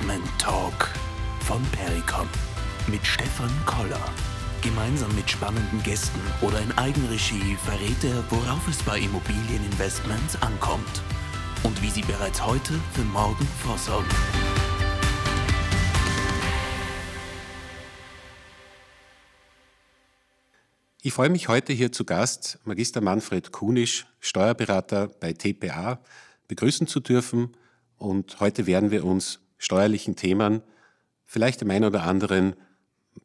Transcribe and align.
Investment 0.00 0.38
Talk 0.38 0.90
von 1.40 1.62
Pericom 1.72 2.28
mit 2.86 3.04
Stefan 3.04 3.50
Koller. 3.66 4.00
Gemeinsam 4.62 5.12
mit 5.16 5.28
spannenden 5.28 5.82
Gästen 5.82 6.20
oder 6.40 6.60
in 6.60 6.70
Eigenregie 6.72 7.56
verrät 7.64 8.04
er, 8.04 8.22
worauf 8.30 8.66
es 8.68 8.80
bei 8.82 8.98
Immobilieninvestments 9.00 10.40
ankommt 10.42 11.02
und 11.64 11.80
wie 11.82 11.90
sie 11.90 12.02
bereits 12.02 12.44
heute 12.44 12.74
für 12.92 13.02
morgen 13.02 13.46
vorsorgen. 13.60 14.08
Ich 21.02 21.12
freue 21.12 21.30
mich 21.30 21.48
heute 21.48 21.72
hier 21.72 21.90
zu 21.90 22.04
Gast 22.04 22.60
Magister 22.64 23.00
Manfred 23.00 23.50
Kunisch, 23.50 24.06
Steuerberater 24.20 25.08
bei 25.08 25.32
TPA, 25.32 26.00
begrüßen 26.46 26.86
zu 26.86 27.00
dürfen. 27.00 27.56
Und 27.96 28.38
heute 28.38 28.66
werden 28.66 28.92
wir 28.92 29.04
uns 29.04 29.40
steuerlichen 29.58 30.16
Themen, 30.16 30.62
vielleicht 31.26 31.60
dem 31.60 31.70
einen 31.70 31.84
oder 31.84 32.04
anderen 32.04 32.54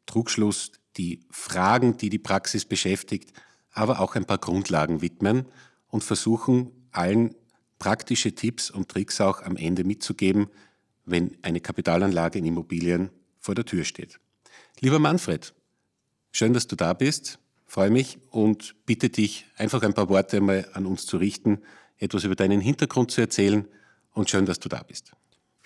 Trugschluss, 0.06 0.72
die 0.96 1.20
Fragen, 1.30 1.96
die 1.96 2.10
die 2.10 2.18
Praxis 2.18 2.64
beschäftigt, 2.64 3.32
aber 3.72 4.00
auch 4.00 4.14
ein 4.14 4.26
paar 4.26 4.38
Grundlagen 4.38 5.00
widmen 5.00 5.46
und 5.88 6.04
versuchen, 6.04 6.70
allen 6.92 7.34
praktische 7.78 8.34
Tipps 8.34 8.70
und 8.70 8.88
Tricks 8.88 9.20
auch 9.20 9.42
am 9.42 9.56
Ende 9.56 9.84
mitzugeben, 9.84 10.48
wenn 11.04 11.36
eine 11.42 11.60
Kapitalanlage 11.60 12.38
in 12.38 12.46
Immobilien 12.46 13.10
vor 13.38 13.54
der 13.54 13.64
Tür 13.64 13.84
steht. 13.84 14.20
Lieber 14.80 14.98
Manfred, 14.98 15.54
schön, 16.30 16.52
dass 16.52 16.66
du 16.66 16.76
da 16.76 16.92
bist, 16.92 17.38
freue 17.66 17.90
mich 17.90 18.18
und 18.30 18.74
bitte 18.86 19.10
dich, 19.10 19.46
einfach 19.56 19.82
ein 19.82 19.94
paar 19.94 20.08
Worte 20.08 20.40
mal 20.40 20.68
an 20.72 20.86
uns 20.86 21.06
zu 21.06 21.16
richten, 21.16 21.62
etwas 21.98 22.24
über 22.24 22.36
deinen 22.36 22.60
Hintergrund 22.60 23.10
zu 23.10 23.20
erzählen 23.20 23.66
und 24.12 24.30
schön, 24.30 24.46
dass 24.46 24.60
du 24.60 24.68
da 24.68 24.82
bist. 24.82 25.12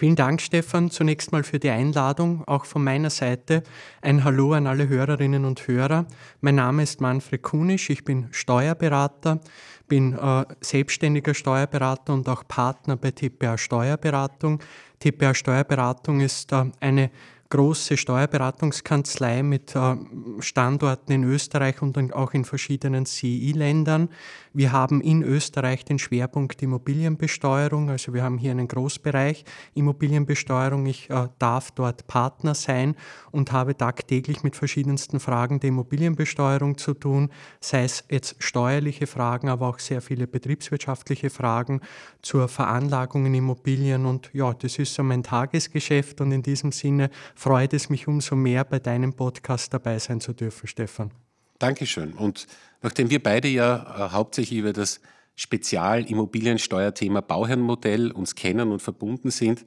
Vielen 0.01 0.15
Dank, 0.15 0.41
Stefan, 0.41 0.93
zunächst 0.93 1.33
mal 1.33 1.43
für 1.43 1.59
die 1.59 1.71
Einladung. 1.71 2.45
Auch 2.47 2.67
von 2.67 2.85
meiner 2.85 3.11
Seite 3.11 3.65
ein 4.01 4.23
Hallo 4.23 4.53
an 4.53 4.69
alle 4.69 4.87
Hörerinnen 4.87 5.45
und 5.45 5.67
Hörer. 5.67 6.07
Mein 6.41 6.55
Name 6.55 6.85
ist 6.85 7.01
Manfred 7.01 7.43
Kunisch, 7.43 7.91
ich 7.91 8.05
bin 8.05 8.29
Steuerberater, 8.31 9.41
bin 9.89 10.17
äh, 10.17 10.45
selbstständiger 10.61 11.35
Steuerberater 11.35 12.13
und 12.13 12.29
auch 12.29 12.47
Partner 12.47 12.95
bei 12.95 13.11
TPA 13.11 13.59
Steuerberatung. 13.59 14.61
TPA 15.01 15.35
Steuerberatung 15.35 16.21
ist 16.21 16.53
äh, 16.53 16.67
eine 16.79 17.11
große 17.51 17.97
Steuerberatungskanzlei 17.97 19.43
mit 19.43 19.75
äh, 19.75 19.97
Standorten 20.41 21.13
in 21.13 21.25
Österreich 21.25 21.81
und 21.81 22.13
auch 22.13 22.35
in 22.35 22.45
verschiedenen 22.45 23.07
CI-Ländern. 23.07 24.11
Wir 24.53 24.73
haben 24.73 25.01
in 25.01 25.23
Österreich 25.23 25.85
den 25.85 25.99
Schwerpunkt 25.99 26.63
Immobilienbesteuerung, 26.63 27.91
also 27.91 28.13
wir 28.13 28.23
haben 28.23 28.39
hier 28.39 28.51
einen 28.51 28.69
Großbereich 28.69 29.45
Immobilienbesteuerung. 29.75 30.85
Ich 30.87 31.09
äh, 31.09 31.29
darf 31.39 31.71
dort 31.71 32.07
Partner 32.07 32.55
sein 32.55 32.97
und 33.31 33.53
habe 33.53 33.77
tagtäglich 33.77 34.43
mit 34.43 34.55
verschiedensten 34.55 35.19
Fragen 35.19 35.61
der 35.61 35.69
Immobilienbesteuerung 35.69 36.77
zu 36.77 36.93
tun, 36.93 37.31
sei 37.61 37.85
es 37.85 38.05
jetzt 38.11 38.37
steuerliche 38.41 39.07
Fragen, 39.07 39.49
aber 39.49 39.69
auch 39.69 39.79
sehr 39.79 40.03
viele 40.03 40.27
betriebswirtschaftliche 40.27 41.31
Fragen 41.31 41.81
zur 42.21 42.49
Veranlagung 42.49 43.25
in 43.25 43.35
Immobilien 43.35 44.05
und 44.05 44.31
ja, 44.35 44.53
das 44.53 44.79
ist 44.79 44.93
so 44.93 45.03
mein 45.03 45.23
Tagesgeschäft 45.23 46.21
und 46.21 46.33
in 46.33 46.43
diesem 46.43 46.73
Sinne 46.73 47.11
freut 47.39 47.73
es 47.73 47.89
mich 47.89 48.09
umso 48.09 48.35
mehr, 48.35 48.65
bei 48.65 48.81
deinem 48.81 49.13
Podcast 49.13 49.73
dabei 49.73 50.01
sein 50.01 50.21
zu 50.21 50.33
dürfen, 50.33 50.67
Stefan. 50.67 51.13
Dankeschön. 51.61 52.13
Und 52.15 52.49
nachdem 52.83 53.11
wir 53.11 53.23
beide 53.23 53.47
ja 53.47 53.77
äh, 53.77 54.13
hauptsächlich 54.13 54.59
über 54.59 54.73
das 54.73 55.01
Spezial-Immobiliensteuerthema 55.37 57.21
Bauherrenmodell 57.21 58.11
uns 58.11 58.35
kennen 58.35 58.73
und 58.73 58.83
verbunden 58.83 59.31
sind, 59.31 59.65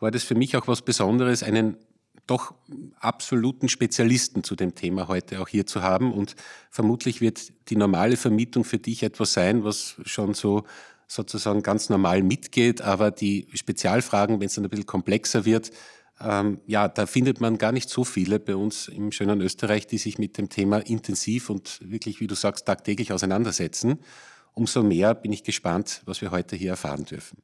war 0.00 0.10
das 0.10 0.22
für 0.22 0.34
mich 0.34 0.54
auch 0.58 0.68
was 0.68 0.82
Besonderes, 0.82 1.42
einen 1.42 1.78
doch 2.26 2.54
absoluten 3.00 3.70
Spezialisten 3.70 4.44
zu 4.44 4.54
dem 4.54 4.74
Thema 4.74 5.08
heute 5.08 5.40
auch 5.40 5.48
hier 5.48 5.66
zu 5.66 5.82
haben. 5.82 6.12
Und 6.12 6.36
vermutlich 6.70 7.22
wird 7.22 7.52
die 7.70 7.76
normale 7.76 8.18
Vermietung 8.18 8.64
für 8.64 8.78
dich 8.78 9.02
etwas 9.02 9.32
sein, 9.32 9.64
was 9.64 9.96
schon 10.04 10.34
so 10.34 10.64
sozusagen 11.06 11.62
ganz 11.62 11.88
normal 11.88 12.22
mitgeht. 12.22 12.82
Aber 12.82 13.10
die 13.10 13.48
Spezialfragen, 13.54 14.40
wenn 14.40 14.46
es 14.46 14.54
dann 14.54 14.64
ein 14.64 14.70
bisschen 14.70 14.86
komplexer 14.86 15.46
wird, 15.46 15.70
ähm, 16.20 16.60
ja, 16.66 16.88
da 16.88 17.06
findet 17.06 17.40
man 17.40 17.58
gar 17.58 17.72
nicht 17.72 17.90
so 17.90 18.04
viele 18.04 18.38
bei 18.38 18.54
uns 18.54 18.88
im 18.88 19.10
schönen 19.10 19.40
Österreich, 19.40 19.86
die 19.86 19.98
sich 19.98 20.18
mit 20.18 20.38
dem 20.38 20.48
Thema 20.48 20.78
intensiv 20.78 21.50
und 21.50 21.80
wirklich, 21.82 22.20
wie 22.20 22.26
du 22.26 22.34
sagst, 22.34 22.66
tagtäglich 22.66 23.12
auseinandersetzen. 23.12 23.98
Umso 24.52 24.82
mehr 24.84 25.14
bin 25.14 25.32
ich 25.32 25.42
gespannt, 25.42 26.02
was 26.06 26.20
wir 26.20 26.30
heute 26.30 26.54
hier 26.54 26.70
erfahren 26.70 27.04
dürfen. 27.04 27.38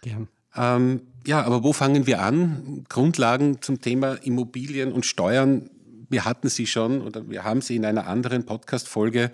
Gern. 0.00 0.28
Ähm, 0.56 1.02
ja, 1.26 1.42
aber 1.42 1.62
wo 1.62 1.74
fangen 1.74 2.06
wir 2.06 2.22
an? 2.22 2.84
Grundlagen 2.88 3.60
zum 3.60 3.80
Thema 3.80 4.14
Immobilien 4.14 4.92
und 4.92 5.04
Steuern. 5.04 5.68
Wir 6.08 6.24
hatten 6.24 6.48
sie 6.48 6.66
schon 6.66 7.02
oder 7.02 7.28
wir 7.28 7.44
haben 7.44 7.60
sie 7.60 7.76
in 7.76 7.84
einer 7.84 8.06
anderen 8.06 8.46
Podcast-Folge. 8.46 9.32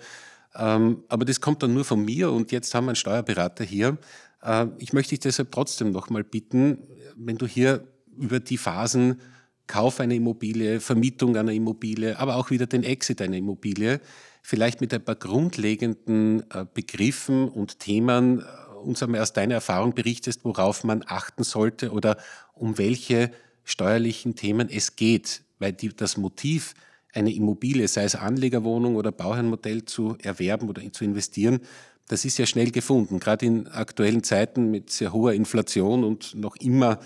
Ähm, 0.55 1.03
aber 1.07 1.23
das 1.23 1.39
kommt 1.39 1.63
dann 1.63 1.73
nur 1.73 1.85
von 1.85 2.03
mir 2.03 2.31
und 2.31 2.51
jetzt 2.51 2.75
haben 2.75 2.85
wir 2.85 2.89
einen 2.89 2.95
Steuerberater 2.97 3.63
hier. 3.63 3.97
Äh, 4.41 4.67
ich 4.79 4.91
möchte 4.91 5.11
dich 5.11 5.21
deshalb 5.21 5.51
trotzdem 5.51 5.91
nochmal 5.91 6.25
bitten, 6.25 6.79
wenn 7.15 7.37
du 7.37 7.47
hier 7.47 7.87
über 8.17 8.39
die 8.39 8.57
Phasen 8.57 9.19
Kauf 9.67 9.99
einer 9.99 10.13
Immobilie, 10.13 10.81
Vermietung 10.81 11.37
einer 11.37 11.53
Immobilie, 11.53 12.19
aber 12.19 12.35
auch 12.35 12.49
wieder 12.49 12.67
den 12.67 12.83
Exit 12.83 13.21
einer 13.21 13.37
Immobilie, 13.37 14.01
vielleicht 14.41 14.81
mit 14.81 14.93
ein 14.93 15.03
paar 15.03 15.15
grundlegenden 15.15 16.43
äh, 16.51 16.65
Begriffen 16.73 17.47
und 17.47 17.79
Themen 17.79 18.41
äh, 18.41 18.43
uns 18.83 19.01
einmal 19.01 19.21
aus 19.21 19.31
deiner 19.31 19.55
Erfahrung 19.55 19.93
berichtest, 19.93 20.43
worauf 20.43 20.83
man 20.83 21.03
achten 21.07 21.43
sollte 21.43 21.91
oder 21.91 22.17
um 22.53 22.77
welche 22.77 23.31
steuerlichen 23.63 24.35
Themen 24.35 24.67
es 24.69 24.97
geht, 24.97 25.43
weil 25.59 25.71
die, 25.71 25.95
das 25.95 26.17
Motiv, 26.17 26.73
eine 27.13 27.33
Immobilie, 27.33 27.87
sei 27.87 28.03
es 28.03 28.15
Anlegerwohnung 28.15 28.95
oder 28.95 29.11
Bauherrenmodell 29.11 29.85
zu 29.85 30.17
erwerben 30.21 30.67
oder 30.67 30.81
zu 30.91 31.05
investieren, 31.05 31.61
das 32.07 32.25
ist 32.25 32.37
ja 32.37 32.45
schnell 32.45 32.71
gefunden, 32.71 33.19
gerade 33.19 33.45
in 33.45 33.67
aktuellen 33.67 34.23
Zeiten 34.23 34.71
mit 34.71 34.89
sehr 34.89 35.13
hoher 35.13 35.33
Inflation 35.33 36.03
und 36.03 36.35
noch 36.35 36.55
immer 36.57 36.99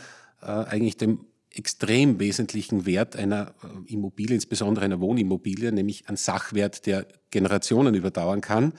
äh, 0.47 0.65
eigentlich 0.65 0.97
dem 0.97 1.25
extrem 1.51 2.19
wesentlichen 2.19 2.85
Wert 2.85 3.15
einer 3.15 3.53
äh, 3.63 3.93
Immobilie, 3.93 4.35
insbesondere 4.35 4.85
einer 4.85 4.99
Wohnimmobilie, 4.99 5.71
nämlich 5.71 6.07
ein 6.07 6.17
Sachwert, 6.17 6.85
der 6.85 7.07
Generationen 7.31 7.95
überdauern 7.95 8.41
kann. 8.41 8.73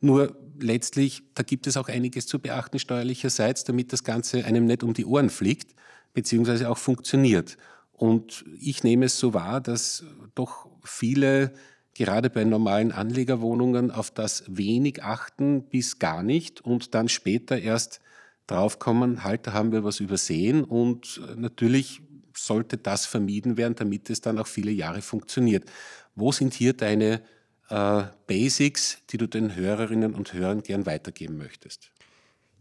Nur 0.00 0.36
letztlich, 0.58 1.22
da 1.34 1.42
gibt 1.42 1.66
es 1.66 1.76
auch 1.76 1.88
einiges 1.88 2.26
zu 2.26 2.38
beachten 2.38 2.78
steuerlicherseits, 2.78 3.64
damit 3.64 3.92
das 3.92 4.04
Ganze 4.04 4.44
einem 4.44 4.66
nicht 4.66 4.82
um 4.82 4.94
die 4.94 5.06
Ohren 5.06 5.30
fliegt, 5.30 5.74
beziehungsweise 6.12 6.68
auch 6.68 6.78
funktioniert. 6.78 7.56
Und 7.92 8.44
ich 8.60 8.84
nehme 8.84 9.06
es 9.06 9.18
so 9.18 9.34
wahr, 9.34 9.60
dass 9.60 10.04
doch 10.34 10.68
viele 10.82 11.54
gerade 11.94 12.28
bei 12.28 12.44
normalen 12.44 12.92
Anlegerwohnungen 12.92 13.90
auf 13.90 14.10
das 14.10 14.44
wenig 14.48 15.02
achten 15.04 15.62
bis 15.62 15.98
gar 15.98 16.22
nicht 16.22 16.60
und 16.60 16.94
dann 16.94 17.08
später 17.08 17.58
erst 17.58 18.00
draufkommen, 18.46 19.24
halt, 19.24 19.46
da 19.46 19.52
haben 19.52 19.72
wir 19.72 19.84
was 19.84 20.00
übersehen 20.00 20.64
und 20.64 21.20
äh, 21.28 21.34
natürlich 21.36 22.02
sollte 22.36 22.78
das 22.78 23.06
vermieden 23.06 23.56
werden, 23.56 23.74
damit 23.76 24.10
es 24.10 24.20
dann 24.20 24.38
auch 24.38 24.46
viele 24.46 24.72
Jahre 24.72 25.02
funktioniert. 25.02 25.70
Wo 26.14 26.32
sind 26.32 26.54
hier 26.54 26.74
deine 26.74 27.22
äh, 27.70 28.04
Basics, 28.26 28.98
die 29.10 29.18
du 29.18 29.26
den 29.26 29.54
Hörerinnen 29.54 30.14
und 30.14 30.32
Hörern 30.32 30.62
gern 30.62 30.86
weitergeben 30.86 31.36
möchtest? 31.36 31.93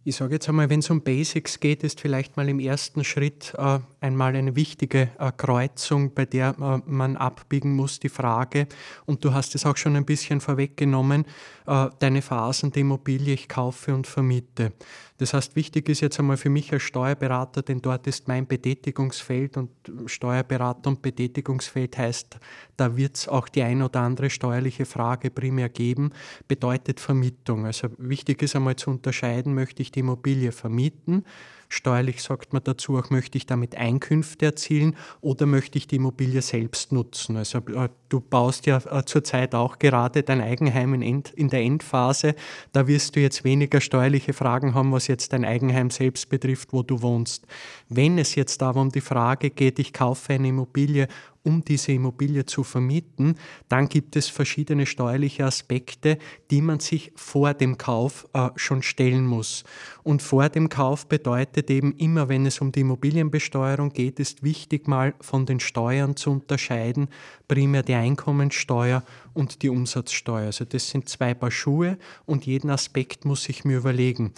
Ich 0.05 0.17
sage 0.17 0.33
jetzt 0.33 0.49
einmal, 0.49 0.69
wenn 0.69 0.81
es 0.81 0.89
um 0.89 1.01
Basics 1.01 1.61
geht, 1.61 1.81
ist 1.81 2.01
vielleicht 2.01 2.35
mal 2.35 2.49
im 2.49 2.59
ersten 2.59 3.05
Schritt 3.05 3.53
äh, 3.57 3.79
einmal 4.01 4.35
eine 4.35 4.53
wichtige 4.53 5.11
äh, 5.17 5.31
Kreuzung, 5.31 6.13
bei 6.13 6.25
der 6.25 6.55
äh, 6.59 6.81
man 6.85 7.15
abbiegen 7.15 7.73
muss, 7.73 8.01
die 8.01 8.09
Frage, 8.09 8.67
und 9.05 9.23
du 9.23 9.33
hast 9.33 9.55
es 9.55 9.65
auch 9.65 9.77
schon 9.77 9.95
ein 9.95 10.03
bisschen 10.03 10.41
vorweggenommen, 10.41 11.23
äh, 11.67 11.87
deine 11.99 12.21
Phasen 12.21 12.73
der 12.73 12.81
Immobilie, 12.81 13.33
ich 13.33 13.47
kaufe 13.47 13.95
und 13.95 14.05
vermiete. 14.05 14.73
Das 15.19 15.33
heißt, 15.33 15.55
wichtig 15.55 15.87
ist 15.87 16.01
jetzt 16.01 16.19
einmal 16.19 16.35
für 16.35 16.49
mich 16.49 16.73
als 16.73 16.83
Steuerberater, 16.83 17.61
denn 17.61 17.81
dort 17.81 18.05
ist 18.05 18.27
mein 18.27 18.45
Betätigungsfeld 18.45 19.55
und 19.55 19.69
Steuerberater 20.07 20.89
und 20.89 21.01
Betätigungsfeld 21.01 21.97
heißt, 21.97 22.39
da 22.77 22.97
wird 22.97 23.15
es 23.15 23.27
auch 23.27 23.47
die 23.47 23.63
ein 23.63 23.81
oder 23.81 24.01
andere 24.01 24.29
steuerliche 24.29 24.85
Frage 24.85 25.29
primär 25.29 25.69
geben, 25.69 26.11
bedeutet 26.47 26.99
Vermietung. 26.99 27.65
Also 27.65 27.89
wichtig 27.97 28.41
ist 28.41 28.55
einmal 28.55 28.75
zu 28.75 28.89
unterscheiden, 28.89 29.53
möchte 29.53 29.81
ich 29.81 29.91
die 29.91 29.99
Immobilie 29.99 30.51
vermieten, 30.51 31.25
Steuerlich 31.73 32.21
sagt 32.21 32.53
man 32.53 32.63
dazu 32.63 32.99
auch, 32.99 33.09
möchte 33.09 33.35
ich 33.35 33.47
damit 33.47 33.75
Einkünfte 33.75 34.45
erzielen 34.45 34.95
oder 35.21 35.47
möchte 35.47 35.79
ich 35.79 35.87
die 35.87 35.95
Immobilie 35.95 36.43
selbst 36.43 36.91
nutzen. 36.91 37.35
Also 37.35 37.57
äh, 37.57 37.89
du 38.09 38.19
baust 38.19 38.67
ja 38.67 38.77
äh, 38.77 39.03
zurzeit 39.05 39.55
auch 39.55 39.79
gerade 39.79 40.21
dein 40.21 40.39
Eigenheim 40.39 40.93
in, 41.01 41.23
der 41.49 41.61
Endphase. 41.61 42.35
Da 42.73 42.85
wirst 42.87 43.15
du 43.15 43.21
jetzt 43.21 43.43
weniger 43.43 43.81
steuerliche 43.81 44.33
Fragen 44.33 44.75
haben, 44.75 44.91
was 44.91 45.07
jetzt 45.07 45.33
dein 45.33 45.45
Eigenheim 45.45 45.89
selbst 45.89 46.29
betrifft, 46.29 46.73
wo 46.73 46.83
du 46.83 47.01
wohnst. 47.01 47.47
Wenn 47.89 48.19
es 48.19 48.35
jetzt 48.35 48.61
aber 48.61 48.79
um 48.79 48.91
die 48.91 49.01
Frage 49.01 49.49
geht, 49.49 49.79
ich 49.79 49.93
kaufe 49.93 50.33
eine 50.33 50.49
Immobilie 50.49 51.07
um 51.43 51.63
diese 51.63 51.91
Immobilie 51.91 52.45
zu 52.45 52.63
vermieten, 52.63 53.35
dann 53.67 53.89
gibt 53.89 54.15
es 54.15 54.29
verschiedene 54.29 54.85
steuerliche 54.85 55.45
Aspekte, 55.45 56.17
die 56.49 56.61
man 56.61 56.79
sich 56.79 57.11
vor 57.15 57.53
dem 57.53 57.77
Kauf 57.77 58.27
äh, 58.33 58.49
schon 58.55 58.81
stellen 58.81 59.25
muss. 59.25 59.63
Und 60.03 60.21
vor 60.21 60.49
dem 60.49 60.69
Kauf 60.69 61.07
bedeutet, 61.07 61.62
bedeutet 61.63 61.69
eben 61.69 61.97
immer, 61.97 62.29
wenn 62.29 62.45
es 62.45 62.61
um 62.61 62.71
die 62.71 62.81
Immobilienbesteuerung 62.81 63.91
geht, 63.91 64.19
ist 64.19 64.43
wichtig 64.43 64.87
mal 64.87 65.13
von 65.21 65.45
den 65.45 65.59
Steuern 65.59 66.15
zu 66.15 66.31
unterscheiden, 66.31 67.07
primär 67.47 67.83
die 67.83 67.93
Einkommensteuer 67.93 69.03
und 69.33 69.61
die 69.61 69.69
Umsatzsteuer. 69.69 70.47
Also 70.47 70.65
das 70.65 70.89
sind 70.89 71.09
zwei 71.09 71.33
Paar 71.33 71.51
Schuhe 71.51 71.97
und 72.25 72.45
jeden 72.45 72.69
Aspekt 72.69 73.25
muss 73.25 73.49
ich 73.49 73.65
mir 73.65 73.77
überlegen. 73.77 74.33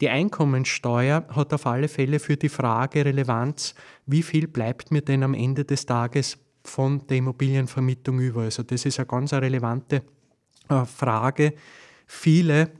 Die 0.00 0.10
Einkommensteuer 0.10 1.26
hat 1.30 1.54
auf 1.54 1.66
alle 1.66 1.88
Fälle 1.88 2.18
für 2.18 2.36
die 2.36 2.50
Frage 2.50 3.04
Relevanz, 3.04 3.74
wie 4.04 4.22
viel 4.22 4.46
bleibt 4.46 4.90
mir 4.90 5.02
denn 5.02 5.22
am 5.22 5.34
Ende 5.34 5.64
des 5.64 5.86
Tages 5.86 6.38
von 6.64 7.06
der 7.06 7.18
Immobilienvermietung 7.18 8.20
über. 8.20 8.42
Also 8.42 8.62
das 8.62 8.84
ist 8.84 8.98
eine 8.98 9.06
ganz 9.06 9.32
relevante 9.32 10.02
äh, 10.68 10.84
Frage. 10.84 11.54
Viele 12.06 12.70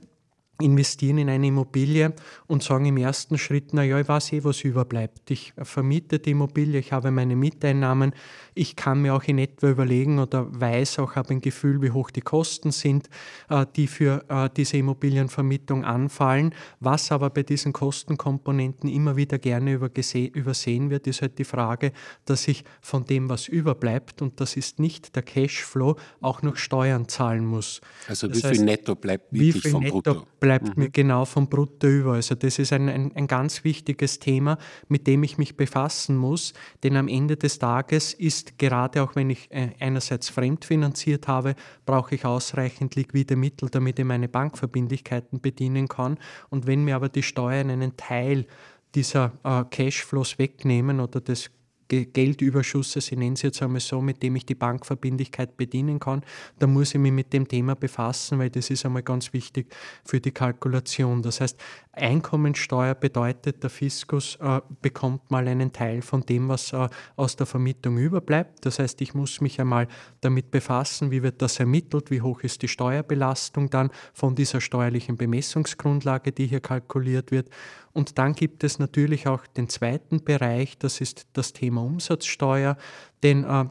investieren 0.61 1.19
in 1.19 1.29
eine 1.29 1.47
Immobilie 1.47 2.13
und 2.47 2.63
sagen 2.63 2.85
im 2.85 2.97
ersten 2.97 3.37
Schritt, 3.37 3.73
naja, 3.73 3.99
ich 3.99 4.07
weiß 4.07 4.33
eh, 4.33 4.43
was 4.43 4.63
überbleibt. 4.63 5.29
Ich 5.31 5.53
vermiete 5.61 6.19
die 6.19 6.31
Immobilie, 6.31 6.79
ich 6.79 6.91
habe 6.91 7.11
meine 7.11 7.35
Mieteinnahmen, 7.35 8.13
ich 8.57 8.75
kann 8.75 9.01
mir 9.01 9.13
auch 9.13 9.23
in 9.23 9.37
etwa 9.37 9.69
überlegen 9.69 10.19
oder 10.19 10.47
weiß 10.49 10.99
auch, 10.99 11.15
habe 11.15 11.29
ein 11.29 11.41
Gefühl, 11.41 11.81
wie 11.81 11.91
hoch 11.91 12.11
die 12.11 12.21
Kosten 12.21 12.71
sind, 12.71 13.09
äh, 13.49 13.65
die 13.75 13.87
für 13.87 14.25
äh, 14.29 14.49
diese 14.55 14.77
Immobilienvermietung 14.77 15.85
anfallen. 15.85 16.53
Was 16.79 17.11
aber 17.11 17.29
bei 17.29 17.43
diesen 17.43 17.73
Kostenkomponenten 17.73 18.89
immer 18.89 19.15
wieder 19.15 19.37
gerne 19.37 19.73
übersehen 19.73 20.89
wird, 20.89 21.07
ist 21.07 21.21
halt 21.21 21.37
die 21.37 21.43
Frage, 21.43 21.91
dass 22.25 22.47
ich 22.47 22.63
von 22.81 23.05
dem, 23.05 23.29
was 23.29 23.47
überbleibt, 23.47 24.21
und 24.21 24.39
das 24.41 24.57
ist 24.57 24.79
nicht 24.79 25.15
der 25.15 25.23
Cashflow, 25.23 25.95
auch 26.21 26.41
noch 26.41 26.55
Steuern 26.55 27.07
zahlen 27.07 27.45
muss. 27.45 27.81
Also 28.07 28.27
das 28.27 28.43
wie 28.43 28.55
viel 28.55 28.65
netto 28.65 28.95
bleibt 28.95 29.31
wirklich 29.31 29.71
vom 29.71 29.83
Netto 29.83 30.01
Brutto? 30.01 30.27
bleibt 30.39 30.77
mhm. 30.77 30.83
mir 30.83 30.89
genau 30.89 31.25
vom 31.25 31.47
Brutto 31.47 31.87
über. 31.87 32.13
Also 32.13 32.35
das 32.35 32.59
ist 32.59 32.73
ein, 32.73 32.89
ein, 32.89 33.15
ein 33.15 33.27
ganz 33.27 33.63
wichtiges 33.63 34.19
Thema, 34.19 34.57
mit 34.87 35.07
dem 35.07 35.23
ich 35.23 35.37
mich 35.37 35.55
befassen 35.57 36.17
muss, 36.17 36.53
denn 36.83 36.95
am 36.95 37.07
Ende 37.07 37.37
des 37.37 37.59
Tages 37.59 38.13
ist 38.13 38.46
gerade 38.57 39.03
auch 39.03 39.15
wenn 39.15 39.29
ich 39.29 39.51
äh, 39.51 39.71
einerseits 39.79 40.29
fremdfinanziert 40.29 41.27
habe, 41.27 41.55
brauche 41.85 42.15
ich 42.15 42.25
ausreichend 42.25 42.95
liquide 42.95 43.35
Mittel, 43.35 43.69
damit 43.69 43.99
ich 43.99 44.05
meine 44.05 44.27
Bankverbindlichkeiten 44.27 45.41
bedienen 45.41 45.87
kann. 45.87 46.17
Und 46.49 46.67
wenn 46.67 46.83
mir 46.83 46.95
aber 46.95 47.09
die 47.09 47.23
Steuern 47.23 47.69
einen 47.69 47.97
Teil 47.97 48.45
dieser 48.95 49.33
äh, 49.43 49.63
Cashflows 49.69 50.39
wegnehmen 50.39 50.99
oder 50.99 51.21
des 51.21 51.49
Geldüberschusses, 51.87 53.11
ich 53.11 53.17
nenne 53.17 53.33
es 53.33 53.41
jetzt 53.41 53.61
einmal 53.61 53.79
so, 53.79 54.01
mit 54.01 54.21
dem 54.23 54.35
ich 54.35 54.45
die 54.45 54.55
Bankverbindlichkeit 54.55 55.57
bedienen 55.57 55.99
kann, 55.99 56.21
dann 56.59 56.73
muss 56.73 56.93
ich 56.93 56.99
mich 56.99 57.11
mit 57.11 57.33
dem 57.33 57.47
Thema 57.47 57.75
befassen, 57.75 58.39
weil 58.39 58.49
das 58.49 58.69
ist 58.69 58.85
einmal 58.85 59.03
ganz 59.03 59.33
wichtig 59.33 59.73
für 60.03 60.19
die 60.19 60.31
Kalkulation. 60.31 61.21
Das 61.21 61.41
heißt, 61.41 61.57
Einkommensteuer 61.93 62.95
bedeutet, 62.95 63.63
der 63.63 63.69
Fiskus 63.69 64.37
äh, 64.41 64.61
bekommt 64.81 65.31
mal 65.31 65.47
einen 65.47 65.73
Teil 65.73 66.01
von 66.01 66.21
dem, 66.21 66.47
was 66.47 66.73
äh, 66.73 66.87
aus 67.15 67.35
der 67.35 67.45
Vermietung 67.47 67.97
überbleibt. 67.97 68.65
Das 68.65 68.79
heißt, 68.79 69.01
ich 69.01 69.13
muss 69.13 69.41
mich 69.41 69.59
einmal 69.59 69.87
damit 70.21 70.51
befassen, 70.51 71.11
wie 71.11 71.23
wird 71.23 71.41
das 71.41 71.59
ermittelt, 71.59 72.11
wie 72.11 72.21
hoch 72.21 72.41
ist 72.41 72.61
die 72.61 72.67
Steuerbelastung 72.67 73.69
dann 73.69 73.89
von 74.13 74.35
dieser 74.35 74.61
steuerlichen 74.61 75.17
Bemessungsgrundlage, 75.17 76.31
die 76.31 76.47
hier 76.47 76.59
kalkuliert 76.59 77.31
wird. 77.31 77.49
Und 77.97 78.19
dann 78.19 78.33
gibt 78.33 78.63
es 78.63 78.77
natürlich 78.77 79.25
auch 79.25 79.47
den 79.47 79.69
zweiten 79.69 80.23
Bereich, 80.23 80.77
das 80.77 81.01
ist 81.01 81.25
das 81.33 81.51
Thema 81.51 81.81
Umsatzsteuer, 81.81 82.77
denn 83.23 83.43
äh, 83.43 83.65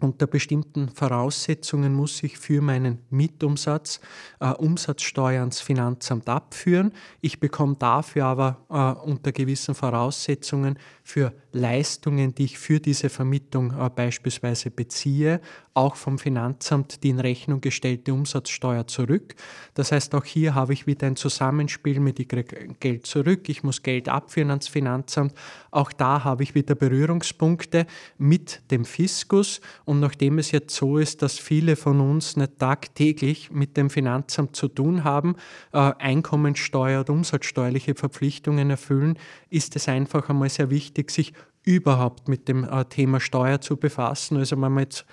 unter 0.00 0.26
bestimmten 0.26 0.88
Voraussetzungen 0.88 1.94
muss 1.94 2.22
ich 2.22 2.38
für 2.38 2.62
meinen 2.62 3.00
Mitumsatz 3.10 4.00
äh, 4.40 4.48
Umsatzsteuer 4.48 5.40
ans 5.40 5.60
Finanzamt 5.60 6.30
abführen. 6.30 6.92
Ich 7.20 7.40
bekomme 7.40 7.76
dafür 7.78 8.24
aber 8.24 8.56
äh, 8.70 9.06
unter 9.06 9.32
gewissen 9.32 9.74
Voraussetzungen 9.74 10.78
für 11.02 11.34
Leistungen, 11.58 12.34
die 12.34 12.44
ich 12.44 12.58
für 12.58 12.80
diese 12.80 13.08
Vermietung 13.08 13.72
äh, 13.78 13.90
beispielsweise 13.90 14.70
beziehe, 14.70 15.40
auch 15.78 15.94
vom 15.94 16.18
Finanzamt 16.18 17.04
die 17.04 17.10
in 17.10 17.20
Rechnung 17.20 17.60
gestellte 17.60 18.12
Umsatzsteuer 18.12 18.88
zurück. 18.88 19.36
Das 19.74 19.92
heißt, 19.92 20.12
auch 20.16 20.24
hier 20.24 20.56
habe 20.56 20.72
ich 20.72 20.88
wieder 20.88 21.06
ein 21.06 21.14
Zusammenspiel 21.14 22.00
mit, 22.00 22.18
ich 22.18 22.26
kriege 22.26 22.74
Geld 22.80 23.06
zurück, 23.06 23.48
ich 23.48 23.62
muss 23.62 23.82
Geld 23.82 24.08
abführen 24.08 24.50
ans 24.50 24.66
Finanzamt. 24.66 25.34
Auch 25.70 25.92
da 25.92 26.24
habe 26.24 26.42
ich 26.42 26.56
wieder 26.56 26.74
Berührungspunkte 26.74 27.86
mit 28.18 28.60
dem 28.72 28.84
Fiskus. 28.84 29.60
Und 29.84 30.00
nachdem 30.00 30.38
es 30.38 30.50
jetzt 30.50 30.74
so 30.74 30.98
ist, 30.98 31.22
dass 31.22 31.38
viele 31.38 31.76
von 31.76 32.00
uns 32.00 32.36
nicht 32.36 32.58
tagtäglich 32.58 33.52
mit 33.52 33.76
dem 33.76 33.88
Finanzamt 33.88 34.56
zu 34.56 34.66
tun 34.66 35.04
haben, 35.04 35.36
äh, 35.72 35.78
Einkommensteuer 35.78 37.00
und 37.00 37.10
umsatzsteuerliche 37.10 37.94
Verpflichtungen 37.94 38.70
erfüllen, 38.70 39.16
ist 39.48 39.76
es 39.76 39.88
einfach 39.88 40.28
einmal 40.28 40.48
sehr 40.48 40.70
wichtig, 40.70 41.12
sich 41.12 41.34
überhaupt 41.68 42.28
mit 42.28 42.48
dem 42.48 42.64
äh, 42.64 42.84
Thema 42.86 43.20
Steuer 43.20 43.60
zu 43.60 43.76
befassen. 43.76 44.38
Also 44.38 44.56
wenn 44.56 44.72
man 44.72 44.84
jetzt 44.84 45.04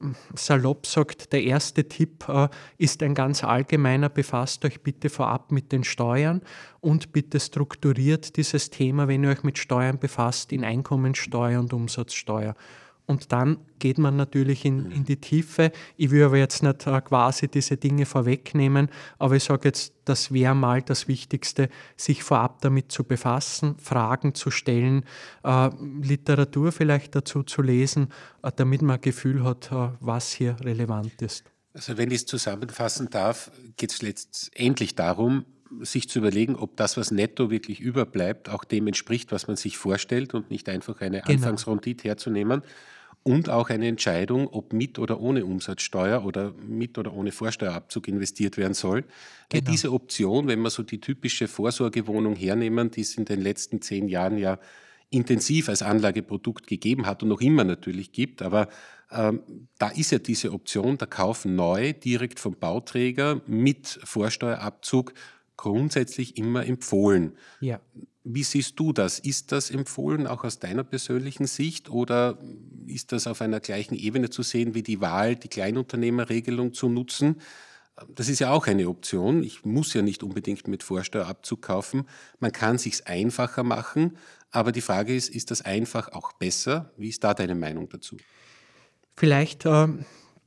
hm, 0.00 0.16
salopp 0.34 0.84
sagt, 0.86 1.32
der 1.32 1.44
erste 1.44 1.88
Tipp 1.88 2.28
äh, 2.28 2.48
ist 2.78 3.02
ein 3.04 3.14
ganz 3.14 3.44
allgemeiner, 3.44 4.08
befasst 4.08 4.64
euch 4.64 4.80
bitte 4.80 5.08
vorab 5.08 5.52
mit 5.52 5.70
den 5.70 5.84
Steuern 5.84 6.42
und 6.80 7.12
bitte 7.12 7.38
strukturiert 7.38 8.36
dieses 8.36 8.70
Thema, 8.70 9.06
wenn 9.06 9.22
ihr 9.22 9.30
euch 9.30 9.44
mit 9.44 9.58
Steuern 9.58 10.00
befasst, 10.00 10.52
in 10.52 10.64
Einkommensteuer 10.64 11.60
und 11.60 11.72
Umsatzsteuer. 11.72 12.56
Und 13.10 13.32
dann 13.32 13.58
geht 13.80 13.98
man 13.98 14.14
natürlich 14.14 14.64
in, 14.64 14.88
in 14.92 15.04
die 15.04 15.16
Tiefe. 15.16 15.72
Ich 15.96 16.12
will 16.12 16.22
aber 16.22 16.38
jetzt 16.38 16.62
nicht 16.62 16.86
äh, 16.86 17.00
quasi 17.00 17.48
diese 17.48 17.76
Dinge 17.76 18.06
vorwegnehmen, 18.06 18.88
aber 19.18 19.34
ich 19.34 19.42
sage 19.42 19.66
jetzt, 19.66 19.94
das 20.04 20.32
wäre 20.32 20.54
mal 20.54 20.80
das 20.80 21.08
Wichtigste, 21.08 21.70
sich 21.96 22.22
vorab 22.22 22.60
damit 22.60 22.92
zu 22.92 23.02
befassen, 23.02 23.76
Fragen 23.78 24.36
zu 24.36 24.52
stellen, 24.52 25.04
äh, 25.42 25.70
Literatur 26.00 26.70
vielleicht 26.70 27.16
dazu 27.16 27.42
zu 27.42 27.62
lesen, 27.62 28.10
äh, 28.44 28.52
damit 28.54 28.80
man 28.80 28.98
ein 28.98 29.00
Gefühl 29.00 29.42
hat, 29.42 29.72
äh, 29.72 29.88
was 29.98 30.30
hier 30.30 30.54
relevant 30.60 31.20
ist. 31.20 31.42
Also 31.74 31.98
wenn 31.98 32.12
ich 32.12 32.18
es 32.18 32.26
zusammenfassen 32.26 33.10
darf, 33.10 33.50
geht 33.76 33.90
es 33.90 34.02
letztendlich 34.02 34.94
darum, 34.94 35.46
sich 35.80 36.08
zu 36.08 36.20
überlegen, 36.20 36.54
ob 36.54 36.76
das, 36.76 36.96
was 36.96 37.10
netto 37.10 37.50
wirklich 37.50 37.80
überbleibt, 37.80 38.48
auch 38.48 38.62
dem 38.62 38.86
entspricht, 38.86 39.32
was 39.32 39.48
man 39.48 39.56
sich 39.56 39.78
vorstellt 39.78 40.32
und 40.34 40.50
nicht 40.50 40.68
einfach 40.68 41.00
eine 41.00 41.22
genau. 41.22 41.32
Anfangsrendite 41.32 42.04
herzunehmen 42.04 42.62
und 43.22 43.50
auch 43.50 43.68
eine 43.68 43.86
Entscheidung, 43.86 44.48
ob 44.48 44.72
mit 44.72 44.98
oder 44.98 45.20
ohne 45.20 45.44
Umsatzsteuer 45.44 46.24
oder 46.24 46.52
mit 46.66 46.96
oder 46.96 47.12
ohne 47.12 47.32
Vorsteuerabzug 47.32 48.08
investiert 48.08 48.56
werden 48.56 48.74
soll. 48.74 49.04
Genau. 49.50 49.70
Diese 49.70 49.92
Option, 49.92 50.48
wenn 50.48 50.60
wir 50.60 50.70
so 50.70 50.82
die 50.82 51.00
typische 51.00 51.46
Vorsorgewohnung 51.46 52.34
hernehmen, 52.34 52.90
die 52.90 53.02
es 53.02 53.16
in 53.16 53.26
den 53.26 53.40
letzten 53.40 53.82
zehn 53.82 54.08
Jahren 54.08 54.38
ja 54.38 54.58
intensiv 55.10 55.68
als 55.68 55.82
Anlageprodukt 55.82 56.66
gegeben 56.66 57.06
hat 57.06 57.22
und 57.22 57.28
noch 57.28 57.40
immer 57.40 57.64
natürlich 57.64 58.12
gibt, 58.12 58.42
aber 58.42 58.68
ähm, 59.10 59.68
da 59.78 59.88
ist 59.88 60.12
ja 60.12 60.18
diese 60.18 60.52
Option, 60.52 60.96
der 60.96 61.08
Kauf 61.08 61.44
neu 61.44 61.92
direkt 61.92 62.38
vom 62.38 62.56
Bauträger 62.56 63.40
mit 63.46 63.98
Vorsteuerabzug 64.04 65.12
grundsätzlich 65.60 66.38
immer 66.38 66.64
empfohlen. 66.64 67.34
Ja. 67.60 67.80
Wie 68.24 68.42
siehst 68.44 68.80
du 68.80 68.94
das? 68.94 69.18
Ist 69.18 69.52
das 69.52 69.70
empfohlen 69.70 70.26
auch 70.26 70.42
aus 70.42 70.58
deiner 70.58 70.84
persönlichen 70.84 71.46
Sicht 71.46 71.90
oder 71.90 72.38
ist 72.86 73.12
das 73.12 73.26
auf 73.26 73.42
einer 73.42 73.60
gleichen 73.60 73.94
Ebene 73.94 74.30
zu 74.30 74.42
sehen 74.42 74.74
wie 74.74 74.82
die 74.82 75.02
Wahl, 75.02 75.36
die 75.36 75.48
Kleinunternehmerregelung 75.48 76.72
zu 76.72 76.88
nutzen? 76.88 77.42
Das 78.14 78.30
ist 78.30 78.38
ja 78.38 78.50
auch 78.50 78.66
eine 78.68 78.88
Option. 78.88 79.42
Ich 79.42 79.66
muss 79.66 79.92
ja 79.92 80.00
nicht 80.00 80.22
unbedingt 80.22 80.66
mit 80.66 80.82
Vorsteuerabzug 80.82 81.60
kaufen. 81.60 82.06
Man 82.38 82.52
kann 82.52 82.76
es 82.76 82.84
sich 82.84 83.06
einfacher 83.06 83.62
machen, 83.62 84.16
aber 84.50 84.72
die 84.72 84.80
Frage 84.80 85.14
ist, 85.14 85.28
ist 85.28 85.50
das 85.50 85.60
einfach 85.60 86.08
auch 86.12 86.32
besser? 86.32 86.90
Wie 86.96 87.10
ist 87.10 87.22
da 87.22 87.34
deine 87.34 87.54
Meinung 87.54 87.90
dazu? 87.90 88.16
Vielleicht 89.14 89.66
äh, 89.66 89.88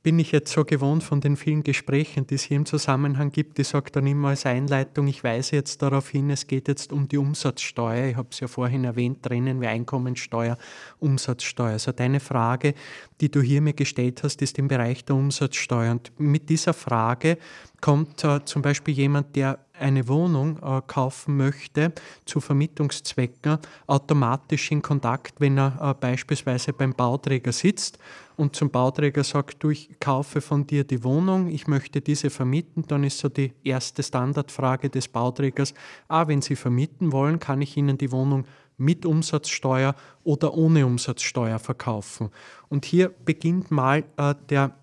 bin 0.04 0.18
ich 0.18 0.32
jetzt 0.32 0.52
so 0.52 0.66
gewohnt 0.66 1.02
von 1.02 1.22
den 1.22 1.34
vielen 1.34 1.62
Gesprächen, 1.62 2.26
die 2.26 2.34
es 2.34 2.42
hier 2.42 2.58
im 2.58 2.66
Zusammenhang 2.66 3.32
gibt. 3.32 3.58
Ich 3.58 3.68
sage 3.68 3.90
dann 3.90 4.06
immer 4.06 4.28
als 4.28 4.44
Einleitung, 4.44 5.08
ich 5.08 5.24
weise 5.24 5.56
jetzt 5.56 5.80
darauf 5.80 6.10
hin, 6.10 6.28
es 6.28 6.46
geht 6.46 6.68
jetzt 6.68 6.92
um 6.92 7.08
die 7.08 7.16
Umsatzsteuer. 7.16 8.10
Ich 8.10 8.16
habe 8.16 8.28
es 8.30 8.38
ja 8.38 8.46
vorhin 8.46 8.84
erwähnt, 8.84 9.22
trennen 9.22 9.62
wir 9.62 9.70
Einkommensteuer, 9.70 10.58
Umsatzsteuer. 11.00 11.72
Also 11.72 11.92
deine 11.92 12.20
Frage, 12.20 12.74
die 13.22 13.30
du 13.30 13.40
hier 13.40 13.62
mir 13.62 13.72
gestellt 13.72 14.22
hast, 14.22 14.42
ist 14.42 14.58
im 14.58 14.68
Bereich 14.68 15.06
der 15.06 15.16
Umsatzsteuer. 15.16 15.92
Und 15.92 16.12
mit 16.20 16.50
dieser 16.50 16.74
Frage 16.74 17.38
kommt 17.80 18.22
äh, 18.24 18.44
zum 18.44 18.60
Beispiel 18.60 18.92
jemand, 18.92 19.34
der 19.36 19.63
eine 19.78 20.06
Wohnung 20.08 20.58
äh, 20.62 20.80
kaufen 20.86 21.36
möchte 21.36 21.92
zu 22.24 22.40
Vermietungszwecken, 22.40 23.58
automatisch 23.86 24.70
in 24.70 24.82
Kontakt, 24.82 25.40
wenn 25.40 25.58
er 25.58 25.78
äh, 25.80 25.94
beispielsweise 25.94 26.72
beim 26.72 26.94
Bauträger 26.94 27.52
sitzt 27.52 27.98
und 28.36 28.56
zum 28.56 28.70
Bauträger 28.70 29.24
sagt, 29.24 29.62
du, 29.62 29.70
ich 29.70 29.90
kaufe 30.00 30.40
von 30.40 30.66
dir 30.66 30.84
die 30.84 31.02
Wohnung, 31.04 31.48
ich 31.48 31.66
möchte 31.66 32.00
diese 32.00 32.30
vermieten, 32.30 32.84
dann 32.86 33.04
ist 33.04 33.18
so 33.18 33.28
die 33.28 33.52
erste 33.62 34.02
Standardfrage 34.02 34.90
des 34.90 35.08
Bauträgers, 35.08 35.74
ah, 36.08 36.26
wenn 36.28 36.42
Sie 36.42 36.56
vermieten 36.56 37.12
wollen, 37.12 37.38
kann 37.38 37.60
ich 37.62 37.76
Ihnen 37.76 37.98
die 37.98 38.12
Wohnung 38.12 38.46
mit 38.76 39.06
Umsatzsteuer 39.06 39.94
oder 40.24 40.54
ohne 40.54 40.86
Umsatzsteuer 40.86 41.58
verkaufen. 41.58 42.30
Und 42.68 42.84
hier 42.84 43.12
beginnt 43.24 43.70
mal 43.70 44.04
äh, 44.16 44.34
der 44.48 44.74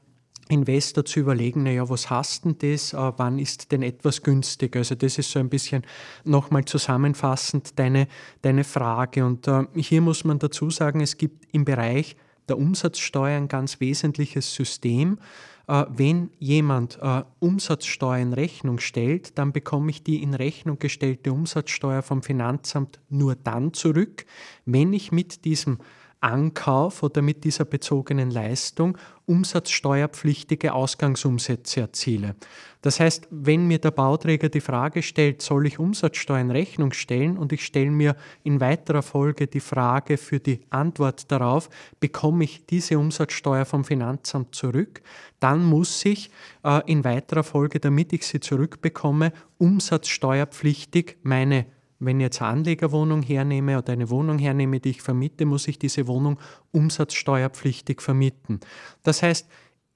Investor 0.50 1.06
zu 1.06 1.20
überlegen, 1.20 1.64
naja, 1.64 1.90
was 1.90 2.10
hast 2.10 2.46
denn 2.46 2.58
das, 2.60 2.94
äh, 2.94 3.12
wann 3.18 3.40
ist 3.40 3.72
denn 3.72 3.84
etwas 3.84 4.22
günstig? 4.22 4.76
Also 4.76 4.96
das 4.96 5.18
ist 5.18 5.32
so 5.32 5.40
ein 5.40 5.50
bisschen 5.50 5.84
nochmal 6.24 6.66
zusammenfassend 6.66 7.78
deine, 7.80 8.08
deine 8.42 8.64
Frage. 8.64 9.26
Und 9.26 9.48
äh, 9.48 9.64
hier 9.76 10.02
muss 10.02 10.24
man 10.24 10.40
dazu 10.40 10.70
sagen, 10.70 11.02
es 11.02 11.18
gibt 11.18 11.48
im 11.54 11.66
Bereich 11.66 12.16
der 12.50 12.58
Umsatzsteuer 12.58 13.38
ein 13.38 13.48
ganz 13.48 13.80
wesentliches 13.80 14.54
System. 14.54 15.20
Äh, 15.68 15.86
wenn 15.90 16.32
jemand 16.40 17.00
Umsatzsteuer 17.40 18.18
in 18.18 18.34
Rechnung 18.34 18.80
stellt, 18.80 19.38
dann 19.38 19.54
bekomme 19.54 19.92
ich 19.92 20.04
die 20.04 20.22
in 20.22 20.34
Rechnung 20.34 20.80
gestellte 20.80 21.32
Umsatzsteuer 21.32 22.02
vom 22.02 22.24
Finanzamt 22.24 23.00
nur 23.10 23.36
dann 23.36 23.74
zurück, 23.74 24.26
wenn 24.66 24.92
ich 24.94 25.12
mit 25.12 25.46
diesem 25.46 25.80
Ankauf 26.22 27.04
oder 27.04 27.22
mit 27.22 27.44
dieser 27.44 27.66
bezogenen 27.66 28.30
Leistung 28.30 28.98
umsatzsteuerpflichtige 29.26 30.74
Ausgangsumsätze 30.74 31.82
erziele. 31.82 32.36
Das 32.82 33.00
heißt, 33.00 33.28
wenn 33.32 33.68
mir 33.68 33.80
der 33.80 33.92
Bauträger 33.92 34.50
die 34.50 34.62
Frage 34.62 35.04
stellt, 35.04 35.42
soll 35.42 35.68
ich 35.68 35.80
Umsatzsteuer 35.80 36.40
in 36.42 36.52
Rechnung 36.52 36.94
stellen 36.94 37.38
und 37.38 37.54
ich 37.54 37.66
stelle 37.66 37.92
mir 37.92 38.16
in 38.44 38.60
weiterer 38.60 39.02
Folge 39.02 39.48
die 39.48 39.60
Frage 39.60 40.18
für 40.18 40.40
die 40.40 40.62
Antwort 40.70 41.32
darauf, 41.32 41.70
bekomme 42.00 42.44
ich 42.44 42.66
diese 42.66 43.00
Umsatzsteuer 43.00 43.66
vom 43.66 43.84
Finanzamt 43.84 44.54
zurück, 44.56 45.02
dann 45.40 45.64
muss 45.64 46.06
ich 46.06 46.30
äh, 46.64 46.82
in 46.86 47.04
weiterer 47.04 47.44
Folge, 47.44 47.80
damit 47.80 48.14
ich 48.14 48.26
sie 48.28 48.40
zurückbekomme, 48.40 49.32
umsatzsteuerpflichtig 49.58 51.18
meine 51.24 51.66
wenn 52.02 52.20
ich 52.20 52.26
jetzt 52.26 52.42
eine 52.42 52.52
Anlegerwohnung 52.52 53.22
hernehme 53.22 53.78
oder 53.78 53.94
eine 53.94 54.10
Wohnung 54.10 54.40
hernehme, 54.40 54.80
die 54.80 54.90
ich 54.90 55.02
vermiete, 55.02 55.46
muss 55.46 55.68
ich 55.68 55.80
diese 55.80 56.08
Wohnung 56.08 56.40
umsatzsteuerpflichtig 56.72 58.02
vermieten. 58.02 58.60
Das 59.04 59.22
heißt, 59.22 59.48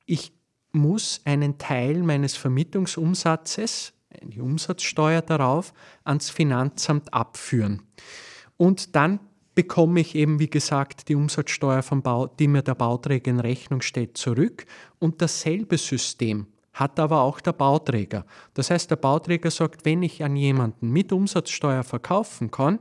ich 0.05 0.31
muss 0.71 1.21
einen 1.25 1.57
Teil 1.57 2.03
meines 2.03 2.35
Vermietungsumsatzes, 2.35 3.93
die 4.21 4.39
Umsatzsteuer 4.39 5.21
darauf, 5.21 5.73
ans 6.03 6.29
Finanzamt 6.29 7.13
abführen. 7.13 7.81
Und 8.57 8.95
dann 8.95 9.19
bekomme 9.55 10.01
ich 10.01 10.15
eben, 10.15 10.39
wie 10.39 10.49
gesagt, 10.49 11.09
die 11.09 11.15
Umsatzsteuer, 11.15 11.81
vom 11.81 12.01
Bau, 12.01 12.27
die 12.27 12.47
mir 12.47 12.61
der 12.61 12.75
Bauträger 12.75 13.31
in 13.31 13.39
Rechnung 13.39 13.81
stellt, 13.81 14.17
zurück. 14.17 14.65
Und 14.99 15.21
dasselbe 15.21 15.77
System 15.77 16.47
hat 16.75 16.99
aber 16.99 17.21
auch 17.21 17.39
der 17.39 17.53
Bauträger. 17.53 18.25
Das 18.53 18.69
heißt, 18.69 18.91
der 18.91 18.97
Bauträger 18.97 19.49
sagt, 19.49 19.85
wenn 19.85 20.03
ich 20.03 20.23
an 20.23 20.35
jemanden 20.35 20.91
mit 20.91 21.13
Umsatzsteuer 21.13 21.83
verkaufen 21.83 22.51
kann, 22.51 22.79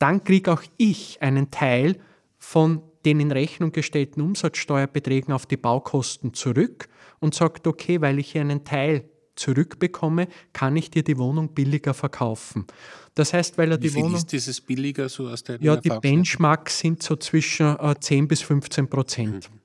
dann 0.00 0.22
kriege 0.24 0.52
auch 0.52 0.62
ich 0.76 1.22
einen 1.22 1.50
Teil 1.50 1.96
von 2.38 2.82
den 3.04 3.20
in 3.20 3.30
Rechnung 3.30 3.70
gestellten 3.70 4.20
Umsatzsteuerbeträgen 4.20 5.32
auf 5.32 5.46
die 5.46 5.56
Baukosten 5.56 6.34
zurück 6.34 6.88
und 7.20 7.34
sagt, 7.34 7.66
okay, 7.66 8.00
weil 8.00 8.18
ich 8.18 8.32
hier 8.32 8.40
einen 8.40 8.64
Teil 8.64 9.08
zurückbekomme, 9.36 10.26
kann 10.52 10.76
ich 10.76 10.90
dir 10.90 11.04
die 11.04 11.16
Wohnung 11.16 11.54
billiger 11.54 11.94
verkaufen. 11.94 12.66
Das 13.14 13.32
heißt, 13.32 13.58
weil 13.58 13.70
er 13.70 13.78
Wie 13.80 13.88
die 13.88 13.94
Wohnung. 13.94 14.16
ist 14.16 14.32
dieses 14.32 14.60
billiger 14.60 15.08
so 15.08 15.28
aus 15.28 15.44
der 15.44 15.60
Ja, 15.62 15.76
die 15.76 15.88
Benchmarks 15.88 16.80
sind 16.80 17.02
so 17.02 17.14
zwischen 17.16 17.78
äh, 17.78 17.94
10 17.98 18.26
bis 18.26 18.42
15 18.42 18.88
Prozent. 18.88 19.50
Mhm. 19.50 19.60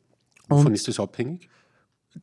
Wovon 0.50 0.74
ist 0.74 0.88
das 0.88 1.00
abhängig? 1.00 1.50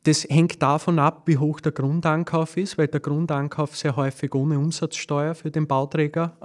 Das 0.03 0.25
hängt 0.25 0.61
davon 0.61 0.99
ab, 0.99 1.23
wie 1.27 1.37
hoch 1.37 1.61
der 1.61 1.71
Grundankauf 1.71 2.57
ist, 2.57 2.77
weil 2.77 2.89
der 2.89 2.99
Grundankauf 2.99 3.77
sehr 3.77 3.95
häufig 3.95 4.35
ohne 4.35 4.59
Umsatzsteuer 4.59 5.33
für 5.33 5.49
den 5.49 5.65
Bauträger 5.65 6.35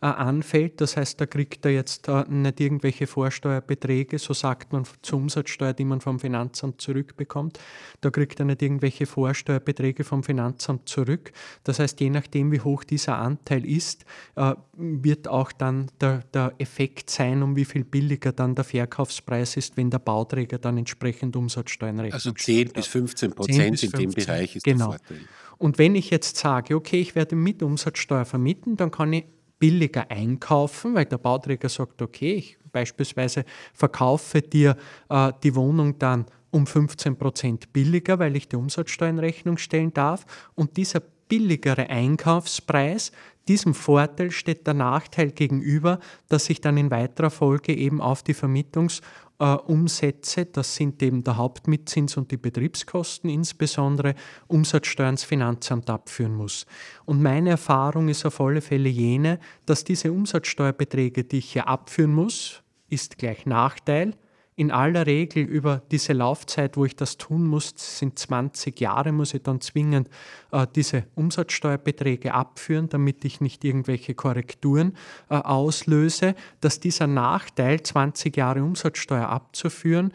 äh, 0.00 0.04
äh, 0.04 0.10
anfällt. 0.10 0.80
Das 0.80 0.96
heißt, 0.96 1.20
da 1.20 1.26
kriegt 1.26 1.64
er 1.64 1.70
jetzt 1.70 2.08
äh, 2.08 2.24
nicht 2.28 2.58
irgendwelche 2.58 3.06
Vorsteuerbeträge, 3.06 4.18
so 4.18 4.34
sagt 4.34 4.72
man 4.72 4.82
zur 5.00 5.20
Umsatzsteuer, 5.20 5.74
die 5.74 5.84
man 5.84 6.00
vom 6.00 6.18
Finanzamt 6.18 6.80
zurückbekommt. 6.80 7.60
Da 8.00 8.10
kriegt 8.10 8.40
er 8.40 8.46
nicht 8.46 8.62
irgendwelche 8.62 9.06
Vorsteuerbeträge 9.06 10.02
vom 10.02 10.24
Finanzamt 10.24 10.88
zurück. 10.88 11.32
Das 11.62 11.78
heißt, 11.78 12.00
je 12.00 12.10
nachdem, 12.10 12.50
wie 12.50 12.60
hoch 12.60 12.82
dieser 12.82 13.16
Anteil 13.16 13.64
ist, 13.64 14.04
äh, 14.34 14.54
wird 14.76 15.28
auch 15.28 15.52
dann 15.52 15.86
der, 16.00 16.24
der 16.34 16.54
Effekt 16.58 17.10
sein, 17.10 17.44
um 17.44 17.54
wie 17.54 17.64
viel 17.64 17.84
billiger 17.84 18.32
dann 18.32 18.56
der 18.56 18.64
Verkaufspreis 18.64 19.56
ist, 19.56 19.76
wenn 19.76 19.90
der 19.90 20.00
Bauträger 20.00 20.58
dann 20.58 20.78
entsprechend 20.78 21.36
Umsatzsteuern 21.36 22.00
rechnet. 22.00 22.14
Also 22.14 22.32
10 22.32 22.71
bis 22.72 22.86
15 22.86 23.32
Prozent 23.32 23.82
in 23.82 23.90
dem 23.90 24.10
Bereich 24.10 24.56
ist 24.56 24.64
genau. 24.64 24.90
der 24.90 24.98
Vorteil. 24.98 25.20
Und 25.58 25.78
wenn 25.78 25.94
ich 25.94 26.10
jetzt 26.10 26.36
sage, 26.36 26.74
okay, 26.74 27.00
ich 27.00 27.14
werde 27.14 27.36
mit 27.36 27.62
Umsatzsteuer 27.62 28.24
vermieten, 28.24 28.76
dann 28.76 28.90
kann 28.90 29.12
ich 29.12 29.24
billiger 29.58 30.10
einkaufen, 30.10 30.94
weil 30.94 31.04
der 31.04 31.18
Bauträger 31.18 31.68
sagt, 31.68 32.02
okay, 32.02 32.34
ich 32.34 32.58
beispielsweise 32.72 33.44
verkaufe 33.72 34.42
dir 34.42 34.76
äh, 35.08 35.32
die 35.42 35.54
Wohnung 35.54 35.98
dann 36.00 36.26
um 36.50 36.66
15 36.66 37.16
Prozent 37.16 37.72
billiger, 37.72 38.18
weil 38.18 38.34
ich 38.34 38.48
die 38.48 38.56
Umsatzsteuer 38.56 39.10
in 39.10 39.18
Rechnung 39.18 39.58
stellen 39.58 39.92
darf. 39.92 40.26
Und 40.54 40.76
dieser 40.76 41.00
billigere 41.28 41.88
Einkaufspreis, 41.88 43.12
diesem 43.48 43.74
Vorteil 43.74 44.30
steht 44.30 44.66
der 44.66 44.74
Nachteil 44.74 45.30
gegenüber, 45.30 45.98
dass 46.28 46.50
ich 46.50 46.60
dann 46.60 46.76
in 46.76 46.90
weiterer 46.90 47.30
Folge 47.30 47.74
eben 47.74 48.00
auf 48.00 48.22
die 48.22 48.34
Vermietungs- 48.34 49.00
äh, 49.38 49.44
Umsätze, 49.44 50.46
das 50.46 50.74
sind 50.74 51.02
eben 51.02 51.24
der 51.24 51.36
Hauptmietzins 51.36 52.16
und 52.16 52.30
die 52.30 52.36
Betriebskosten 52.36 53.30
insbesondere, 53.30 54.14
Umsatzsteuer 54.46 55.08
ins 55.08 55.24
Finanzamt 55.24 55.90
abführen 55.90 56.34
muss. 56.34 56.66
Und 57.04 57.22
meine 57.22 57.50
Erfahrung 57.50 58.08
ist 58.08 58.24
auf 58.24 58.40
alle 58.40 58.60
Fälle 58.60 58.88
jene, 58.88 59.38
dass 59.66 59.84
diese 59.84 60.12
Umsatzsteuerbeträge, 60.12 61.24
die 61.24 61.38
ich 61.38 61.52
hier 61.52 61.68
abführen 61.68 62.14
muss, 62.14 62.62
ist 62.88 63.18
gleich 63.18 63.46
Nachteil, 63.46 64.14
in 64.54 64.70
aller 64.70 65.06
Regel 65.06 65.44
über 65.44 65.82
diese 65.90 66.12
Laufzeit, 66.12 66.76
wo 66.76 66.84
ich 66.84 66.94
das 66.94 67.16
tun 67.16 67.46
muss, 67.46 67.72
sind 67.76 68.18
20 68.18 68.78
Jahre, 68.80 69.10
muss 69.12 69.32
ich 69.32 69.42
dann 69.42 69.60
zwingend 69.60 70.08
äh, 70.50 70.66
diese 70.74 71.04
Umsatzsteuerbeträge 71.14 72.34
abführen, 72.34 72.88
damit 72.88 73.24
ich 73.24 73.40
nicht 73.40 73.64
irgendwelche 73.64 74.14
Korrekturen 74.14 74.96
äh, 75.30 75.36
auslöse, 75.36 76.34
dass 76.60 76.80
dieser 76.80 77.06
Nachteil, 77.06 77.82
20 77.82 78.36
Jahre 78.36 78.62
Umsatzsteuer 78.62 79.28
abzuführen, 79.28 80.12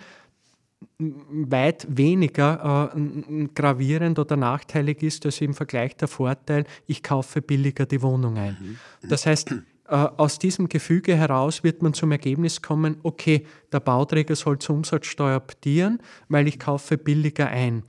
weit 1.00 1.88
weniger 1.90 2.94
äh, 2.96 3.48
gravierend 3.56 4.20
oder 4.20 4.36
nachteilig 4.36 5.02
ist 5.02 5.26
als 5.26 5.42
im 5.42 5.56
Vergleich 5.56 5.96
der 5.96 6.08
Vorteil, 6.08 6.66
ich 6.86 7.02
kaufe 7.02 7.42
billiger 7.42 7.88
die 7.88 8.02
Wohnung 8.02 8.38
ein. 8.38 8.58
Mhm. 9.02 9.10
Das 9.10 9.26
heißt, 9.26 9.56
aus 9.88 10.40
diesem 10.40 10.70
Gefüge 10.70 11.16
heraus 11.16 11.64
wird 11.64 11.82
man 11.82 11.94
zum 11.94 12.12
Ergebnis 12.12 12.62
kommen, 12.62 12.98
okay, 13.04 13.46
der 13.72 13.80
Bauträger 13.80 14.36
soll 14.36 14.60
zur 14.60 14.76
Umsatzsteuer 14.76 15.38
optieren, 15.38 16.00
weil 16.30 16.48
ich 16.48 16.60
kaufe 16.60 16.98
billiger 16.98 17.48
ein. 17.48 17.84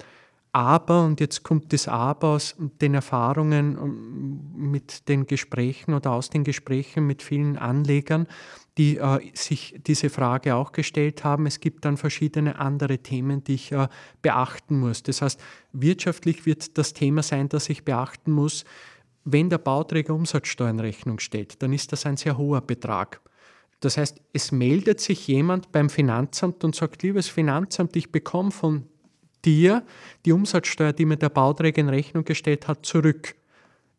Aber, 0.53 1.05
und 1.05 1.21
jetzt 1.21 1.43
kommt 1.43 1.73
das 1.73 1.89
Aber 1.89 2.29
aus 2.29 2.57
den 2.59 2.95
Erfahrungen 2.95 3.77
ähm, 3.77 4.71
mit 4.71 5.09
den 5.09 5.27
Gesprächen 5.27 5.95
oder 5.95 6.13
aus 6.13 6.31
den 6.31 6.43
Gesprächen 6.43 7.07
mit 7.07 7.23
vielen 7.23 7.59
Anlegern, 7.59 8.27
die 8.79 8.97
äh, 8.97 9.21
sich 9.35 9.79
diese 9.87 10.09
Frage 10.09 10.55
auch 10.55 10.73
gestellt 10.73 11.23
haben. 11.23 11.47
Es 11.47 11.61
gibt 11.61 11.85
dann 11.85 11.97
verschiedene 11.97 12.59
andere 12.59 12.99
Themen, 12.99 13.45
die 13.45 13.55
ich 13.55 13.73
äh, 13.73 13.89
beachten 14.23 14.81
muss. 14.81 15.03
Das 15.03 15.21
heißt, 15.21 15.41
wirtschaftlich 15.73 16.47
wird 16.47 16.79
das 16.79 16.95
Thema 16.95 17.23
sein, 17.23 17.49
das 17.49 17.69
ich 17.69 17.85
beachten 17.85 18.33
muss, 18.33 18.65
wenn 19.33 19.51
der 19.51 19.59
Bauträger 19.59 20.15
Umsatzsteuer 20.15 20.71
in 20.71 20.81
Rechnung 20.81 21.19
stellt, 21.19 21.63
dann 21.63 21.73
ist 21.73 21.93
das 21.93 22.07
ein 22.07 22.17
sehr 22.17 22.39
hoher 22.39 22.61
Betrag. 22.61 23.21
Das 23.81 23.97
heißt, 23.97 24.21
es 24.33 24.51
meldet 24.53 25.01
sich 25.01 25.29
jemand 25.29 25.71
beim 25.71 25.91
Finanzamt 25.91 26.65
und 26.65 26.75
sagt, 26.75 27.03
liebes 27.03 27.29
Finanzamt, 27.29 27.95
ich 27.97 28.11
bekomme 28.11 28.51
von 28.51 28.87
dir 29.45 29.85
die 30.25 30.33
Umsatzsteuer, 30.33 30.93
die 30.93 31.05
mir 31.05 31.17
der 31.17 31.29
Bauträger 31.29 31.81
in 31.81 31.89
Rechnung 31.89 32.25
gestellt 32.25 32.67
hat, 32.67 32.87
zurück. 32.87 33.37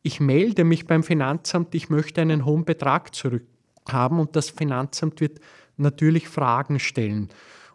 Ich 0.02 0.20
melde 0.20 0.64
mich 0.64 0.88
beim 0.88 1.04
Finanzamt, 1.04 1.76
ich 1.76 1.90
möchte 1.90 2.22
einen 2.22 2.46
hohen 2.46 2.66
Betrag 2.66 3.14
zurückhaben 3.14 4.20
und 4.20 4.36
das 4.36 4.50
Finanzamt 4.50 5.22
wird 5.22 5.40
natürlich 5.78 6.28
Fragen 6.28 6.80
stellen. 6.80 7.30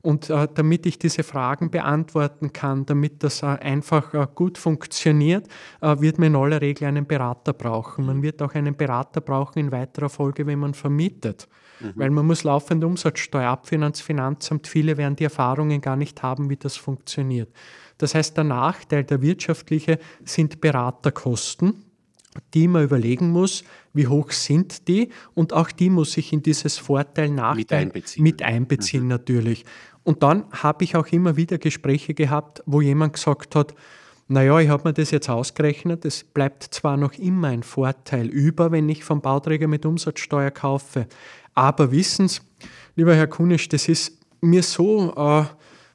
Und 0.05 0.29
äh, 0.29 0.49
damit 0.53 0.85
ich 0.85 0.99
diese 0.99 1.23
Fragen 1.23 1.71
beantworten 1.71 2.53
kann, 2.53 2.85
damit 2.85 3.23
das 3.23 3.43
äh, 3.43 3.47
einfach 3.47 4.13
äh, 4.13 4.27
gut 4.35 4.59
funktioniert, 4.59 5.49
äh, 5.81 5.99
wird 5.99 6.19
man 6.19 6.27
in 6.27 6.37
aller 6.37 6.61
Regel 6.61 6.89
einen 6.89 7.07
Berater 7.07 7.55
brauchen. 7.55 8.05
Man 8.05 8.23
wird 8.23 8.43
auch 8.43 8.53
einen 8.53 8.77
Berater 8.77 9.23
brauchen 9.23 9.61
in 9.61 9.73
weiterer 9.73 10.11
Folge, 10.11 10.47
wenn 10.47 10.59
man 10.59 10.75
vermietet. 10.75 11.49
Mhm. 11.81 11.93
Weil 11.95 12.11
man 12.11 12.27
muss 12.27 12.45
laufend 12.45 12.85
Umsatzsteuer 12.85 13.49
abführen 13.49 13.83
ans 13.83 14.03
Finanzamt. 14.03 14.67
Viele 14.67 14.99
werden 14.99 15.17
die 15.17 15.25
Erfahrungen 15.25 15.81
gar 15.81 15.97
nicht 15.97 16.23
haben, 16.23 16.51
wie 16.51 16.59
das 16.59 16.77
funktioniert. 16.77 17.49
Das 17.97 18.15
heißt, 18.15 18.37
der 18.37 18.45
Nachteil, 18.45 19.05
der 19.05 19.23
wirtschaftliche, 19.23 19.99
sind 20.23 20.61
Beraterkosten 20.61 21.83
die 22.53 22.69
man 22.69 22.85
überlegen 22.85 23.31
muss, 23.31 23.65
wie 23.93 24.07
hoch 24.07 24.31
sind 24.33 24.89
die 24.89 25.11
und 25.35 25.53
auch 25.53 25.71
die 25.71 25.91
muss 25.91 26.17
ich 26.17 26.33
in 26.33 26.43
dieses 26.43 26.79
Vorteil-Nachteil 26.79 27.57
mit 27.57 27.73
einbeziehen, 27.73 28.23
mit 28.23 28.43
einbeziehen 28.43 29.03
mhm. 29.05 29.09
natürlich. 29.09 29.65
Und 30.05 30.23
dann 30.23 30.45
habe 30.53 30.85
ich 30.85 30.97
auch 30.97 31.07
immer 31.09 31.37
wieder 31.37 31.59
Gespräche 31.59 32.15
gehabt, 32.15 32.63
wo 32.67 32.81
jemand 32.81 33.15
gesagt 33.15 33.57
hat, 33.57 33.75
naja, 34.29 34.59
ich 34.59 34.69
habe 34.69 34.89
mir 34.89 34.95
das 34.95 35.11
jetzt 35.11 35.29
ausgerechnet, 35.29 36.05
es 36.05 36.25
bleibt 36.25 36.63
zwar 36.63 36.97
noch 36.97 37.13
immer 37.15 37.49
ein 37.49 37.63
Vorteil 37.63 38.27
über, 38.29 38.71
wenn 38.71 38.89
ich 38.89 39.05
vom 39.05 39.21
Bauträger 39.21 39.69
mit 39.69 39.85
Umsatzsteuer 39.85 40.51
kaufe, 40.51 41.07
aber 41.55 41.91
wissen 41.91 42.29
Sie, 42.29 42.41
lieber 42.97 43.15
Herr 43.15 43.27
Kunisch, 43.27 43.69
das 43.69 43.89
ist 43.89 44.19
mir 44.41 44.63
so 44.63 45.13
äh, 45.15 45.45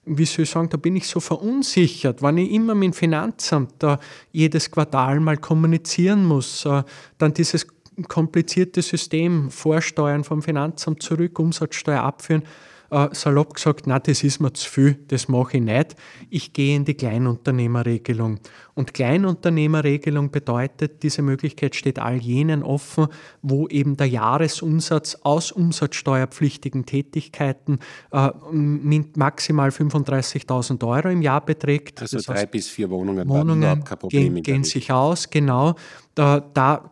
wie 0.06 0.26
soll 0.26 0.44
ich 0.44 0.50
sagen, 0.50 0.70
da 0.70 0.78
bin 0.78 0.96
ich 0.96 1.08
so 1.08 1.20
verunsichert, 1.20 2.22
wenn 2.22 2.38
ich 2.38 2.52
immer 2.52 2.74
mit 2.74 2.88
dem 2.88 2.94
Finanzamt 2.94 3.74
da 3.80 4.00
jedes 4.32 4.72
Quartal 4.72 5.20
mal 5.20 5.38
kommunizieren 5.38 6.26
muss, 6.26 6.66
äh, 6.66 6.84
dann 7.18 7.34
dieses 7.34 7.68
komplizierte 8.08 8.82
System, 8.82 9.52
Vorsteuern 9.52 10.24
vom 10.24 10.42
Finanzamt 10.42 11.04
zurück, 11.04 11.38
Umsatzsteuer 11.38 12.02
abführen, 12.02 12.44
äh, 12.92 13.08
salopp 13.12 13.56
gesagt, 13.56 13.88
na, 13.88 14.00
das 14.00 14.24
ist 14.24 14.40
mir 14.40 14.54
zu 14.54 14.70
viel, 14.70 15.00
das 15.08 15.28
mache 15.28 15.58
ich 15.58 15.64
nicht. 15.64 15.96
Ich 16.30 16.54
gehe 16.54 16.76
in 16.76 16.86
die 16.86 16.94
Kleinunternehmerregelung. 16.94 18.40
Und 18.76 18.94
Kleinunternehmerregelung 18.94 20.32
bedeutet, 20.32 21.04
diese 21.04 21.22
Möglichkeit 21.22 21.76
steht 21.76 22.00
all 22.00 22.18
jenen 22.18 22.64
offen, 22.64 23.08
wo 23.42 23.68
eben 23.68 23.98
der 23.98 24.08
Jahresumsatz 24.08 25.18
aus 25.24 25.52
umsatzsteuerpflichtigen 25.52 26.86
Tätigkeiten 26.86 27.80
äh, 28.12 28.30
mit 28.52 29.18
maximal 29.18 29.70
35.000 29.70 30.88
Euro 30.88 31.10
im 31.10 31.22
Jahr 31.22 31.44
beträgt. 31.44 32.02
Also 32.02 32.18
das 32.18 32.26
drei 32.26 32.46
bis 32.46 32.70
vier 32.70 32.90
Wohnungen, 32.90 33.28
Wohnungen 33.28 33.84
gehen, 34.10 34.42
gehen 34.42 34.64
sich 34.64 34.92
aus, 34.92 35.30
genau. 35.30 35.76
Da, 36.16 36.40
da 36.40 36.92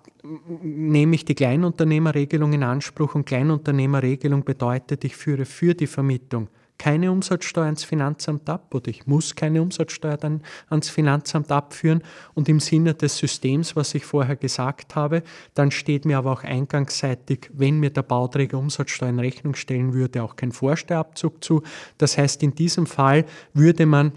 nehme 0.62 1.16
ich 1.16 1.26
die 1.26 1.36
Kleinunternehmerregelung 1.36 2.54
in 2.54 2.64
Anspruch 2.64 3.16
und 3.16 3.26
Kleinunternehmerregelung 3.26 4.44
bedeutet, 4.44 5.04
ich 5.04 5.16
führe 5.16 5.46
für 5.46 5.74
die 5.74 5.88
Vermietung 5.88 6.50
keine 6.78 7.12
Umsatzsteuer 7.12 7.66
ans 7.66 7.84
Finanzamt 7.84 8.50
ab 8.50 8.74
oder 8.74 8.90
ich 8.90 9.08
muss 9.08 9.36
keine 9.36 9.62
Umsatzsteuer 9.62 10.18
dann 10.18 10.42
ans 10.70 10.90
Finanzamt 10.90 11.52
abführen 11.52 12.04
und 12.36 12.48
im 12.50 12.60
Sinne 12.60 12.94
des 12.94 13.18
Systems, 13.18 13.76
was 13.76 13.96
ich 13.96 14.06
vorher 14.06 14.36
gesagt 14.36 14.96
habe, 14.96 15.24
dann 15.54 15.72
steht 15.72 16.06
mir 16.06 16.18
aber 16.20 16.32
auch 16.32 16.44
eingangsseitig, 16.44 17.50
wenn 17.54 17.80
mir 17.80 17.90
der 17.90 18.04
Bauträger 18.04 18.60
Umsatzsteuer 18.60 19.10
in 19.10 19.20
Rechnung 19.20 19.56
stellen 19.56 19.94
würde, 19.94 20.24
auch 20.24 20.36
kein 20.36 20.52
Vorsteuerabzug 20.52 21.44
zu. 21.44 21.64
Das 21.98 22.18
heißt, 22.18 22.44
in 22.44 22.54
diesem 22.54 22.86
Fall 22.86 23.26
würde 23.54 23.86
man 23.86 24.14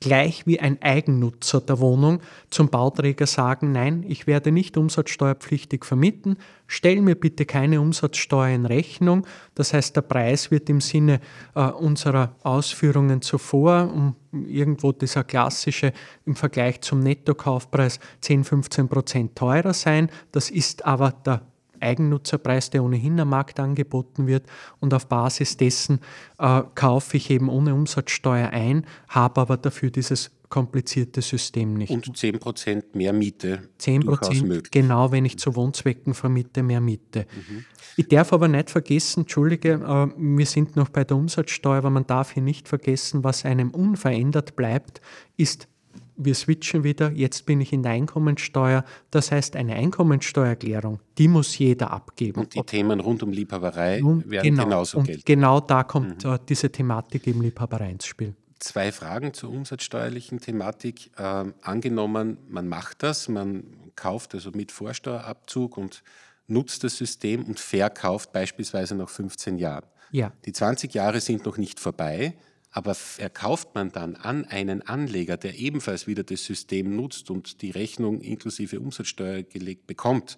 gleich 0.00 0.46
wie 0.46 0.60
ein 0.60 0.80
Eigennutzer 0.82 1.60
der 1.60 1.80
Wohnung 1.80 2.20
zum 2.50 2.68
Bauträger 2.68 3.26
sagen, 3.26 3.72
nein, 3.72 4.04
ich 4.06 4.26
werde 4.26 4.52
nicht 4.52 4.76
umsatzsteuerpflichtig 4.76 5.84
vermieten, 5.84 6.36
stell 6.66 7.00
mir 7.00 7.14
bitte 7.14 7.46
keine 7.46 7.80
Umsatzsteuer 7.80 8.54
in 8.54 8.66
Rechnung. 8.66 9.26
Das 9.54 9.72
heißt, 9.72 9.96
der 9.96 10.02
Preis 10.02 10.50
wird 10.50 10.68
im 10.68 10.80
Sinne 10.80 11.20
äh, 11.54 11.62
unserer 11.62 12.34
Ausführungen 12.42 13.22
zuvor 13.22 13.92
um 13.92 14.16
irgendwo 14.32 14.92
dieser 14.92 15.24
klassische 15.24 15.92
im 16.26 16.34
Vergleich 16.34 16.82
zum 16.82 17.00
Nettokaufpreis 17.00 18.00
10, 18.20 18.44
15 18.44 18.88
Prozent 18.88 19.36
teurer 19.36 19.72
sein. 19.72 20.10
Das 20.32 20.50
ist 20.50 20.84
aber 20.84 21.12
der 21.12 21.42
Eigennutzerpreis, 21.80 22.70
der 22.70 22.84
ohnehin 22.84 23.18
am 23.20 23.30
Markt 23.30 23.60
angeboten 23.60 24.26
wird. 24.26 24.44
Und 24.80 24.94
auf 24.94 25.06
Basis 25.06 25.56
dessen 25.56 26.00
äh, 26.38 26.62
kaufe 26.74 27.16
ich 27.16 27.30
eben 27.30 27.48
ohne 27.48 27.74
Umsatzsteuer 27.74 28.50
ein, 28.50 28.86
habe 29.08 29.40
aber 29.40 29.56
dafür 29.56 29.90
dieses 29.90 30.30
komplizierte 30.48 31.22
System 31.22 31.74
nicht. 31.74 31.90
Und 31.90 32.06
10% 32.06 32.84
mehr 32.94 33.12
Miete. 33.12 33.68
10% 33.80 34.70
genau, 34.70 35.10
wenn 35.10 35.24
ich 35.24 35.38
zu 35.38 35.56
Wohnzwecken 35.56 36.14
vermiete, 36.14 36.62
mehr 36.62 36.80
Miete. 36.80 37.26
Mhm. 37.34 37.64
Ich 37.96 38.08
darf 38.08 38.32
aber 38.32 38.46
nicht 38.48 38.70
vergessen, 38.70 39.20
Entschuldige, 39.20 39.72
äh, 39.72 40.08
wir 40.16 40.46
sind 40.46 40.76
noch 40.76 40.88
bei 40.88 41.04
der 41.04 41.16
Umsatzsteuer, 41.16 41.78
aber 41.78 41.90
man 41.90 42.06
darf 42.06 42.32
hier 42.32 42.42
nicht 42.42 42.68
vergessen, 42.68 43.24
was 43.24 43.44
einem 43.44 43.70
unverändert 43.70 44.54
bleibt, 44.54 45.00
ist 45.36 45.68
wir 46.16 46.34
switchen 46.34 46.84
wieder, 46.84 47.10
jetzt 47.12 47.46
bin 47.46 47.60
ich 47.60 47.72
in 47.72 47.82
der 47.82 47.92
Einkommensteuer. 47.92 48.84
Das 49.10 49.32
heißt, 49.32 49.56
eine 49.56 49.74
Einkommensteuererklärung, 49.74 51.00
die 51.18 51.28
muss 51.28 51.56
jeder 51.58 51.90
abgeben. 51.90 52.40
Und 52.40 52.54
die 52.54 52.58
Ob, 52.58 52.66
Themen 52.66 53.00
rund 53.00 53.22
um 53.22 53.32
Liebhaberei 53.32 54.00
werden 54.02 54.42
genau, 54.42 54.64
genauso 54.64 54.98
und 54.98 55.06
gelten. 55.06 55.22
Genau 55.24 55.60
da 55.60 55.84
kommt 55.84 56.24
mhm. 56.24 56.32
Äh, 56.32 56.38
diese 56.48 56.70
Thematik 56.70 57.26
eben 57.26 57.42
Liebhaberei 57.42 57.90
ins 57.90 58.06
Spiel. 58.06 58.34
Zwei 58.58 58.90
Fragen 58.90 59.34
zur 59.34 59.50
umsatzsteuerlichen 59.50 60.40
Thematik. 60.40 61.10
Ähm, 61.18 61.54
angenommen, 61.60 62.38
man 62.48 62.68
macht 62.68 63.02
das, 63.02 63.28
man 63.28 63.64
kauft 63.96 64.34
also 64.34 64.50
mit 64.52 64.72
Vorsteuerabzug 64.72 65.76
und 65.76 66.02
nutzt 66.46 66.84
das 66.84 66.96
System 66.96 67.44
und 67.44 67.60
verkauft 67.60 68.32
beispielsweise 68.32 68.94
nach 68.94 69.08
15 69.08 69.58
Jahren. 69.58 69.84
Ja. 70.10 70.32
Die 70.44 70.52
20 70.52 70.94
Jahre 70.94 71.20
sind 71.20 71.44
noch 71.44 71.58
nicht 71.58 71.80
vorbei. 71.80 72.34
Aber 72.76 72.94
verkauft 72.94 73.74
man 73.74 73.90
dann 73.90 74.16
an 74.16 74.44
einen 74.44 74.82
Anleger, 74.82 75.38
der 75.38 75.58
ebenfalls 75.58 76.06
wieder 76.06 76.24
das 76.24 76.44
System 76.44 76.94
nutzt 76.94 77.30
und 77.30 77.62
die 77.62 77.70
Rechnung 77.70 78.20
inklusive 78.20 78.78
Umsatzsteuer 78.78 79.44
gelegt 79.44 79.86
bekommt, 79.86 80.36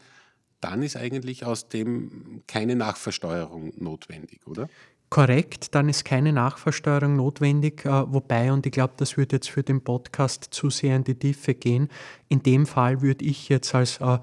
dann 0.61 0.85
ist 0.85 0.97
eigentlich 0.97 1.45
aus 1.45 1.69
dem 1.69 2.45
keine 2.47 2.77
Nachversteuerung 2.77 3.73
notwendig, 3.77 4.47
oder? 4.47 4.69
Korrekt, 5.11 5.75
dann 5.75 5.89
ist 5.89 6.05
keine 6.05 6.33
Nachversteuerung 6.33 7.17
notwendig, 7.17 7.85
äh, 7.85 8.13
wobei, 8.13 8.53
und 8.53 8.65
ich 8.67 8.73
glaube, 8.73 8.95
das 8.99 9.17
würde 9.17 9.35
jetzt 9.35 9.51
für 9.51 9.65
den 9.65 9.83
Podcast 9.83 10.47
zu 10.53 10.71
sehr 10.71 10.95
in 10.95 11.03
die 11.03 11.17
Tiefe 11.17 11.55
gehen, 11.55 11.89
in 12.29 12.45
dem 12.45 12.67
Fall 12.67 13.03
würde 13.03 13.25
ich 13.25 13.49
jetzt 13.49 13.75
als 13.75 14.01
äh, 14.01 14.19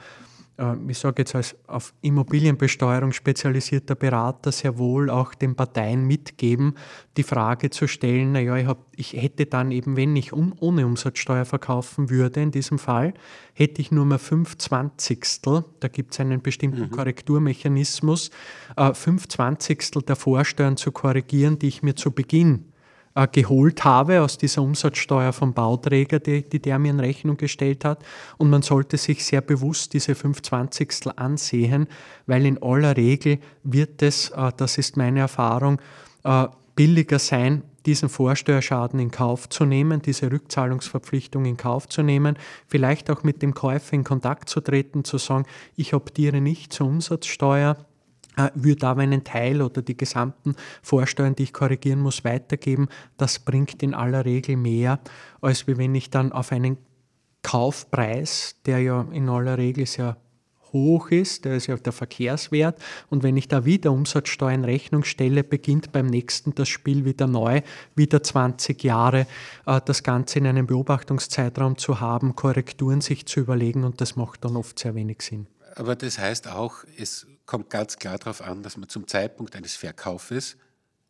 ich 0.87 0.97
sage 0.97 1.21
jetzt 1.21 1.35
als 1.35 1.55
auf 1.67 1.93
Immobilienbesteuerung 2.01 3.11
spezialisierter 3.11 3.95
Berater 3.95 4.53
sehr 4.53 4.77
wohl 4.77 5.09
auch 5.09 5.33
den 5.33 5.55
Parteien 5.55 6.07
mitgeben, 6.07 6.75
die 7.17 7.23
Frage 7.23 7.69
zu 7.71 7.87
stellen, 7.87 8.31
naja, 8.31 8.55
ich, 8.55 8.65
hab, 8.65 8.77
ich 8.95 9.13
hätte 9.13 9.47
dann 9.47 9.71
eben, 9.71 9.97
wenn 9.97 10.15
ich 10.15 10.31
um, 10.31 10.53
ohne 10.61 10.85
Umsatzsteuer 10.85 11.43
verkaufen 11.43 12.09
würde, 12.09 12.41
in 12.41 12.51
diesem 12.51 12.79
Fall, 12.79 13.13
hätte 13.53 13.81
ich 13.81 13.91
nur 13.91 14.05
mehr 14.05 14.19
5 14.19 14.57
Zwanzigstel, 14.57 15.65
da 15.81 15.89
gibt 15.89 16.13
es 16.13 16.21
einen 16.21 16.41
bestimmten 16.41 16.83
mhm. 16.83 16.91
Korrekturmechanismus, 16.91 18.31
äh, 18.77 18.93
5 18.93 19.27
Zwanzigstel 19.27 20.03
der 20.03 20.15
Vorsteuern 20.15 20.77
zu 20.77 20.93
korrigieren, 20.93 21.59
die 21.59 21.67
ich 21.67 21.83
mir 21.83 21.95
zu 21.95 22.11
Beginn 22.11 22.71
äh, 23.15 23.27
geholt 23.31 23.83
habe 23.83 24.21
aus 24.21 24.37
dieser 24.37 24.61
Umsatzsteuer 24.61 25.33
vom 25.33 25.53
Bauträger, 25.53 26.19
die, 26.19 26.43
die 26.43 26.61
der 26.61 26.77
mir 26.79 26.91
in 26.91 26.99
Rechnung 26.99 27.37
gestellt 27.37 27.85
hat. 27.85 28.03
Und 28.37 28.49
man 28.49 28.61
sollte 28.61 28.97
sich 28.97 29.25
sehr 29.25 29.41
bewusst 29.41 29.93
diese 29.93 30.15
25 30.15 31.07
ansehen, 31.15 31.87
weil 32.27 32.45
in 32.45 32.61
aller 32.61 32.95
Regel 32.97 33.39
wird 33.63 34.01
es, 34.01 34.29
äh, 34.29 34.51
das 34.57 34.77
ist 34.77 34.97
meine 34.97 35.21
Erfahrung, 35.21 35.79
äh, 36.23 36.47
billiger 36.75 37.19
sein, 37.19 37.63
diesen 37.85 38.09
Vorsteuerschaden 38.09 38.99
in 38.99 39.11
Kauf 39.11 39.47
zu 39.47 39.63
nehmen, 39.63 40.01
diese 40.01 40.31
Rückzahlungsverpflichtung 40.31 41.45
in 41.45 41.55
Kauf 41.55 41.87
zu 41.87 42.01
nehmen, 42.01 42.35
vielleicht 42.67 43.09
auch 43.09 43.23
mit 43.23 43.41
dem 43.41 43.53
Käufer 43.53 43.93
in 43.93 44.03
Kontakt 44.03 44.49
zu 44.49 44.59
treten, 44.59 45.03
zu 45.03 45.17
sagen, 45.17 45.45
ich 45.75 45.93
optiere 45.93 46.41
nicht 46.41 46.73
zur 46.73 46.87
Umsatzsteuer, 46.87 47.77
würde 48.53 48.87
aber 48.87 49.01
einen 49.01 49.23
Teil 49.23 49.61
oder 49.61 49.81
die 49.81 49.97
gesamten 49.97 50.55
Vorsteuern, 50.81 51.35
die 51.35 51.43
ich 51.43 51.53
korrigieren 51.53 51.99
muss, 51.99 52.23
weitergeben. 52.23 52.87
Das 53.17 53.39
bringt 53.39 53.81
in 53.83 53.93
aller 53.93 54.25
Regel 54.25 54.57
mehr, 54.57 54.99
als 55.41 55.67
wenn 55.67 55.95
ich 55.95 56.09
dann 56.09 56.31
auf 56.31 56.51
einen 56.51 56.77
Kaufpreis, 57.43 58.55
der 58.65 58.79
ja 58.79 59.05
in 59.11 59.29
aller 59.29 59.57
Regel 59.57 59.85
sehr 59.85 60.17
hoch 60.75 61.09
ist, 61.09 61.45
der 61.45 61.55
ist 61.55 61.67
ja 61.67 61.77
der 61.77 61.93
Verkehrswert. 61.93 62.79
Und 63.09 63.23
wenn 63.23 63.37
ich 63.37 63.47
da 63.47 63.65
wieder 63.65 63.91
Umsatzsteuer 63.91 64.51
in 64.51 64.65
Rechnung 64.65 65.03
stelle, 65.03 65.43
beginnt 65.43 65.91
beim 65.91 66.07
nächsten 66.07 66.53
das 66.53 66.67
Spiel 66.67 67.05
wieder 67.05 67.27
neu, 67.27 67.61
wieder 67.95 68.21
20 68.21 68.83
Jahre 68.83 69.25
äh, 69.65 69.79
das 69.85 70.03
Ganze 70.03 70.39
in 70.39 70.47
einem 70.47 70.67
Beobachtungszeitraum 70.67 71.77
zu 71.77 72.01
haben, 72.01 72.35
Korrekturen 72.35 73.01
sich 73.01 73.25
zu 73.25 73.39
überlegen 73.39 73.83
und 73.83 74.01
das 74.01 74.15
macht 74.15 74.43
dann 74.43 74.57
oft 74.57 74.77
sehr 74.77 74.93
wenig 74.95 75.21
Sinn. 75.21 75.47
Aber 75.75 75.95
das 75.95 76.19
heißt 76.19 76.49
auch, 76.49 76.83
es 76.97 77.25
kommt 77.45 77.69
ganz 77.69 77.97
klar 77.97 78.17
darauf 78.17 78.41
an, 78.41 78.63
dass 78.63 78.77
man 78.77 78.89
zum 78.89 79.07
Zeitpunkt 79.07 79.55
eines 79.55 79.75
Verkaufes 79.75 80.57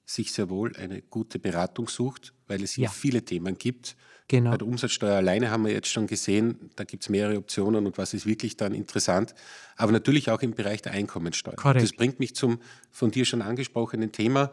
sich 0.05 0.31
sehr 0.31 0.49
wohl 0.49 0.75
eine 0.75 1.01
gute 1.01 1.39
Beratung 1.39 1.87
sucht, 1.87 2.33
weil 2.47 2.63
es 2.63 2.73
hier 2.73 2.85
ja. 2.85 2.89
viele 2.91 3.23
Themen 3.23 3.57
gibt. 3.57 3.95
Genau. 4.27 4.51
Bei 4.51 4.57
der 4.57 4.67
Umsatzsteuer 4.67 5.15
alleine 5.15 5.51
haben 5.51 5.65
wir 5.65 5.71
jetzt 5.71 5.87
schon 5.87 6.07
gesehen, 6.07 6.71
da 6.75 6.83
gibt 6.83 7.03
es 7.03 7.09
mehrere 7.09 7.37
Optionen 7.37 7.85
und 7.85 7.97
was 7.97 8.13
ist 8.13 8.25
wirklich 8.25 8.57
dann 8.57 8.73
interessant. 8.73 9.35
Aber 9.75 9.91
natürlich 9.91 10.31
auch 10.31 10.41
im 10.41 10.53
Bereich 10.53 10.81
der 10.81 10.93
Einkommensteuer. 10.93 11.55
Korrekt. 11.55 11.83
Das 11.83 11.93
bringt 11.93 12.19
mich 12.19 12.35
zum 12.35 12.59
von 12.91 13.11
dir 13.11 13.25
schon 13.25 13.41
angesprochenen 13.41 14.11
Thema. 14.11 14.51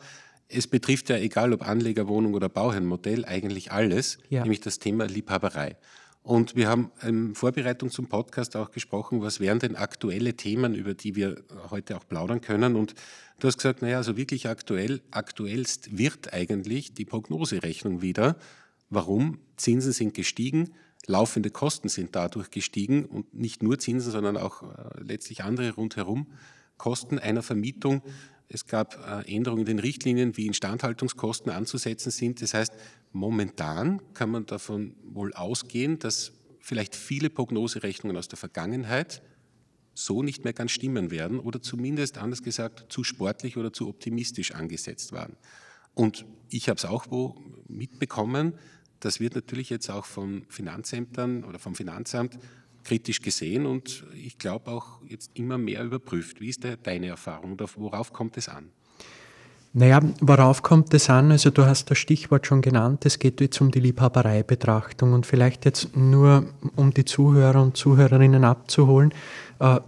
Es 0.48 0.66
betrifft 0.66 1.08
ja, 1.08 1.16
egal 1.16 1.52
ob 1.54 1.66
Anlegerwohnung 1.66 2.34
oder 2.34 2.50
Bauherrenmodell, 2.50 3.24
eigentlich 3.24 3.72
alles, 3.72 4.18
ja. 4.28 4.42
nämlich 4.42 4.60
das 4.60 4.78
Thema 4.78 5.06
Liebhaberei. 5.06 5.76
Und 6.22 6.54
wir 6.54 6.68
haben 6.68 6.92
in 7.02 7.34
Vorbereitung 7.34 7.90
zum 7.90 8.08
Podcast 8.08 8.54
auch 8.54 8.70
gesprochen, 8.70 9.22
was 9.22 9.40
wären 9.40 9.58
denn 9.58 9.74
aktuelle 9.74 10.34
Themen, 10.34 10.74
über 10.74 10.94
die 10.94 11.16
wir 11.16 11.42
heute 11.70 11.96
auch 11.96 12.06
plaudern 12.06 12.40
können. 12.40 12.76
Und 12.76 12.94
du 13.40 13.48
hast 13.48 13.56
gesagt, 13.56 13.82
naja, 13.82 13.96
also 13.96 14.16
wirklich 14.16 14.48
aktuell, 14.48 15.00
aktuellst 15.10 15.98
wird 15.98 16.32
eigentlich 16.32 16.94
die 16.94 17.04
Prognoserechnung 17.04 18.02
wieder. 18.02 18.36
Warum? 18.88 19.38
Zinsen 19.56 19.92
sind 19.92 20.14
gestiegen, 20.14 20.70
laufende 21.06 21.50
Kosten 21.50 21.88
sind 21.88 22.14
dadurch 22.14 22.50
gestiegen 22.50 23.04
und 23.04 23.34
nicht 23.34 23.62
nur 23.64 23.80
Zinsen, 23.80 24.12
sondern 24.12 24.36
auch 24.36 24.62
äh, 24.62 25.02
letztlich 25.02 25.42
andere 25.42 25.72
rundherum. 25.72 26.28
Kosten 26.78 27.18
einer 27.18 27.42
Vermietung 27.42 28.02
es 28.48 28.66
gab 28.66 28.96
äh, 29.06 29.34
Änderungen 29.34 29.62
in 29.62 29.66
den 29.66 29.78
Richtlinien, 29.78 30.36
wie 30.36 30.46
Instandhaltungskosten 30.46 31.50
anzusetzen 31.50 32.10
sind. 32.10 32.42
Das 32.42 32.54
heißt, 32.54 32.72
momentan 33.12 34.00
kann 34.14 34.30
man 34.30 34.46
davon 34.46 34.94
wohl 35.04 35.32
ausgehen, 35.32 35.98
dass 35.98 36.32
vielleicht 36.60 36.94
viele 36.94 37.30
Prognoserechnungen 37.30 38.16
aus 38.16 38.28
der 38.28 38.38
Vergangenheit 38.38 39.22
so 39.94 40.22
nicht 40.22 40.44
mehr 40.44 40.52
ganz 40.52 40.70
stimmen 40.70 41.10
werden 41.10 41.38
oder 41.38 41.60
zumindest, 41.60 42.18
anders 42.18 42.42
gesagt, 42.42 42.90
zu 42.90 43.04
sportlich 43.04 43.56
oder 43.56 43.72
zu 43.72 43.88
optimistisch 43.88 44.52
angesetzt 44.52 45.12
waren. 45.12 45.36
Und 45.94 46.24
ich 46.48 46.68
habe 46.68 46.78
es 46.78 46.84
auch 46.84 47.06
wo 47.10 47.36
mitbekommen, 47.68 48.54
das 49.00 49.18
wird 49.18 49.34
natürlich 49.34 49.68
jetzt 49.68 49.90
auch 49.90 50.06
von 50.06 50.46
Finanzämtern 50.48 51.44
oder 51.44 51.58
vom 51.58 51.74
Finanzamt 51.74 52.38
kritisch 52.84 53.20
gesehen 53.20 53.66
und 53.66 54.04
ich 54.14 54.38
glaube 54.38 54.70
auch 54.70 55.00
jetzt 55.06 55.30
immer 55.34 55.58
mehr 55.58 55.84
überprüft. 55.84 56.40
Wie 56.40 56.48
ist 56.48 56.66
deine 56.82 57.06
Erfahrung 57.08 57.56
worauf 57.76 58.12
kommt 58.12 58.36
es 58.36 58.48
an? 58.48 58.70
Naja, 59.74 60.00
worauf 60.20 60.62
kommt 60.62 60.92
es 60.92 61.08
an? 61.08 61.30
Also 61.30 61.48
du 61.48 61.64
hast 61.64 61.90
das 61.90 61.96
Stichwort 61.96 62.46
schon 62.46 62.60
genannt, 62.60 63.06
es 63.06 63.18
geht 63.18 63.40
jetzt 63.40 63.58
um 63.62 63.70
die 63.70 63.80
Liebhabereibetrachtung 63.80 65.14
und 65.14 65.24
vielleicht 65.24 65.64
jetzt 65.64 65.96
nur, 65.96 66.44
um 66.76 66.92
die 66.92 67.06
Zuhörer 67.06 67.62
und 67.62 67.74
Zuhörerinnen 67.74 68.44
abzuholen. 68.44 69.14
Äh, 69.60 69.80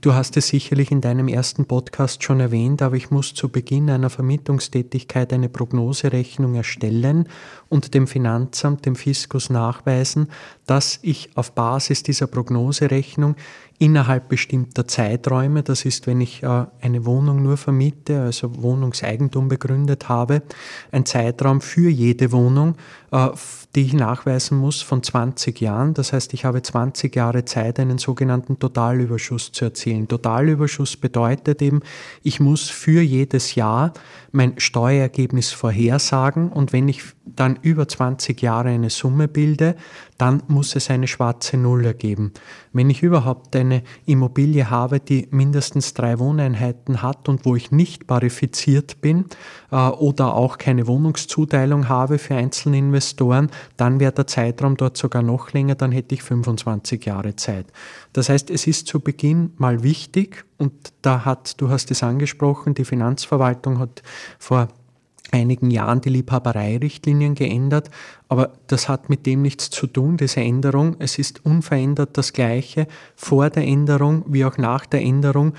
du 0.00 0.14
hast 0.14 0.38
es 0.38 0.48
sicherlich 0.48 0.90
in 0.90 1.02
deinem 1.02 1.28
ersten 1.28 1.66
Podcast 1.66 2.22
schon 2.22 2.40
erwähnt, 2.40 2.80
aber 2.80 2.96
ich 2.96 3.10
muss 3.10 3.34
zu 3.34 3.50
Beginn 3.50 3.90
einer 3.90 4.08
Vermietungstätigkeit 4.08 5.30
eine 5.34 5.50
Prognoserechnung 5.50 6.54
erstellen 6.54 7.28
und 7.68 7.92
dem 7.92 8.06
Finanzamt, 8.06 8.86
dem 8.86 8.96
Fiskus 8.96 9.50
nachweisen, 9.50 10.28
dass 10.72 11.00
ich 11.02 11.28
auf 11.34 11.52
Basis 11.52 12.02
dieser 12.02 12.26
Prognoserechnung 12.26 13.36
innerhalb 13.78 14.30
bestimmter 14.30 14.88
Zeiträume, 14.88 15.62
das 15.62 15.84
ist, 15.84 16.06
wenn 16.06 16.22
ich 16.22 16.42
äh, 16.42 16.64
eine 16.80 17.04
Wohnung 17.04 17.42
nur 17.42 17.58
vermiete, 17.58 18.22
also 18.22 18.62
Wohnungseigentum 18.62 19.48
begründet 19.48 20.08
habe, 20.08 20.40
ein 20.90 21.04
Zeitraum 21.04 21.60
für 21.60 21.90
jede 21.90 22.32
Wohnung, 22.32 22.76
äh, 23.10 23.28
die 23.74 23.82
ich 23.82 23.92
nachweisen 23.92 24.56
muss 24.56 24.80
von 24.80 25.02
20 25.02 25.60
Jahren. 25.60 25.92
Das 25.92 26.14
heißt, 26.14 26.32
ich 26.32 26.46
habe 26.46 26.62
20 26.62 27.14
Jahre 27.14 27.44
Zeit, 27.44 27.78
einen 27.78 27.98
sogenannten 27.98 28.58
Totalüberschuss 28.58 29.52
zu 29.52 29.66
erzielen. 29.66 30.08
Totalüberschuss 30.08 30.96
bedeutet 30.96 31.60
eben, 31.60 31.80
ich 32.22 32.40
muss 32.40 32.70
für 32.70 33.02
jedes 33.02 33.56
Jahr 33.56 33.92
mein 34.30 34.58
Steuerergebnis 34.58 35.50
vorhersagen 35.50 36.50
und 36.50 36.72
wenn 36.72 36.88
ich 36.88 37.02
dann 37.24 37.58
über 37.62 37.86
20 37.86 38.40
Jahre 38.42 38.70
eine 38.70 38.90
Summe 38.90 39.28
bilde, 39.28 39.76
dann 40.18 40.42
muss 40.48 40.76
es 40.76 40.90
eine 40.90 41.06
schwarze 41.06 41.56
Null 41.56 41.84
ergeben. 41.84 42.32
Wenn 42.72 42.90
ich 42.90 43.02
überhaupt 43.02 43.54
eine 43.56 43.82
Immobilie 44.06 44.70
habe, 44.70 45.00
die 45.00 45.28
mindestens 45.30 45.94
drei 45.94 46.18
Wohneinheiten 46.18 47.02
hat 47.02 47.28
und 47.28 47.44
wo 47.44 47.56
ich 47.56 47.70
nicht 47.70 48.06
parifiziert 48.06 49.00
bin 49.00 49.26
äh, 49.70 49.76
oder 49.76 50.34
auch 50.34 50.58
keine 50.58 50.86
Wohnungszuteilung 50.86 51.88
habe 51.88 52.18
für 52.18 52.34
einzelne 52.34 52.78
Investoren, 52.78 53.50
dann 53.76 54.00
wäre 54.00 54.12
der 54.12 54.26
Zeitraum 54.26 54.76
dort 54.76 54.96
sogar 54.96 55.22
noch 55.22 55.52
länger, 55.52 55.74
dann 55.74 55.92
hätte 55.92 56.14
ich 56.14 56.22
25 56.22 57.04
Jahre 57.04 57.36
Zeit. 57.36 57.66
Das 58.12 58.28
heißt, 58.28 58.50
es 58.50 58.66
ist 58.66 58.86
zu 58.86 59.00
Beginn 59.00 59.52
mal 59.56 59.82
wichtig 59.82 60.44
und 60.58 60.72
da 61.02 61.24
hat, 61.24 61.60
du 61.60 61.68
hast 61.68 61.90
es 61.90 62.02
angesprochen, 62.02 62.74
die 62.74 62.84
Finanzverwaltung 62.84 63.78
hat 63.78 64.02
vor 64.38 64.68
einigen 65.32 65.70
Jahren 65.70 66.00
die 66.00 66.10
Liebhabereirichtlinien 66.10 67.34
geändert, 67.34 67.90
aber 68.28 68.52
das 68.66 68.88
hat 68.88 69.08
mit 69.08 69.26
dem 69.26 69.42
nichts 69.42 69.70
zu 69.70 69.86
tun, 69.86 70.16
diese 70.16 70.40
Änderung. 70.40 70.96
Es 70.98 71.18
ist 71.18 71.44
unverändert 71.44 72.16
das 72.16 72.32
Gleiche 72.32 72.86
vor 73.16 73.50
der 73.50 73.64
Änderung 73.64 74.24
wie 74.28 74.44
auch 74.44 74.58
nach 74.58 74.86
der 74.86 75.02
Änderung. 75.02 75.54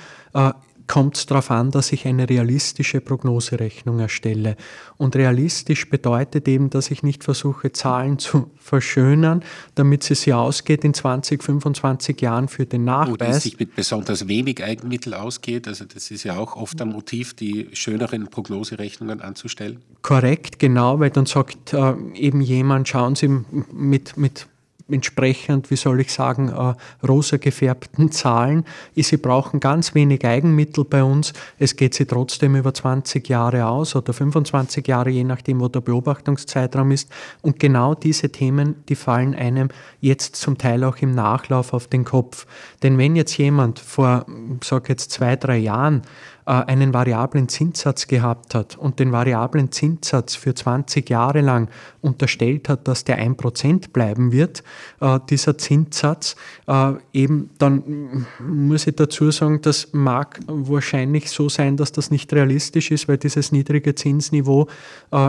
Kommt 0.85 1.17
es 1.17 1.25
darauf 1.25 1.49
an, 1.49 1.71
dass 1.71 1.91
ich 1.91 2.05
eine 2.05 2.29
realistische 2.29 2.99
Prognoserechnung 2.99 3.99
erstelle. 3.99 4.57
Und 4.97 5.15
realistisch 5.15 5.89
bedeutet 5.89 6.47
eben, 6.47 6.69
dass 6.69 6.91
ich 6.91 7.03
nicht 7.03 7.23
versuche, 7.23 7.71
Zahlen 7.71 8.19
zu 8.19 8.51
verschönern, 8.57 9.43
damit 9.75 10.09
es 10.09 10.21
sie 10.23 10.33
ausgeht 10.33 10.83
in 10.83 10.93
20, 10.93 11.41
25 11.41 12.21
Jahren 12.21 12.47
für 12.47 12.65
den 12.65 12.83
Nachweis. 12.83 13.13
Oder 13.13 13.27
es 13.29 13.43
sich 13.43 13.59
mit 13.59 13.75
besonders 13.75 14.27
wenig 14.27 14.63
Eigenmittel 14.63 15.13
ausgeht. 15.13 15.67
Also 15.67 15.85
das 15.85 16.11
ist 16.11 16.23
ja 16.23 16.37
auch 16.37 16.55
oft 16.55 16.81
ein 16.81 16.89
Motiv, 16.89 17.33
die 17.33 17.69
schöneren 17.73 18.27
Prognoserechnungen 18.27 19.21
anzustellen. 19.21 19.81
Korrekt, 20.01 20.59
genau, 20.59 20.99
weil 20.99 21.09
dann 21.11 21.25
sagt 21.25 21.73
äh, 21.73 21.93
eben 22.13 22.41
jemand, 22.41 22.87
schauen 22.89 23.15
Sie 23.15 23.29
mit, 23.71 24.17
mit 24.17 24.47
entsprechend, 24.89 25.71
wie 25.71 25.75
soll 25.75 26.01
ich 26.01 26.11
sagen, 26.11 26.49
äh, 26.49 26.73
rosa 27.05 27.37
gefärbten 27.37 28.11
Zahlen. 28.11 28.65
Sie 28.95 29.17
brauchen 29.17 29.59
ganz 29.59 29.95
wenig 29.95 30.25
Eigenmittel 30.25 30.83
bei 30.83 31.03
uns. 31.03 31.33
Es 31.57 31.75
geht 31.75 31.93
sie 31.93 32.05
trotzdem 32.05 32.55
über 32.55 32.73
20 32.73 33.27
Jahre 33.29 33.65
aus 33.65 33.95
oder 33.95 34.13
25 34.13 34.87
Jahre, 34.87 35.09
je 35.09 35.23
nachdem, 35.23 35.61
wo 35.61 35.67
der 35.67 35.81
Beobachtungszeitraum 35.81 36.91
ist. 36.91 37.09
Und 37.41 37.59
genau 37.59 37.95
diese 37.95 38.29
Themen, 38.29 38.83
die 38.89 38.95
fallen 38.95 39.35
einem 39.35 39.69
jetzt 40.01 40.35
zum 40.35 40.57
Teil 40.57 40.83
auch 40.83 40.97
im 40.97 41.15
Nachlauf 41.15 41.73
auf 41.73 41.87
den 41.87 42.03
Kopf. 42.03 42.45
Denn 42.81 42.97
wenn 42.97 43.15
jetzt 43.15 43.37
jemand 43.37 43.79
vor, 43.79 44.25
sag 44.63 44.89
jetzt 44.89 45.11
zwei, 45.11 45.35
drei 45.35 45.57
Jahren 45.57 46.01
einen 46.51 46.93
variablen 46.93 47.47
Zinssatz 47.47 48.07
gehabt 48.07 48.55
hat 48.55 48.77
und 48.77 48.99
den 48.99 49.11
variablen 49.11 49.71
Zinssatz 49.71 50.35
für 50.35 50.53
20 50.53 51.09
Jahre 51.09 51.41
lang 51.41 51.69
unterstellt 52.01 52.69
hat, 52.69 52.87
dass 52.87 53.03
der 53.03 53.19
1% 53.19 53.91
bleiben 53.91 54.31
wird, 54.31 54.63
äh, 54.99 55.19
dieser 55.29 55.57
Zinssatz, 55.57 56.35
äh, 56.67 56.93
eben 57.13 57.49
dann 57.59 58.25
muss 58.39 58.87
ich 58.87 58.95
dazu 58.95 59.31
sagen, 59.31 59.61
das 59.61 59.89
mag 59.93 60.39
wahrscheinlich 60.47 61.29
so 61.29 61.49
sein, 61.49 61.77
dass 61.77 61.91
das 61.91 62.11
nicht 62.11 62.33
realistisch 62.33 62.91
ist, 62.91 63.07
weil 63.07 63.17
dieses 63.17 63.51
niedrige 63.51 63.95
Zinsniveau 63.95 64.67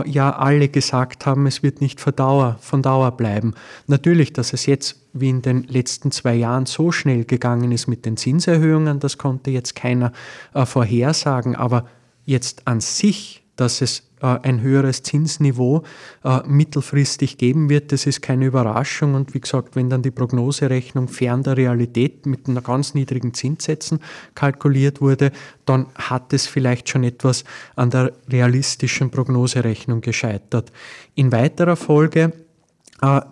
ja 0.05 0.35
alle 0.35 0.67
gesagt 0.69 1.25
haben, 1.25 1.45
es 1.45 1.61
wird 1.61 1.81
nicht 1.81 2.01
von 2.01 2.15
Dauer 2.15 3.11
bleiben. 3.11 3.53
Natürlich, 3.87 4.33
dass 4.33 4.53
es 4.53 4.65
jetzt 4.65 5.04
wie 5.15 5.29
in 5.29 5.41
den 5.41 5.63
letzten 5.63 6.11
zwei 6.11 6.35
Jahren 6.35 6.65
so 6.65 6.91
schnell 6.91 7.23
gegangen 7.23 7.71
ist 7.71 7.87
mit 7.87 8.05
den 8.05 8.17
Zinserhöhungen, 8.17 8.99
das 8.99 9.17
konnte 9.17 9.49
jetzt 9.49 9.75
keiner 9.75 10.11
äh, 10.53 10.65
vorhersagen. 10.65 11.55
Aber 11.55 11.87
jetzt 12.25 12.67
an 12.67 12.81
sich, 12.81 13.43
dass 13.55 13.81
es 13.81 14.03
äh, 14.21 14.39
ein 14.43 14.61
höheres 14.61 15.03
Zinsniveau 15.03 15.83
äh, 16.23 16.41
mittelfristig 16.45 17.37
geben 17.37 17.69
wird, 17.69 17.93
das 17.93 18.05
ist 18.05 18.21
keine 18.21 18.45
Überraschung. 18.45 19.13
Und 19.13 19.33
wie 19.33 19.39
gesagt, 19.39 19.77
wenn 19.77 19.89
dann 19.89 20.01
die 20.01 20.11
Prognoserechnung 20.11 21.07
fern 21.07 21.43
der 21.43 21.55
Realität 21.55 22.25
mit 22.25 22.49
einer 22.49 22.61
ganz 22.61 22.93
niedrigen 22.93 23.33
Zinssätzen 23.33 23.99
kalkuliert 24.33 24.99
wurde, 24.99 25.31
dann 25.65 25.87
hat 25.95 26.33
es 26.33 26.45
vielleicht 26.45 26.89
schon 26.89 27.05
etwas 27.05 27.45
an 27.77 27.89
der 27.89 28.11
realistischen 28.29 29.11
Prognoserechnung 29.11 30.01
gescheitert. 30.01 30.71
In 31.15 31.31
weiterer 31.31 31.77
Folge 31.77 32.33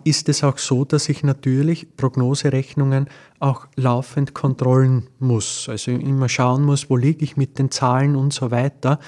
ist 0.04 0.28
es 0.28 0.44
auch 0.44 0.58
so, 0.58 0.84
dass 0.84 1.08
ich 1.08 1.22
natürlich 1.22 1.96
Prognoserechnungen 1.96 3.08
auch 3.40 3.66
laufend 3.76 4.34
kontrollen 4.34 5.08
muss. 5.18 5.68
Also 5.68 5.90
immer 5.90 6.28
schauen 6.28 6.64
muss, 6.64 6.90
wo 6.90 6.96
liege 6.96 7.24
ich 7.24 7.36
mit 7.36 7.58
den 7.58 7.70
Zahlen 7.70 8.14
und 8.14 8.32
so 8.32 8.50
weiter. 8.50 9.00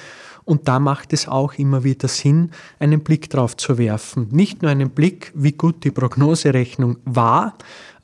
Und 0.47 0.69
da 0.69 0.79
macht 0.79 1.13
es 1.13 1.27
auch 1.27 1.55
immer 1.55 1.83
wieder 1.83 2.07
Sinn, 2.07 2.53
einen 2.79 3.01
Blick 3.01 3.29
drauf 3.31 3.57
zu 3.57 3.79
werfen. 3.79 4.29
Nicht 4.31 4.63
nur 4.63 4.71
einen 4.71 4.91
Blick, 4.91 5.33
wie 5.35 5.53
gut 5.53 5.83
die 5.83 5.91
Prognoserechnung 5.91 6.99
war, 7.05 7.55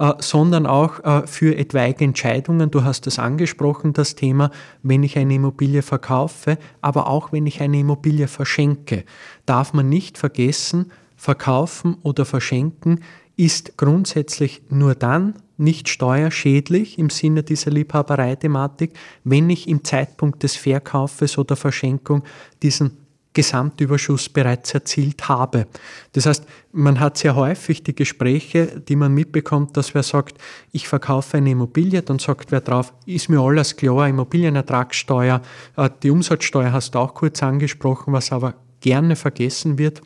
äh, 0.00 0.12
sondern 0.18 0.66
auch 0.66 0.98
äh, 1.04 1.26
für 1.26 1.56
etwaige 1.56 2.04
Entscheidungen. 2.04 2.72
Du 2.72 2.82
hast 2.82 3.06
es 3.06 3.20
angesprochen, 3.20 3.92
das 3.92 4.16
Thema, 4.16 4.50
wenn 4.82 5.04
ich 5.04 5.16
eine 5.16 5.34
Immobilie 5.34 5.82
verkaufe, 5.82 6.58
aber 6.80 7.06
auch 7.06 7.30
wenn 7.30 7.46
ich 7.46 7.60
eine 7.60 7.78
Immobilie 7.78 8.26
verschenke, 8.26 9.04
darf 9.46 9.72
man 9.72 9.88
nicht 9.88 10.18
vergessen, 10.18 10.90
verkaufen 11.22 11.98
oder 12.02 12.24
verschenken 12.24 12.98
ist 13.37 13.76
grundsätzlich 13.76 14.61
nur 14.70 14.96
dann 14.96 15.35
nicht 15.56 15.88
steuerschädlich 15.88 16.98
im 16.98 17.11
Sinne 17.11 17.44
dieser 17.44 17.70
Liebhabereithematik, 17.70 18.94
wenn 19.22 19.48
ich 19.48 19.68
im 19.68 19.85
Zeitpunkt 19.85 20.42
des 20.42 20.56
Verkaufes 20.56 21.38
oder 21.38 21.54
Verschenkung 21.54 22.24
diesen 22.64 22.96
Gesamtüberschuss 23.35 24.30
bereits 24.30 24.74
erzielt 24.74 25.28
habe. 25.28 25.68
Das 26.11 26.26
heißt, 26.26 26.44
man 26.72 26.98
hat 26.98 27.16
sehr 27.18 27.37
häufig 27.37 27.85
die 27.85 27.94
Gespräche, 27.94 28.80
die 28.80 28.96
man 28.96 29.14
mitbekommt, 29.14 29.76
dass 29.76 29.94
wer 29.94 30.02
sagt, 30.02 30.38
ich 30.72 30.88
verkaufe 30.88 31.37
eine 31.37 31.52
Immobilie, 31.52 32.02
dann 32.02 32.18
sagt 32.18 32.50
wer 32.50 32.61
drauf, 32.61 32.92
ist 33.06 33.28
mir 33.28 33.40
alles 33.40 33.76
klar, 33.76 34.08
Immobilienertragssteuer, 34.08 35.40
äh, 35.76 35.90
die 36.02 36.11
Umsatzsteuer 36.11 36.72
hast 36.72 36.96
du 36.96 36.98
auch 36.98 37.14
kurz 37.14 37.44
angesprochen, 37.44 38.12
was 38.12 38.32
aber 38.32 38.54
gerne 38.80 39.14
vergessen 39.14 39.78
wird 39.78 40.02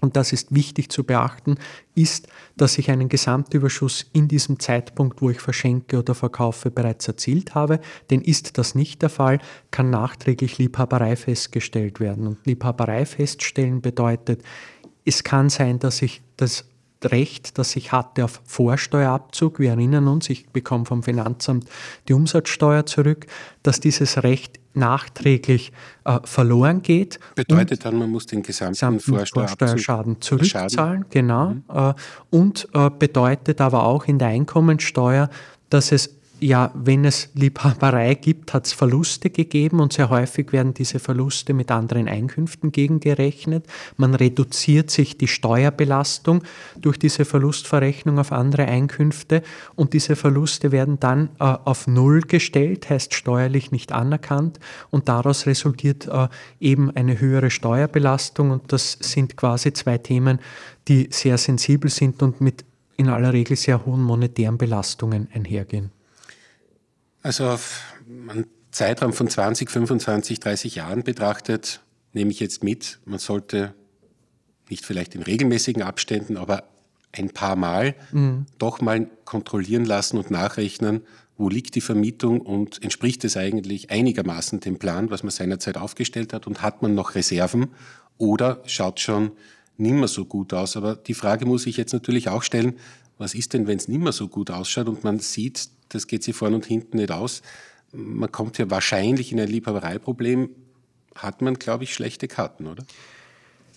und 0.00 0.16
das 0.16 0.32
ist 0.32 0.54
wichtig 0.54 0.90
zu 0.90 1.04
beachten, 1.04 1.56
ist, 1.94 2.28
dass 2.56 2.78
ich 2.78 2.90
einen 2.90 3.08
Gesamtüberschuss 3.08 4.06
in 4.12 4.28
diesem 4.28 4.58
Zeitpunkt, 4.58 5.20
wo 5.20 5.30
ich 5.30 5.40
verschenke 5.40 5.98
oder 5.98 6.14
verkaufe, 6.14 6.70
bereits 6.70 7.06
erzielt 7.08 7.54
habe. 7.54 7.80
Denn 8.10 8.20
ist 8.20 8.58
das 8.58 8.74
nicht 8.74 9.02
der 9.02 9.10
Fall, 9.10 9.38
kann 9.70 9.90
nachträglich 9.90 10.58
Liebhaberei 10.58 11.16
festgestellt 11.16 12.00
werden. 12.00 12.26
Und 12.26 12.46
Liebhaberei 12.46 13.04
feststellen 13.04 13.80
bedeutet, 13.80 14.42
es 15.04 15.24
kann 15.24 15.48
sein, 15.48 15.78
dass 15.78 16.02
ich 16.02 16.22
das 16.36 16.66
Recht, 17.02 17.58
das 17.58 17.76
ich 17.76 17.92
hatte 17.92 18.24
auf 18.24 18.42
Vorsteuerabzug, 18.44 19.58
wir 19.58 19.70
erinnern 19.70 20.06
uns, 20.06 20.28
ich 20.28 20.50
bekomme 20.50 20.84
vom 20.84 21.02
Finanzamt 21.02 21.66
die 22.08 22.12
Umsatzsteuer 22.12 22.84
zurück, 22.84 23.26
dass 23.62 23.80
dieses 23.80 24.22
Recht 24.22 24.59
nachträglich 24.74 25.72
äh, 26.04 26.18
verloren 26.24 26.82
geht. 26.82 27.18
Bedeutet 27.34 27.84
dann, 27.84 27.96
man 27.96 28.10
muss 28.10 28.26
den 28.26 28.42
gesamten, 28.42 28.74
gesamten 28.74 29.00
Vorsteuerschaden 29.00 30.20
zurückzahlen, 30.20 31.06
genau. 31.10 31.50
Mhm. 31.50 31.62
Äh, 31.72 31.94
und 32.30 32.68
äh, 32.74 32.90
bedeutet 32.90 33.60
aber 33.60 33.84
auch 33.84 34.06
in 34.06 34.18
der 34.18 34.28
Einkommensteuer, 34.28 35.28
dass 35.70 35.92
es 35.92 36.19
ja, 36.40 36.70
wenn 36.74 37.04
es 37.04 37.30
Liebhaberei 37.34 38.14
gibt, 38.14 38.54
hat 38.54 38.66
es 38.66 38.72
Verluste 38.72 39.30
gegeben 39.30 39.80
und 39.80 39.92
sehr 39.92 40.10
häufig 40.10 40.52
werden 40.52 40.74
diese 40.74 40.98
Verluste 40.98 41.52
mit 41.52 41.70
anderen 41.70 42.08
Einkünften 42.08 42.72
gegengerechnet. 42.72 43.66
Man 43.96 44.14
reduziert 44.14 44.90
sich 44.90 45.18
die 45.18 45.28
Steuerbelastung 45.28 46.42
durch 46.80 46.98
diese 46.98 47.24
Verlustverrechnung 47.24 48.18
auf 48.18 48.32
andere 48.32 48.64
Einkünfte 48.66 49.42
und 49.76 49.92
diese 49.92 50.16
Verluste 50.16 50.72
werden 50.72 50.98
dann 50.98 51.28
äh, 51.38 51.44
auf 51.44 51.86
Null 51.86 52.22
gestellt, 52.22 52.88
heißt 52.88 53.14
steuerlich 53.14 53.70
nicht 53.70 53.92
anerkannt 53.92 54.58
und 54.90 55.08
daraus 55.08 55.46
resultiert 55.46 56.08
äh, 56.08 56.28
eben 56.58 56.90
eine 56.90 57.20
höhere 57.20 57.50
Steuerbelastung 57.50 58.50
und 58.50 58.72
das 58.72 58.98
sind 59.00 59.36
quasi 59.36 59.72
zwei 59.72 59.98
Themen, 59.98 60.40
die 60.88 61.08
sehr 61.10 61.38
sensibel 61.38 61.90
sind 61.90 62.22
und 62.22 62.40
mit 62.40 62.64
in 62.96 63.08
aller 63.08 63.32
Regel 63.32 63.56
sehr 63.56 63.84
hohen 63.86 64.02
monetären 64.02 64.58
Belastungen 64.58 65.28
einhergehen. 65.32 65.90
Also 67.22 67.48
auf 67.48 67.82
einen 68.28 68.46
Zeitraum 68.70 69.12
von 69.12 69.28
20, 69.28 69.70
25, 69.70 70.40
30 70.40 70.74
Jahren 70.76 71.02
betrachtet, 71.02 71.80
nehme 72.12 72.30
ich 72.30 72.40
jetzt 72.40 72.64
mit, 72.64 73.00
man 73.04 73.18
sollte 73.18 73.74
nicht 74.68 74.86
vielleicht 74.86 75.14
in 75.14 75.22
regelmäßigen 75.22 75.82
Abständen, 75.82 76.36
aber 76.36 76.64
ein 77.12 77.30
paar 77.30 77.56
Mal 77.56 77.94
mhm. 78.12 78.46
doch 78.58 78.80
mal 78.80 79.08
kontrollieren 79.24 79.84
lassen 79.84 80.16
und 80.16 80.30
nachrechnen, 80.30 81.02
wo 81.36 81.48
liegt 81.48 81.74
die 81.74 81.80
Vermietung 81.80 82.40
und 82.40 82.82
entspricht 82.82 83.24
es 83.24 83.36
eigentlich 83.36 83.90
einigermaßen 83.90 84.60
dem 84.60 84.78
Plan, 84.78 85.10
was 85.10 85.22
man 85.22 85.30
seinerzeit 85.30 85.76
aufgestellt 85.76 86.32
hat 86.32 86.46
und 86.46 86.62
hat 86.62 86.82
man 86.82 86.94
noch 86.94 87.14
Reserven 87.14 87.68
oder 88.18 88.62
schaut 88.66 89.00
schon 89.00 89.32
nimmer 89.76 90.06
so 90.06 90.26
gut 90.26 90.52
aus. 90.52 90.76
Aber 90.76 90.94
die 90.94 91.14
Frage 91.14 91.46
muss 91.46 91.66
ich 91.66 91.76
jetzt 91.76 91.92
natürlich 91.92 92.28
auch 92.28 92.42
stellen, 92.42 92.74
was 93.20 93.34
ist 93.34 93.52
denn, 93.52 93.66
wenn 93.66 93.78
es 93.78 93.86
nimmer 93.86 94.12
so 94.12 94.28
gut 94.28 94.50
ausschaut 94.50 94.88
und 94.88 95.04
man 95.04 95.18
sieht, 95.18 95.68
das 95.90 96.06
geht 96.06 96.24
sich 96.24 96.34
vorne 96.34 96.56
und 96.56 96.66
hinten 96.66 96.96
nicht 96.96 97.12
aus. 97.12 97.42
Man 97.92 98.32
kommt 98.32 98.58
ja 98.58 98.70
wahrscheinlich 98.70 99.30
in 99.32 99.40
ein 99.40 99.48
Liebhabereiproblem, 99.48 100.50
hat 101.14 101.42
man, 101.42 101.54
glaube 101.54 101.84
ich, 101.84 101.92
schlechte 101.92 102.28
Karten, 102.28 102.66
oder? 102.66 102.84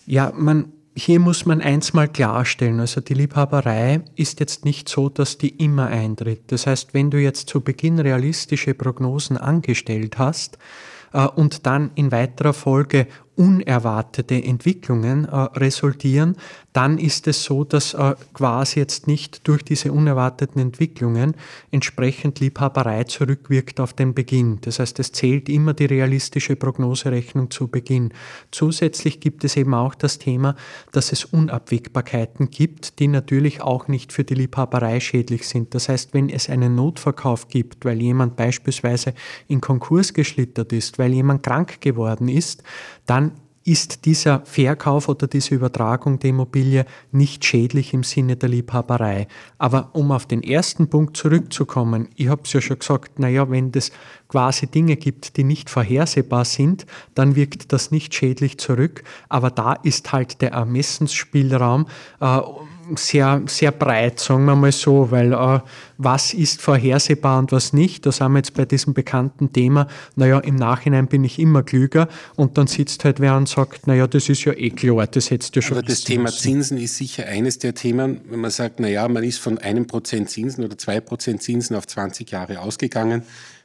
Ja, 0.06 0.32
man, 0.34 0.72
hier 0.96 1.20
muss 1.20 1.44
man 1.46 1.60
eins 1.60 1.92
mal 1.92 2.08
klarstellen. 2.08 2.80
Also 2.80 3.00
die 3.00 3.14
Liebhaberei 3.14 4.02
ist 4.14 4.40
jetzt 4.40 4.64
nicht 4.64 4.88
so, 4.88 5.08
dass 5.08 5.36
die 5.36 5.50
immer 5.50 5.88
eintritt. 5.88 6.44
Das 6.46 6.66
heißt, 6.66 6.94
wenn 6.94 7.10
du 7.10 7.20
jetzt 7.20 7.48
zu 7.48 7.60
Beginn 7.60 7.98
realistische 7.98 8.72
Prognosen 8.74 9.36
angestellt 9.36 10.18
hast, 10.18 10.58
äh, 11.14 11.26
und 11.26 11.64
dann 11.64 11.92
in 11.94 12.12
weiterer 12.12 12.52
Folge 12.52 13.06
unerwartete 13.36 14.42
Entwicklungen 14.42 15.24
äh, 15.24 15.36
resultieren, 15.58 16.36
dann 16.72 16.98
ist 16.98 17.28
es 17.28 17.44
so, 17.44 17.62
dass 17.62 17.94
äh, 17.94 18.14
quasi 18.32 18.80
jetzt 18.80 19.06
nicht 19.06 19.46
durch 19.46 19.62
diese 19.62 19.92
unerwarteten 19.92 20.60
Entwicklungen 20.60 21.36
entsprechend 21.70 22.40
Liebhaberei 22.40 23.04
zurückwirkt 23.04 23.78
auf 23.78 23.92
den 23.92 24.12
Beginn. 24.12 24.58
Das 24.62 24.80
heißt, 24.80 24.98
es 24.98 25.12
zählt 25.12 25.48
immer 25.48 25.72
die 25.72 25.84
realistische 25.84 26.56
Prognoserechnung 26.56 27.50
zu 27.50 27.68
Beginn. 27.68 28.12
Zusätzlich 28.50 29.20
gibt 29.20 29.44
es 29.44 29.56
eben 29.56 29.72
auch 29.72 29.94
das 29.94 30.18
Thema, 30.18 30.56
dass 30.90 31.12
es 31.12 31.24
Unabwägbarkeiten 31.24 32.50
gibt, 32.50 32.98
die 32.98 33.06
natürlich 33.06 33.60
auch 33.60 33.86
nicht 33.86 34.12
für 34.12 34.24
die 34.24 34.34
Liebhaberei 34.34 34.98
schädlich 34.98 35.46
sind. 35.46 35.74
Das 35.74 35.88
heißt, 35.88 36.12
wenn 36.12 36.28
es 36.28 36.50
einen 36.50 36.74
Notverkauf 36.74 37.46
gibt, 37.46 37.84
weil 37.84 38.02
jemand 38.02 38.34
beispielsweise 38.34 39.14
in 39.46 39.60
Konkurs 39.60 40.12
geschlittert 40.12 40.72
ist, 40.72 40.98
weil 40.98 41.12
jemand 41.12 41.44
krank 41.44 41.80
geworden 41.80 42.28
ist, 42.28 42.64
dann 43.06 43.23
ist 43.64 44.04
dieser 44.04 44.44
Verkauf 44.44 45.08
oder 45.08 45.26
diese 45.26 45.54
Übertragung 45.54 46.18
der 46.18 46.30
Immobilie 46.30 46.84
nicht 47.12 47.44
schädlich 47.44 47.94
im 47.94 48.02
Sinne 48.02 48.36
der 48.36 48.50
Liebhaberei. 48.50 49.26
Aber 49.58 49.90
um 49.94 50.12
auf 50.12 50.26
den 50.26 50.42
ersten 50.42 50.88
Punkt 50.88 51.16
zurückzukommen, 51.16 52.08
ich 52.14 52.28
habe 52.28 52.42
es 52.44 52.52
ja 52.52 52.60
schon 52.60 52.78
gesagt, 52.78 53.18
naja, 53.18 53.50
wenn 53.50 53.72
es 53.74 53.90
quasi 54.28 54.66
Dinge 54.66 54.96
gibt, 54.96 55.36
die 55.36 55.44
nicht 55.44 55.70
vorhersehbar 55.70 56.44
sind, 56.44 56.86
dann 57.14 57.36
wirkt 57.36 57.72
das 57.72 57.90
nicht 57.90 58.14
schädlich 58.14 58.58
zurück. 58.58 59.04
Aber 59.28 59.50
da 59.50 59.74
ist 59.74 60.12
halt 60.12 60.40
der 60.40 60.52
Ermessensspielraum 60.52 61.86
äh, 62.20 62.40
sehr, 62.96 63.42
sehr 63.46 63.72
breit, 63.72 64.20
sagen 64.20 64.44
wir 64.44 64.56
mal 64.56 64.72
so, 64.72 65.10
weil 65.10 65.32
äh, 65.32 65.60
was 65.98 66.34
ist 66.34 66.60
vorhersehbar 66.60 67.38
und 67.38 67.52
was 67.52 67.72
nicht, 67.72 68.04
da 68.04 68.12
sind 68.12 68.32
wir 68.32 68.38
jetzt 68.38 68.54
bei 68.54 68.64
diesem 68.64 68.94
bekannten 68.94 69.52
Thema, 69.52 69.86
naja, 70.16 70.40
im 70.40 70.56
Nachhinein 70.56 71.06
bin 71.06 71.24
ich 71.24 71.38
immer 71.38 71.62
klüger 71.62 72.08
und 72.36 72.58
dann 72.58 72.66
sitzt 72.66 73.04
halt 73.04 73.20
wer 73.20 73.36
und 73.36 73.48
sagt, 73.48 73.86
naja, 73.86 74.06
das 74.06 74.28
ist 74.28 74.44
ja 74.44 74.52
eh 74.52 74.70
klar, 74.70 75.06
das 75.06 75.30
hättest 75.30 75.56
du 75.56 75.62
schon 75.62 75.78
Aber 75.78 75.86
das 75.86 76.02
Thema 76.02 76.24
müssen. 76.24 76.38
Zinsen 76.38 76.78
ist 76.78 76.96
sicher 76.96 77.26
eines 77.26 77.58
der 77.58 77.74
Themen, 77.74 78.20
wenn 78.28 78.40
man 78.40 78.50
sagt, 78.50 78.80
naja, 78.80 79.06
man 79.08 79.24
ist 79.24 79.38
von 79.38 79.58
einem 79.58 79.86
Prozent 79.86 80.30
Zinsen 80.30 80.64
oder 80.64 80.76
zwei 80.76 81.00
Prozent 81.00 81.42
Zinsen 81.42 81.76
auf 81.76 81.86
20 81.86 82.30
Jahre 82.30 82.60
ausgegangen, 82.60 83.22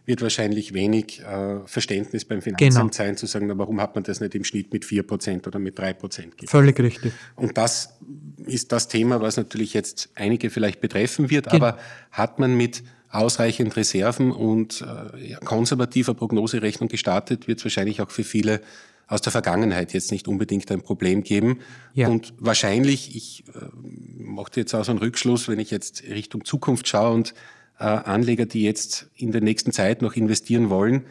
wird 0.09 0.23
wahrscheinlich 0.23 0.73
wenig 0.73 1.21
äh, 1.21 1.59
Verständnis 1.65 2.25
beim 2.25 2.41
Finanzamt 2.41 2.91
genau. 2.91 2.91
sein, 2.91 3.15
zu 3.15 3.27
sagen, 3.27 3.45
na, 3.45 3.57
warum 3.57 3.79
hat 3.79 3.93
man 3.93 4.03
das 4.03 4.19
nicht 4.19 4.33
im 4.33 4.43
Schnitt 4.43 4.73
mit 4.73 4.83
4% 4.83 5.47
oder 5.47 5.59
mit 5.59 5.79
3% 5.79 5.93
gegeben. 6.21 6.47
Völlig 6.47 6.79
richtig. 6.79 7.13
Und 7.35 7.57
das 7.57 7.97
ist 8.45 8.71
das 8.71 8.87
Thema, 8.87 9.21
was 9.21 9.37
natürlich 9.37 9.75
jetzt 9.75 10.09
einige 10.15 10.49
vielleicht 10.49 10.81
betreffen 10.81 11.29
wird, 11.29 11.45
genau. 11.45 11.67
aber 11.67 11.79
hat 12.11 12.39
man 12.39 12.57
mit 12.57 12.83
ausreichend 13.11 13.77
Reserven 13.77 14.31
und 14.31 14.81
äh, 14.81 15.35
konservativer 15.45 16.15
Prognoserechnung 16.15 16.89
gestartet, 16.89 17.47
wird 17.47 17.59
es 17.59 17.65
wahrscheinlich 17.65 18.01
auch 18.01 18.09
für 18.09 18.23
viele 18.23 18.61
aus 19.07 19.21
der 19.21 19.31
Vergangenheit 19.31 19.93
jetzt 19.93 20.11
nicht 20.11 20.27
unbedingt 20.27 20.71
ein 20.71 20.81
Problem 20.81 21.23
geben. 21.23 21.59
Ja. 21.93 22.07
Und 22.07 22.33
wahrscheinlich, 22.39 23.15
ich 23.15 23.43
äh, 23.49 24.23
mache 24.23 24.51
jetzt 24.55 24.73
auch 24.73 24.83
so 24.83 24.91
einen 24.91 24.99
Rückschluss, 24.99 25.47
wenn 25.47 25.59
ich 25.59 25.69
jetzt 25.69 26.03
Richtung 26.03 26.45
Zukunft 26.45 26.87
schaue 26.87 27.13
und 27.13 27.35
Anleger, 27.85 28.45
die 28.45 28.63
jetzt 28.63 29.09
in 29.15 29.31
der 29.31 29.41
nächsten 29.41 29.71
Zeit 29.71 30.01
noch 30.01 30.15
investieren 30.15 30.69
wollen, 30.69 31.05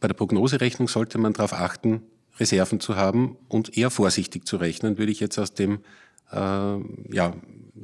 bei 0.00 0.08
der 0.08 0.14
Prognoserechnung 0.14 0.88
sollte 0.88 1.18
man 1.18 1.32
darauf 1.32 1.52
achten, 1.52 2.02
Reserven 2.38 2.80
zu 2.80 2.96
haben 2.96 3.36
und 3.48 3.76
eher 3.76 3.90
vorsichtig 3.90 4.46
zu 4.46 4.56
rechnen, 4.56 4.98
würde 4.98 5.10
ich 5.10 5.20
jetzt 5.20 5.38
aus 5.38 5.54
dem 5.54 5.80
äh, 6.30 6.36
ja, 6.36 7.34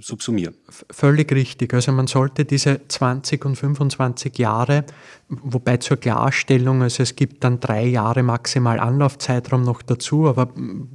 subsumieren. 0.00 0.55
Völlig 0.90 1.33
richtig. 1.33 1.74
Also 1.74 1.92
man 1.92 2.07
sollte 2.07 2.44
diese 2.44 2.81
20 2.88 3.44
und 3.44 3.57
25 3.57 4.38
Jahre, 4.38 4.85
wobei 5.28 5.76
zur 5.78 5.96
Klarstellung, 5.96 6.83
also 6.83 7.02
es 7.02 7.16
gibt 7.16 7.44
dann 7.44 7.61
drei 7.61 7.87
Jahre 7.87 8.22
maximal 8.22 8.81
Anlaufzeitraum 8.81 9.62
noch 9.62 9.83
dazu, 9.83 10.28
aber 10.28 10.52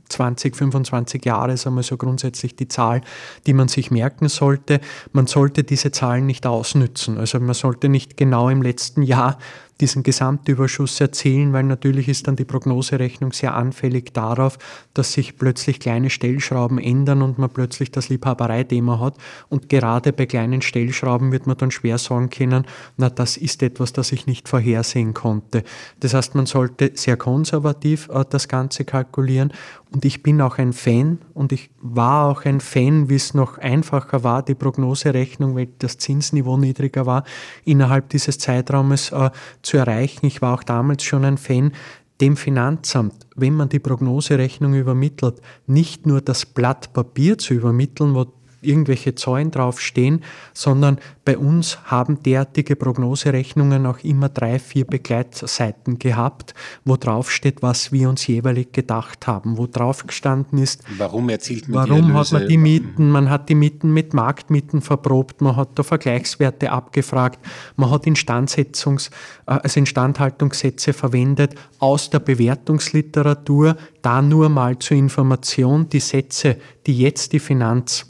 20, 0.09 0.55
25 0.55 1.25
Jahre 1.25 1.53
ist 1.53 1.67
einmal 1.67 1.83
so 1.83 1.97
grundsätzlich 1.97 2.55
die 2.55 2.67
Zahl, 2.67 3.01
die 3.45 3.53
man 3.53 3.67
sich 3.67 3.91
merken 3.91 4.29
sollte. 4.29 4.79
Man 5.11 5.27
sollte 5.27 5.63
diese 5.63 5.91
Zahlen 5.91 6.25
nicht 6.25 6.45
ausnützen. 6.45 7.17
Also 7.17 7.39
man 7.39 7.53
sollte 7.53 7.89
nicht 7.89 8.17
genau 8.17 8.49
im 8.49 8.61
letzten 8.61 9.01
Jahr 9.01 9.37
diesen 9.81 10.03
Gesamtüberschuss 10.03 10.99
erzielen, 10.99 11.53
weil 11.53 11.63
natürlich 11.63 12.07
ist 12.07 12.27
dann 12.27 12.35
die 12.35 12.45
Prognoserechnung 12.45 13.31
sehr 13.31 13.55
anfällig 13.55 14.13
darauf, 14.13 14.57
dass 14.93 15.13
sich 15.13 15.37
plötzlich 15.37 15.79
kleine 15.79 16.09
Stellschrauben 16.09 16.79
ändern 16.79 17.21
und 17.21 17.37
man 17.37 17.49
plötzlich 17.49 17.91
das 17.91 18.09
Liebhabereithema 18.09 18.99
hat. 18.99 19.15
Und 19.49 19.69
gerade 19.69 20.13
bei 20.13 20.25
kleinen 20.25 20.61
Stellschrauben 20.61 21.31
wird 21.31 21.47
man 21.47 21.57
dann 21.57 21.71
schwer 21.71 21.97
sagen 21.97 22.29
können, 22.29 22.65
na, 22.97 23.09
das 23.09 23.37
ist 23.37 23.61
etwas, 23.63 23.93
das 23.93 24.11
ich 24.11 24.25
nicht 24.25 24.49
vorhersehen 24.49 25.13
konnte. 25.13 25.63
Das 25.99 26.13
heißt, 26.13 26.35
man 26.35 26.45
sollte 26.45 26.91
sehr 26.95 27.17
konservativ 27.17 28.09
äh, 28.09 28.25
das 28.29 28.47
Ganze 28.47 28.85
kalkulieren 28.85 29.53
und 29.93 30.05
ich 30.05 30.21
bin 30.21 30.41
auch 30.41 30.57
ein 30.57 30.73
Fan 30.73 31.19
und 31.33 31.51
ich 31.51 31.69
war 31.81 32.27
auch 32.27 32.45
ein 32.45 32.59
Fan, 32.59 33.09
wie 33.09 33.15
es 33.15 33.33
noch 33.33 33.57
einfacher 33.57 34.23
war, 34.23 34.43
die 34.43 34.55
Prognoserechnung, 34.55 35.55
weil 35.55 35.69
das 35.79 35.97
Zinsniveau 35.97 36.57
niedriger 36.57 37.05
war, 37.05 37.23
innerhalb 37.63 38.09
dieses 38.09 38.37
Zeitraumes 38.37 39.11
äh, 39.11 39.29
zu 39.61 39.77
erreichen. 39.77 40.25
Ich 40.25 40.41
war 40.41 40.53
auch 40.53 40.63
damals 40.63 41.03
schon 41.03 41.23
ein 41.23 41.37
Fan, 41.37 41.71
dem 42.19 42.35
Finanzamt, 42.35 43.27
wenn 43.35 43.53
man 43.53 43.69
die 43.69 43.79
Prognoserechnung 43.79 44.73
übermittelt, 44.73 45.39
nicht 45.67 46.05
nur 46.05 46.21
das 46.21 46.45
Blatt 46.45 46.91
Papier 46.93 47.37
zu 47.37 47.53
übermitteln, 47.53 48.15
wo 48.15 48.25
irgendwelche 48.67 49.15
Zahlen 49.15 49.51
draufstehen, 49.51 50.23
sondern 50.53 50.99
bei 51.25 51.37
uns 51.37 51.77
haben 51.85 52.23
derartige 52.23 52.75
Prognoserechnungen 52.75 53.85
auch 53.85 53.99
immer 53.99 54.29
drei, 54.29 54.59
vier 54.59 54.85
Begleitseiten 54.85 55.99
gehabt, 55.99 56.53
wo 56.85 56.95
drauf 56.95 57.31
steht, 57.31 57.61
was 57.61 57.91
wir 57.91 58.09
uns 58.09 58.27
jeweilig 58.27 58.71
gedacht 58.71 59.27
haben, 59.27 59.57
wo 59.57 59.67
drauf 59.67 60.05
gestanden 60.07 60.59
ist, 60.59 60.83
warum 60.97 61.29
erzielt 61.29 61.67
man 61.67 61.89
warum 61.89 62.13
hat 62.13 62.31
man 62.31 62.47
die 62.47 62.57
Mieten, 62.57 63.09
man 63.09 63.29
hat 63.29 63.49
die 63.49 63.55
Mieten 63.55 63.93
mit 63.93 64.13
Marktmieten 64.13 64.81
verprobt, 64.81 65.41
man 65.41 65.55
hat 65.55 65.69
da 65.75 65.83
Vergleichswerte 65.83 66.71
abgefragt, 66.71 67.39
man 67.75 67.89
hat 67.89 68.07
Instandsetzungs, 68.07 69.09
äh, 69.47 69.51
also 69.51 69.79
Instandhaltungssätze 69.79 70.93
verwendet 70.93 71.55
aus 71.79 72.09
der 72.09 72.19
Bewertungsliteratur, 72.19 73.75
da 74.01 74.21
nur 74.21 74.49
mal 74.49 74.79
zur 74.79 74.97
Information 74.97 75.89
die 75.89 75.99
Sätze, 75.99 76.57
die 76.85 76.97
jetzt 76.97 77.33
die 77.33 77.39
Finanz 77.39 78.05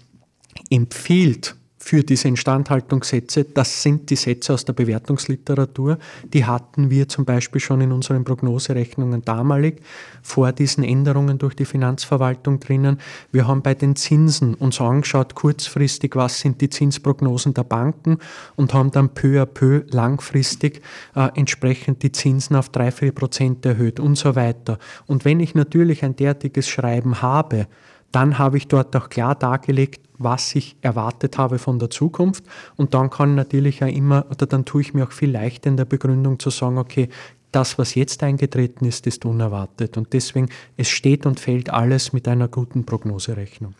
empfiehlt 0.69 1.55
für 1.87 2.03
diese 2.03 2.27
Instandhaltungssätze, 2.27 3.45
das 3.45 3.81
sind 3.81 4.09
die 4.09 4.17
Sätze 4.17 4.53
aus 4.53 4.65
der 4.65 4.73
Bewertungsliteratur. 4.73 5.97
Die 6.33 6.43
hatten 6.43 6.89
wir 6.89 7.07
zum 7.07 7.23
Beispiel 7.23 7.61
schon 7.61 7.79
in 7.79 7.93
unseren 7.93 8.25
Prognoserechnungen 8.25 9.21
damalig 9.21 9.81
vor 10.21 10.51
diesen 10.51 10.83
Änderungen 10.83 11.37
durch 11.37 11.55
die 11.55 11.63
Finanzverwaltung 11.63 12.59
drinnen. 12.59 12.99
Wir 13.31 13.47
haben 13.47 13.61
bei 13.61 13.73
den 13.73 13.95
Zinsen 13.95 14.53
uns 14.55 14.81
angeschaut, 14.81 15.33
kurzfristig, 15.33 16.17
was 16.17 16.41
sind 16.41 16.59
die 16.59 16.69
Zinsprognosen 16.69 17.53
der 17.53 17.63
Banken 17.63 18.17
und 18.57 18.73
haben 18.73 18.91
dann 18.91 19.13
peu 19.13 19.41
à 19.41 19.45
peu 19.45 19.83
langfristig 19.89 20.81
äh, 21.15 21.29
entsprechend 21.35 22.03
die 22.03 22.11
Zinsen 22.11 22.57
auf 22.57 22.67
3, 22.67 22.91
4 22.91 23.11
Prozent 23.13 23.65
erhöht 23.65 24.01
und 24.01 24.17
so 24.17 24.35
weiter. 24.35 24.77
Und 25.05 25.23
wenn 25.23 25.39
ich 25.39 25.55
natürlich 25.55 26.03
ein 26.03 26.17
derartiges 26.17 26.67
Schreiben 26.67 27.21
habe, 27.21 27.67
dann 28.11 28.37
habe 28.39 28.57
ich 28.57 28.67
dort 28.67 28.95
auch 28.95 29.09
klar 29.09 29.35
dargelegt, 29.35 30.06
was 30.17 30.55
ich 30.55 30.75
erwartet 30.81 31.37
habe 31.37 31.59
von 31.59 31.79
der 31.79 31.89
Zukunft. 31.89 32.43
Und 32.75 32.93
dann 32.93 33.09
kann 33.09 33.35
natürlich 33.35 33.83
auch 33.83 33.87
immer, 33.87 34.25
oder 34.29 34.45
dann 34.45 34.65
tue 34.65 34.81
ich 34.81 34.93
mir 34.93 35.05
auch 35.05 35.11
viel 35.11 35.31
leichter 35.31 35.69
in 35.69 35.77
der 35.77 35.85
Begründung 35.85 36.39
zu 36.39 36.49
sagen, 36.49 36.77
okay, 36.77 37.09
das, 37.51 37.77
was 37.77 37.95
jetzt 37.95 38.23
eingetreten 38.23 38.85
ist, 38.85 39.07
ist 39.07 39.25
unerwartet. 39.25 39.97
Und 39.97 40.13
deswegen, 40.13 40.49
es 40.75 40.89
steht 40.89 41.25
und 41.25 41.39
fällt 41.39 41.69
alles 41.69 42.13
mit 42.13 42.27
einer 42.27 42.47
guten 42.47 42.85
Prognoserechnung. 42.85 43.73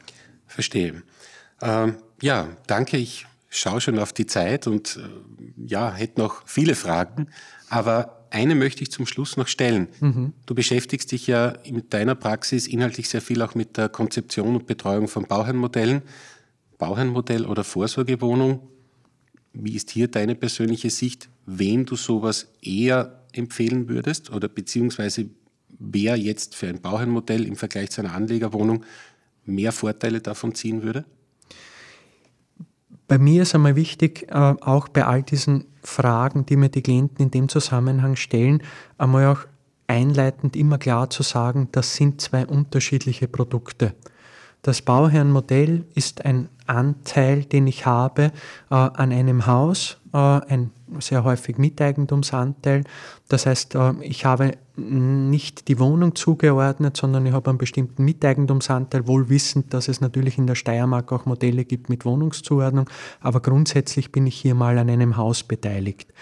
Verstehe. 0.46 1.04
Ähm, 1.62 1.96
ja, 2.22 2.48
danke. 2.68 2.98
Ich 2.98 3.26
schaue 3.50 3.82
schon 3.82 4.00
auf 4.00 4.14
die 4.14 4.26
Zeit 4.26 4.68
und 4.68 4.98
äh, 4.98 5.66
ja, 5.66 5.94
hätte 5.94 6.22
noch 6.22 6.44
viele 6.46 6.76
Fragen. 6.76 7.28
Aber 7.70 8.17
eine 8.30 8.56
möchte 8.56 8.84
ich 8.84 8.92
zum 8.92 9.06
Schluss 9.06 9.38
noch 9.38 9.48
stellen. 9.48 9.88
Mhm. 10.00 10.34
Du 10.46 10.56
beschäftigst 10.56 11.12
dich 11.12 11.28
ja 11.28 11.54
mit 11.70 11.94
deiner 11.94 12.16
Praxis 12.16 12.68
inhaltlich 12.68 13.10
sehr 13.10 13.22
viel 13.22 13.42
auch 13.42 13.56
mit 13.56 13.78
der 13.78 13.90
Konzeption 13.90 14.56
und 14.56 14.68
Betreuung 14.68 15.08
von 15.08 15.26
Bauherrenmodellen. 15.26 16.02
Bauherrenmodell 16.78 17.46
oder 17.46 17.64
Vorsorgewohnung. 17.64 18.68
Wie 19.54 19.76
ist 19.76 19.90
hier 19.90 20.08
deine 20.08 20.36
persönliche 20.36 20.90
Sicht, 20.90 21.30
wem 21.46 21.86
du 21.86 21.96
sowas 21.96 22.48
eher 22.62 23.24
empfehlen 23.34 23.90
würdest 23.90 24.32
oder 24.32 24.48
beziehungsweise 24.48 25.30
wer 25.80 26.16
jetzt 26.16 26.56
für 26.56 26.68
ein 26.68 26.82
Bauherrenmodell 26.82 27.46
im 27.46 27.56
Vergleich 27.56 27.92
zu 27.92 28.02
einer 28.02 28.14
Anlegerwohnung 28.14 28.84
mehr 29.46 29.72
Vorteile 29.72 30.22
davon 30.22 30.54
ziehen 30.54 30.84
würde? 30.84 31.06
Bei 33.08 33.18
mir 33.18 33.44
ist 33.44 33.56
einmal 33.56 33.76
wichtig, 33.76 34.28
äh, 34.30 34.34
auch 34.34 34.90
bei 34.90 35.06
all 35.06 35.24
diesen 35.24 35.66
Fragen, 35.82 36.46
die 36.46 36.58
mir 36.58 36.70
die 36.70 36.82
Klienten 36.82 37.26
in 37.26 37.32
dem 37.32 37.48
Zusammenhang 37.48 38.16
stellen, 38.18 38.62
einmal 38.98 39.28
auch 39.28 39.40
einleitend 39.88 40.56
immer 40.58 40.78
klar 40.78 41.10
zu 41.10 41.24
sagen, 41.24 41.70
das 41.72 41.96
sind 41.96 42.20
zwei 42.20 42.46
unterschiedliche 42.46 43.30
Produkte. 43.30 43.94
Das 44.62 44.82
Bauherrenmodell 44.82 45.86
ist 45.96 46.26
ein 46.26 46.50
Anteil, 46.66 47.46
den 47.46 47.68
ich 47.68 47.86
habe 47.86 48.34
äh, 48.70 48.76
an 48.76 49.14
einem 49.14 49.46
Haus, 49.46 49.98
ein 50.16 50.72
sehr 51.00 51.24
häufig 51.24 51.58
Miteigentumsanteil. 51.58 52.84
Das 53.28 53.46
heißt, 53.46 53.76
äh, 53.76 53.94
ich 54.02 54.26
habe 54.26 54.54
nicht 54.76 55.68
die 55.68 55.80
Wohnung 55.80 56.16
zugeordnet, 56.16 56.96
sondern 56.98 57.26
ich 57.26 57.34
habe 57.34 57.50
einen 57.50 57.58
bestimmten 57.58 58.06
Miteigentumsanteil, 58.06 59.08
wohl 59.08 59.30
wissend, 59.30 59.74
dass 59.74 59.88
es 59.88 60.02
natürlich 60.02 60.38
in 60.38 60.48
der 60.48 60.56
Steiermark 60.56 61.12
auch 61.12 61.26
Modelle 61.26 61.66
gibt 61.66 61.90
mit 61.90 62.06
Wohnungszuordnung, 62.06 62.90
aber 63.20 63.40
grundsätzlich 63.42 64.12
bin 64.12 64.28
ich 64.28 64.36
hier 64.36 64.56
mal 64.56 64.78
an 64.78 64.90
einem 64.90 65.18
Haus 65.18 65.44
beteiligt. 65.44 66.14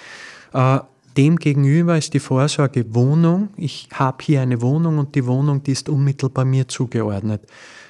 Äh, 0.54 0.80
Demgegenüber 1.17 1.98
ist 1.98 2.13
die 2.13 2.19
Vorsorge 2.19 2.93
Wohnung. 2.93 3.50
Ich 3.56 3.88
habe 3.93 4.17
hier 4.21 4.41
eine 4.41 4.62
Wohnung 4.62 4.98
und 4.98 5.15
die 5.15 5.26
Wohnung, 5.26 5.63
die 5.63 5.71
ist 5.71 5.88
unmittelbar 5.88 6.43
mir 6.43 6.67
zugeordnet. 6.67 7.41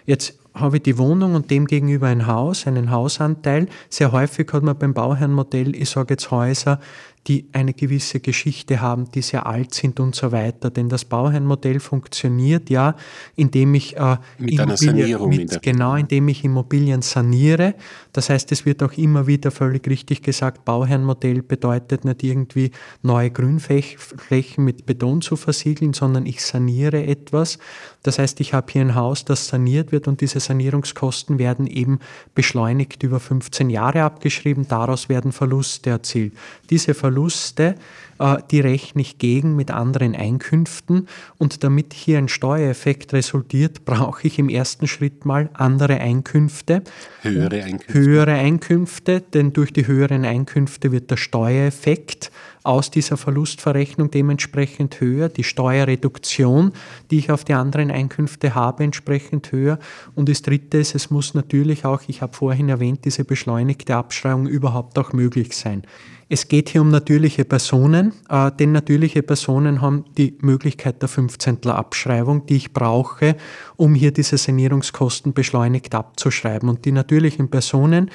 Jetzt 0.06 0.38
habe 0.56 0.78
ich 0.78 0.84
die 0.84 0.98
Wohnung 0.98 1.36
und 1.36 1.52
dem 1.52 1.68
gegenüber 1.68 2.08
ein 2.08 2.28
Haus, 2.28 2.66
einen 2.66 2.90
Hausanteil. 2.90 3.68
Sehr 3.90 4.12
häufig 4.12 4.52
hat 4.54 4.64
man 4.64 4.78
beim 4.78 4.94
Bauherrenmodell, 4.94 5.76
ich 5.76 5.90
sage 5.90 6.14
jetzt 6.14 6.32
Häuser, 6.32 6.80
die 7.28 7.48
eine 7.54 7.74
gewisse 7.74 8.20
Geschichte 8.20 8.82
haben, 8.82 9.10
die 9.10 9.24
sehr 9.24 9.48
alt 9.48 9.74
sind 9.74 10.00
und 10.00 10.14
so 10.14 10.32
weiter. 10.32 10.70
Denn 10.70 10.90
das 10.90 11.06
Bauherrenmodell 11.06 11.80
funktioniert 11.80 12.70
ja, 12.70 12.96
indem 13.36 13.74
ich 13.74 13.98
äh, 13.98 14.18
mit 14.38 14.60
einer 14.60 14.78
Sanierung 14.78 15.30
mit, 15.30 15.54
in 15.54 15.62
genau, 15.62 15.96
indem 15.96 16.28
ich 16.28 16.44
Immobilien 16.44 17.02
saniere. 17.02 17.74
Das 18.14 18.30
heißt, 18.30 18.52
es 18.52 18.66
wird 18.66 18.84
auch 18.84 18.94
immer 18.94 19.26
wieder 19.26 19.50
völlig 19.50 19.88
richtig 19.88 20.22
gesagt, 20.22 20.66
Bauherrenmodell 20.66 21.42
bedeutet 21.42 22.06
nicht 22.06 22.22
irgendwie 22.22 22.70
neue 23.02 23.32
Grünflächen 23.32 24.64
mit 24.64 24.86
Beton 24.86 25.22
zu 25.22 25.36
versiegeln, 25.36 25.94
sondern 25.94 26.28
ich 26.28 26.44
saniere 26.44 27.08
etwas. 27.08 27.58
Das 28.04 28.20
heißt, 28.20 28.40
ich 28.40 28.54
habe 28.54 28.72
hier 28.72 28.82
ein 28.82 28.94
Haus, 28.94 29.26
das 29.26 29.48
saniert 29.48 29.92
wird 29.92 30.08
und 30.08 30.22
diese 30.22 30.40
Sanierungskosten 30.40 31.40
werden 31.40 31.66
eben 31.66 31.98
beschleunigt 32.36 33.02
über 33.02 33.20
15 33.20 33.72
Jahre 33.72 34.04
abgeschrieben. 34.04 34.68
Daraus 34.68 35.10
werden 35.10 35.32
Verluste 35.32 35.90
erzielt. 35.90 36.34
Diese 36.70 36.94
Verluste 36.94 37.15
Verluste, 37.16 37.76
äh, 38.20 38.38
die 38.52 38.60
rechne 38.60 39.02
ich 39.02 39.18
gegen 39.18 39.56
mit 39.56 39.72
anderen 39.72 40.16
Einkünften 40.16 41.08
und 41.38 41.64
damit 41.64 41.94
hier 41.94 42.18
ein 42.18 42.28
Steuereffekt 42.28 43.14
resultiert, 43.14 43.86
brauche 43.86 44.28
ich 44.28 44.38
im 44.38 44.50
ersten 44.50 44.88
Schritt 44.88 45.26
mal 45.26 45.50
andere 45.54 46.00
Einkünfte. 46.00 46.84
Höhere 47.22 47.64
Einkünfte. 47.64 47.94
Höhere 47.94 48.34
Einkünfte, 48.34 49.22
denn 49.22 49.54
durch 49.54 49.72
die 49.72 49.88
höheren 49.88 50.26
Einkünfte 50.26 50.92
wird 50.92 51.10
der 51.10 51.18
Steuereffekt 51.18 52.32
aus 52.66 52.92
dieser 52.92 53.18
Verlustverrechnung 53.18 54.12
dementsprechend 54.12 55.00
höher, 55.00 55.30
die 55.30 55.44
Steuerreduktion, 55.44 56.74
die 57.12 57.20
ich 57.20 57.32
auf 57.32 57.44
die 57.44 57.54
anderen 57.54 57.92
Einkünfte 57.92 58.56
habe, 58.56 58.84
entsprechend 58.84 59.52
höher. 59.52 59.80
Und 60.16 60.30
das 60.30 60.42
Dritte 60.42 60.78
ist, 60.78 60.96
es 60.96 61.10
muss 61.10 61.34
natürlich 61.34 61.86
auch, 61.86 62.02
ich 62.08 62.22
habe 62.22 62.34
vorhin 62.34 62.70
erwähnt, 62.70 63.06
diese 63.06 63.24
beschleunigte 63.24 63.96
Abschreibung 63.96 64.48
überhaupt 64.48 64.98
auch 64.98 65.14
möglich 65.14 65.56
sein. 65.56 65.84
Es 66.28 66.48
geht 66.48 66.70
hier 66.70 66.82
um 66.82 66.90
natürliche 66.90 67.46
Personen, 67.46 68.12
äh, 68.30 68.52
denn 68.52 68.72
natürliche 68.72 69.22
Personen 69.22 69.82
haben 69.82 70.06
die 70.18 70.36
Möglichkeit 70.42 71.04
der 71.04 71.08
15. 71.08 71.68
Abschreibung, 71.68 72.48
die 72.48 72.56
ich 72.56 72.74
brauche, 72.74 73.36
um 73.76 73.94
hier 73.94 74.12
diese 74.12 74.38
Sanierungskosten 74.38 75.34
beschleunigt 75.34 75.94
abzuschreiben. 75.94 76.68
Und 76.68 76.86
die 76.86 76.92
natürlichen 76.92 77.50
Personen, 77.50 78.10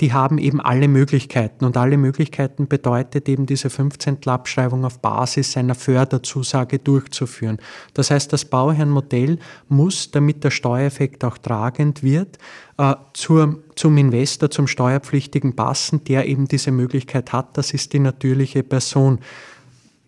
die 0.00 0.12
haben 0.12 0.38
eben 0.38 0.60
alle 0.60 0.88
Möglichkeiten. 0.88 1.64
Und 1.64 1.76
alle 1.76 1.96
Möglichkeiten 1.96 2.68
bedeutet 2.68 3.28
eben 3.28 3.46
diese 3.46 3.70
15. 3.70 4.18
Abschreibung 4.26 4.84
auf 4.84 4.98
Basis 5.00 5.56
einer 5.56 5.74
Förderzusage 5.74 6.78
durchzuführen. 6.78 7.58
Das 7.94 8.10
heißt, 8.10 8.32
das 8.32 8.44
Bauherrenmodell 8.44 9.38
muss, 9.68 10.10
damit 10.10 10.44
der 10.44 10.50
Steuereffekt 10.50 11.24
auch 11.24 11.38
tragend 11.38 12.02
wird, 12.02 12.38
äh, 12.76 12.94
zur, 13.14 13.62
zum 13.74 13.96
Investor, 13.96 14.50
zum 14.50 14.66
Steuerpflichtigen 14.66 15.56
passen, 15.56 16.04
der 16.04 16.28
eben 16.28 16.46
diese 16.46 16.72
Möglichkeit 16.72 17.32
hat. 17.32 17.56
Das 17.56 17.72
ist 17.72 17.92
die 17.94 18.00
natürliche 18.00 18.62
Person. 18.62 19.20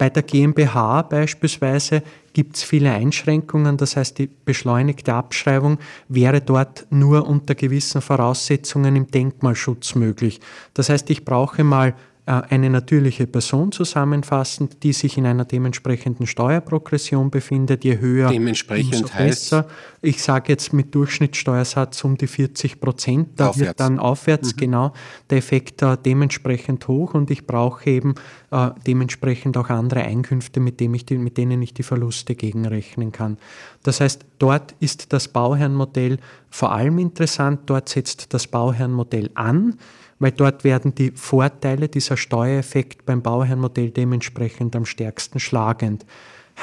Bei 0.02 0.10
der 0.10 0.24
GmbH 0.24 1.02
beispielsweise 1.02 2.02
gibt 2.32 2.56
es 2.56 2.64
viele 2.64 2.90
Einschränkungen, 2.90 3.76
das 3.76 3.94
heißt 3.94 4.18
die 4.18 4.28
beschleunigte 4.44 5.14
Abschreibung 5.14 5.78
wäre 6.08 6.40
dort 6.40 6.88
nur 6.90 7.28
unter 7.28 7.54
gewissen 7.54 8.00
Voraussetzungen 8.00 8.96
im 8.96 9.06
Denkmalschutz 9.06 9.94
möglich. 9.94 10.40
Das 10.74 10.88
heißt, 10.88 11.08
ich 11.10 11.24
brauche 11.24 11.62
mal 11.62 11.94
eine 12.24 12.70
natürliche 12.70 13.26
Person 13.26 13.72
zusammenfassend, 13.72 14.84
die 14.84 14.92
sich 14.92 15.18
in 15.18 15.26
einer 15.26 15.44
dementsprechenden 15.44 16.28
Steuerprogression 16.28 17.32
befindet. 17.32 17.82
Je 17.82 17.98
höher, 17.98 18.30
Dementsprechend 18.30 19.02
umso 19.02 19.16
besser. 19.16 19.66
Ich 20.02 20.22
sage 20.22 20.52
jetzt 20.52 20.72
mit 20.72 20.94
Durchschnittssteuersatz 20.94 22.04
um 22.04 22.16
die 22.16 22.28
40 22.28 22.80
Prozent. 22.80 23.28
Da 23.36 23.48
aufwärts. 23.48 23.68
wird 23.68 23.80
dann 23.80 23.98
aufwärts 23.98 24.54
mhm. 24.54 24.58
genau 24.58 24.92
der 25.30 25.38
Effekt 25.38 25.82
äh, 25.82 25.96
dementsprechend 25.96 26.86
hoch 26.86 27.14
und 27.14 27.28
ich 27.32 27.44
brauche 27.44 27.90
eben 27.90 28.14
äh, 28.52 28.70
dementsprechend 28.86 29.56
auch 29.56 29.68
andere 29.68 30.02
Einkünfte, 30.02 30.60
mit, 30.60 30.78
dem 30.78 30.94
ich 30.94 31.04
die, 31.04 31.18
mit 31.18 31.36
denen 31.38 31.60
ich 31.60 31.74
die 31.74 31.82
Verluste 31.82 32.36
gegenrechnen 32.36 33.10
kann. 33.10 33.38
Das 33.82 34.00
heißt, 34.00 34.24
dort 34.38 34.74
ist 34.80 35.12
das 35.12 35.28
Bauherrenmodell 35.28 36.18
vor 36.50 36.72
allem 36.72 36.98
interessant. 36.98 37.62
Dort 37.66 37.88
setzt 37.88 38.32
das 38.32 38.46
Bauherrenmodell 38.46 39.30
an 39.34 39.78
weil 40.22 40.30
dort 40.30 40.62
werden 40.62 40.94
die 40.94 41.10
Vorteile 41.10 41.88
dieser 41.88 42.16
Steuereffekt 42.16 43.04
beim 43.04 43.22
Bauherrenmodell 43.22 43.90
dementsprechend 43.90 44.76
am 44.76 44.84
stärksten 44.84 45.40
schlagend. 45.40 46.06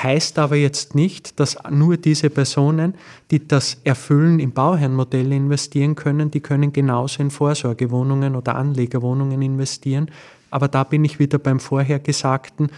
Heißt 0.01 0.39
aber 0.39 0.55
jetzt 0.55 0.95
nicht, 0.95 1.41
dass 1.41 1.57
nur 1.69 1.97
diese 1.97 2.29
Personen, 2.29 2.93
die 3.31 3.45
das 3.45 3.81
erfüllen, 3.83 4.39
im 4.39 4.53
Bauherrenmodell 4.53 5.33
investieren 5.33 5.95
können, 5.95 6.31
die 6.31 6.39
können 6.39 6.71
genauso 6.71 7.21
in 7.21 7.31
Vorsorgewohnungen 7.31 8.37
oder 8.37 8.55
Anlegerwohnungen 8.55 9.41
investieren. 9.41 10.09
Aber 10.51 10.69
da 10.69 10.85
bin 10.85 11.03
ich 11.03 11.19
wieder 11.19 11.37
beim 11.37 11.59
vorher 11.59 11.99
Gesagten, 11.99 12.69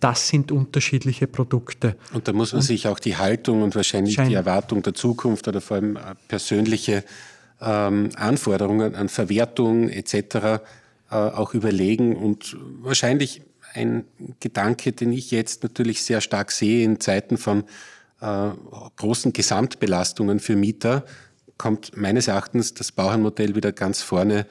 das 0.00 0.28
sind 0.28 0.50
unterschiedliche 0.50 1.26
Produkte. 1.26 1.96
Und 2.12 2.26
da 2.26 2.32
muss 2.32 2.52
man 2.52 2.60
und 2.60 2.66
sich 2.66 2.88
auch 2.88 2.98
die 2.98 3.16
Haltung 3.16 3.62
und 3.62 3.74
wahrscheinlich 3.74 4.16
die 4.16 4.34
Erwartung 4.34 4.82
der 4.82 4.94
Zukunft 4.94 5.46
oder 5.46 5.60
vor 5.60 5.76
allem 5.76 5.98
persönliche 6.28 7.04
ähm, 7.60 8.10
Anforderungen 8.16 8.94
an 8.94 9.08
Verwertung 9.08 9.88
etc. 9.88 10.14
Äh, 10.14 10.60
auch 11.10 11.54
überlegen 11.54 12.16
und 12.16 12.56
wahrscheinlich 12.82 13.42
ein 13.74 14.04
Gedanke, 14.40 14.92
den 14.92 15.12
ich 15.12 15.30
jetzt 15.30 15.62
natürlich 15.62 16.02
sehr 16.02 16.20
stark 16.20 16.50
sehe 16.50 16.84
in 16.84 17.00
Zeiten 17.00 17.36
von 17.36 17.64
äh, 18.20 18.50
großen 18.96 19.32
Gesamtbelastungen 19.32 20.40
für 20.40 20.56
Mieter, 20.56 21.04
kommt 21.58 21.96
meines 21.96 22.28
Erachtens 22.28 22.74
das 22.74 22.92
Bauherrenmodell 22.92 23.54
wieder 23.54 23.72
ganz 23.72 24.02
vorne 24.02 24.46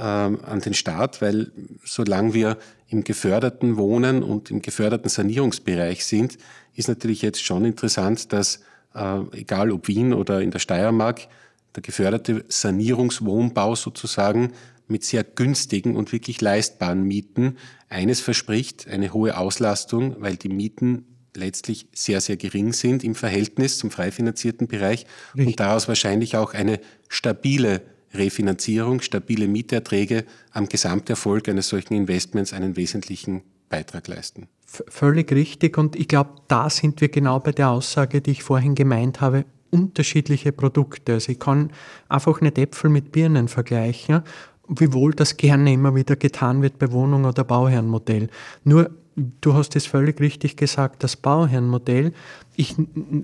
an 0.00 0.60
den 0.60 0.74
Staat, 0.74 1.22
weil 1.22 1.52
solange 1.84 2.34
wir 2.34 2.58
im 2.88 3.04
geförderten 3.04 3.76
Wohnen 3.76 4.22
und 4.22 4.50
im 4.50 4.62
geförderten 4.62 5.08
Sanierungsbereich 5.08 6.04
sind, 6.04 6.38
ist 6.74 6.88
natürlich 6.88 7.22
jetzt 7.22 7.42
schon 7.42 7.64
interessant, 7.64 8.32
dass 8.32 8.60
äh, 8.94 9.20
egal 9.32 9.70
ob 9.70 9.88
Wien 9.88 10.12
oder 10.12 10.40
in 10.40 10.50
der 10.50 10.58
Steiermark, 10.58 11.28
der 11.74 11.82
geförderte 11.82 12.44
Sanierungswohnbau 12.48 13.74
sozusagen 13.74 14.52
mit 14.86 15.04
sehr 15.04 15.24
günstigen 15.24 15.96
und 15.96 16.12
wirklich 16.12 16.40
leistbaren 16.40 17.02
Mieten 17.02 17.56
eines 17.88 18.20
verspricht, 18.20 18.86
eine 18.88 19.12
hohe 19.12 19.36
Auslastung, 19.36 20.16
weil 20.20 20.36
die 20.36 20.48
Mieten 20.48 21.06
letztlich 21.36 21.88
sehr, 21.92 22.20
sehr 22.20 22.36
gering 22.36 22.72
sind 22.72 23.02
im 23.02 23.14
Verhältnis 23.14 23.78
zum 23.78 23.90
frei 23.90 24.12
finanzierten 24.12 24.68
Bereich 24.68 25.06
Richtig. 25.34 25.46
und 25.46 25.60
daraus 25.60 25.88
wahrscheinlich 25.88 26.36
auch 26.36 26.54
eine 26.54 26.80
stabile 27.08 27.82
Refinanzierung, 28.14 29.00
stabile 29.00 29.48
Mieterträge 29.48 30.24
am 30.52 30.68
Gesamterfolg 30.68 31.48
eines 31.48 31.68
solchen 31.68 31.94
Investments 31.94 32.52
einen 32.52 32.76
wesentlichen 32.76 33.42
Beitrag 33.68 34.08
leisten. 34.08 34.48
V 34.66 34.84
völlig 34.88 35.30
richtig 35.32 35.78
und 35.78 35.96
ich 35.96 36.08
glaube, 36.08 36.30
da 36.48 36.70
sind 36.70 37.00
wir 37.00 37.08
genau 37.08 37.40
bei 37.40 37.52
der 37.52 37.70
Aussage, 37.70 38.20
die 38.20 38.32
ich 38.32 38.42
vorhin 38.42 38.74
gemeint 38.74 39.20
habe, 39.20 39.44
unterschiedliche 39.70 40.52
Produkte. 40.52 41.14
Also 41.14 41.32
ich 41.32 41.38
kann 41.38 41.70
einfach 42.08 42.40
nicht 42.40 42.58
Äpfel 42.58 42.90
mit 42.90 43.10
Birnen 43.12 43.48
vergleichen, 43.48 44.22
wiewohl 44.68 45.12
das 45.12 45.36
gerne 45.36 45.72
immer 45.72 45.94
wieder 45.94 46.16
getan 46.16 46.62
wird 46.62 46.78
bei 46.78 46.92
Wohnung- 46.92 47.24
oder 47.24 47.44
Bauherrenmodell. 47.44 48.28
Nur 48.62 48.90
du 49.16 49.54
hast 49.54 49.76
es 49.76 49.86
völlig 49.86 50.20
richtig 50.20 50.56
gesagt, 50.56 51.02
das 51.02 51.16
Bauherrenmodell, 51.16 52.12
ich 52.56 52.74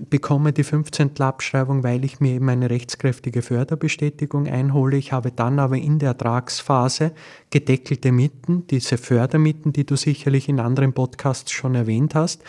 bekomme 0.09 0.53
die 0.53 0.63
15. 0.63 1.19
Abschreibung, 1.19 1.83
weil 1.83 2.03
ich 2.03 2.19
mir 2.19 2.33
eben 2.33 2.49
eine 2.49 2.69
rechtskräftige 2.69 3.41
Förderbestätigung 3.41 4.47
einhole. 4.47 4.97
Ich 4.97 5.13
habe 5.13 5.31
dann 5.31 5.59
aber 5.59 5.77
in 5.77 5.99
der 5.99 6.09
Ertragsphase 6.09 7.13
gedeckelte 7.49 8.11
Mieten, 8.11 8.67
diese 8.67 8.97
Fördermieten, 8.97 9.73
die 9.73 9.85
du 9.85 9.95
sicherlich 9.95 10.49
in 10.49 10.59
anderen 10.59 10.93
Podcasts 10.93 11.51
schon 11.51 11.75
erwähnt 11.75 12.15
hast. 12.15 12.43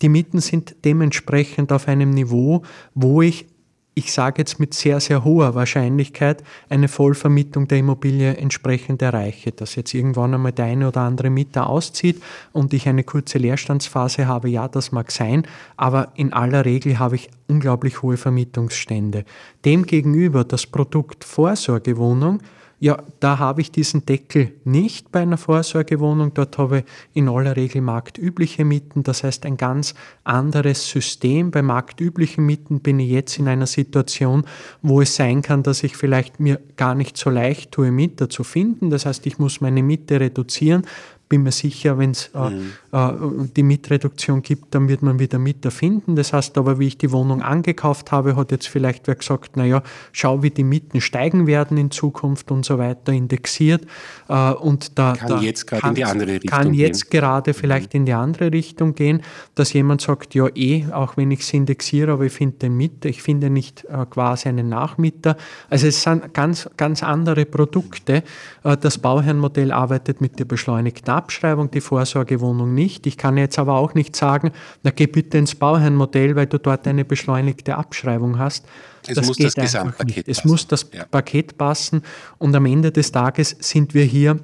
Die 0.00 0.08
Mieten 0.08 0.40
sind 0.40 0.74
dementsprechend 0.84 1.70
auf 1.70 1.86
einem 1.86 2.10
Niveau, 2.10 2.62
wo 2.94 3.22
ich 3.22 3.46
ich 3.94 4.12
sage 4.12 4.40
jetzt 4.40 4.58
mit 4.58 4.72
sehr, 4.72 5.00
sehr 5.00 5.22
hoher 5.22 5.54
Wahrscheinlichkeit, 5.54 6.42
eine 6.70 6.88
Vollvermietung 6.88 7.68
der 7.68 7.78
Immobilie 7.78 8.36
entsprechend 8.36 9.02
erreiche. 9.02 9.52
Dass 9.52 9.74
jetzt 9.74 9.92
irgendwann 9.92 10.32
einmal 10.32 10.52
der 10.52 10.64
eine 10.66 10.88
oder 10.88 11.02
andere 11.02 11.28
Mieter 11.28 11.68
auszieht 11.68 12.22
und 12.52 12.72
ich 12.72 12.88
eine 12.88 13.04
kurze 13.04 13.38
Leerstandsphase 13.38 14.26
habe, 14.26 14.48
ja, 14.48 14.66
das 14.66 14.92
mag 14.92 15.10
sein, 15.10 15.46
aber 15.76 16.12
in 16.14 16.32
aller 16.32 16.64
Regel 16.64 16.98
habe 16.98 17.16
ich 17.16 17.28
unglaublich 17.48 18.00
hohe 18.00 18.16
Vermietungsstände. 18.16 19.24
Demgegenüber 19.64 20.44
das 20.44 20.66
Produkt 20.66 21.24
Vorsorgewohnung 21.24 22.40
ja, 22.82 23.00
da 23.20 23.38
habe 23.38 23.60
ich 23.60 23.70
diesen 23.70 24.06
Deckel 24.06 24.54
nicht 24.64 25.12
bei 25.12 25.20
einer 25.20 25.36
Vorsorgewohnung. 25.36 26.34
Dort 26.34 26.58
habe 26.58 26.78
ich 26.78 26.84
in 27.14 27.28
aller 27.28 27.54
Regel 27.54 27.80
marktübliche 27.80 28.64
Mieten. 28.64 29.04
Das 29.04 29.22
heißt, 29.22 29.46
ein 29.46 29.56
ganz 29.56 29.94
anderes 30.24 30.88
System. 30.88 31.52
Bei 31.52 31.62
marktüblichen 31.62 32.44
Mieten 32.44 32.80
bin 32.80 32.98
ich 32.98 33.08
jetzt 33.08 33.38
in 33.38 33.46
einer 33.46 33.68
Situation, 33.68 34.46
wo 34.82 35.00
es 35.00 35.14
sein 35.14 35.42
kann, 35.42 35.62
dass 35.62 35.84
ich 35.84 35.96
vielleicht 35.96 36.40
mir 36.40 36.60
gar 36.76 36.96
nicht 36.96 37.16
so 37.16 37.30
leicht 37.30 37.70
tue, 37.70 37.92
Mieter 37.92 38.28
zu 38.28 38.42
finden. 38.42 38.90
Das 38.90 39.06
heißt, 39.06 39.26
ich 39.26 39.38
muss 39.38 39.60
meine 39.60 39.84
Miete 39.84 40.18
reduzieren 40.18 40.84
bin 41.32 41.44
mir 41.44 41.50
sicher, 41.50 41.96
wenn 41.96 42.10
es 42.10 42.30
äh, 42.34 42.50
mhm. 42.50 42.72
äh, 42.92 43.46
die 43.56 43.62
Mietreduktion 43.62 44.42
gibt, 44.42 44.74
dann 44.74 44.86
wird 44.90 45.00
man 45.00 45.18
wieder 45.18 45.38
Mieter 45.38 45.70
finden. 45.70 46.14
Das 46.14 46.34
heißt 46.34 46.58
aber, 46.58 46.78
wie 46.78 46.88
ich 46.88 46.98
die 46.98 47.10
Wohnung 47.10 47.40
angekauft 47.40 48.12
habe, 48.12 48.36
hat 48.36 48.50
jetzt 48.50 48.68
vielleicht 48.68 49.06
wer 49.06 49.14
gesagt, 49.14 49.56
naja, 49.56 49.82
schau, 50.12 50.42
wie 50.42 50.50
die 50.50 50.62
Mieten 50.62 51.00
steigen 51.00 51.46
werden 51.46 51.78
in 51.78 51.90
Zukunft 51.90 52.50
und 52.50 52.66
so 52.66 52.76
weiter, 52.76 53.14
indexiert. 53.14 53.86
Äh, 54.28 54.52
und 54.52 54.98
da 54.98 55.14
kann 55.14 55.28
da 55.30 55.40
jetzt 55.40 55.66
gerade 55.66 55.88
in 55.88 55.94
die 55.94 56.04
andere 56.04 56.32
Richtung 56.32 56.50
Kann 56.50 56.74
jetzt 56.74 57.10
gehen. 57.10 57.20
gerade 57.20 57.54
vielleicht 57.54 57.94
mhm. 57.94 58.00
in 58.00 58.04
die 58.04 58.12
andere 58.12 58.52
Richtung 58.52 58.94
gehen, 58.94 59.22
dass 59.54 59.72
jemand 59.72 60.02
sagt, 60.02 60.34
ja 60.34 60.48
eh, 60.54 60.84
auch 60.92 61.16
wenn 61.16 61.30
ich 61.30 61.40
es 61.40 61.54
indexiere, 61.54 62.12
aber 62.12 62.26
ich 62.26 62.32
finde 62.34 62.58
den 62.58 62.76
Mieter, 62.76 63.08
ich 63.08 63.22
finde 63.22 63.48
nicht 63.48 63.86
äh, 63.86 64.04
quasi 64.04 64.50
einen 64.50 64.68
Nachmieter. 64.68 65.38
Also 65.70 65.86
es 65.86 66.02
sind 66.02 66.34
ganz, 66.34 66.68
ganz 66.76 67.02
andere 67.02 67.46
Produkte. 67.46 68.22
Äh, 68.64 68.76
das 68.76 68.98
Bauherrenmodell 68.98 69.72
arbeitet 69.72 70.20
mit 70.20 70.38
der 70.38 70.44
beschleunigten 70.44 71.21
Abschreibung, 71.22 71.70
die 71.70 71.80
Vorsorgewohnung 71.80 72.74
nicht. 72.74 73.06
Ich 73.06 73.16
kann 73.16 73.36
jetzt 73.36 73.58
aber 73.58 73.74
auch 73.76 73.94
nicht 73.94 74.16
sagen, 74.16 74.50
na 74.82 74.90
geh 74.90 75.06
bitte 75.06 75.38
ins 75.38 75.54
Bauherrenmodell, 75.54 76.34
weil 76.34 76.46
du 76.46 76.58
dort 76.58 76.86
eine 76.88 77.04
beschleunigte 77.04 77.76
Abschreibung 77.76 78.38
hast. 78.38 78.66
Es 79.06 79.14
das 79.14 79.26
muss 79.26 79.36
das 79.36 79.54
Gesamtpaket 79.54 80.26
passen. 80.26 80.30
Es 80.30 80.44
muss 80.44 80.66
das 80.66 80.90
ja. 80.92 81.04
Paket 81.04 81.56
passen 81.56 82.02
und 82.38 82.54
am 82.54 82.66
Ende 82.66 82.90
des 82.90 83.12
Tages 83.12 83.56
sind 83.60 83.94
wir 83.94 84.04
hier 84.04 84.38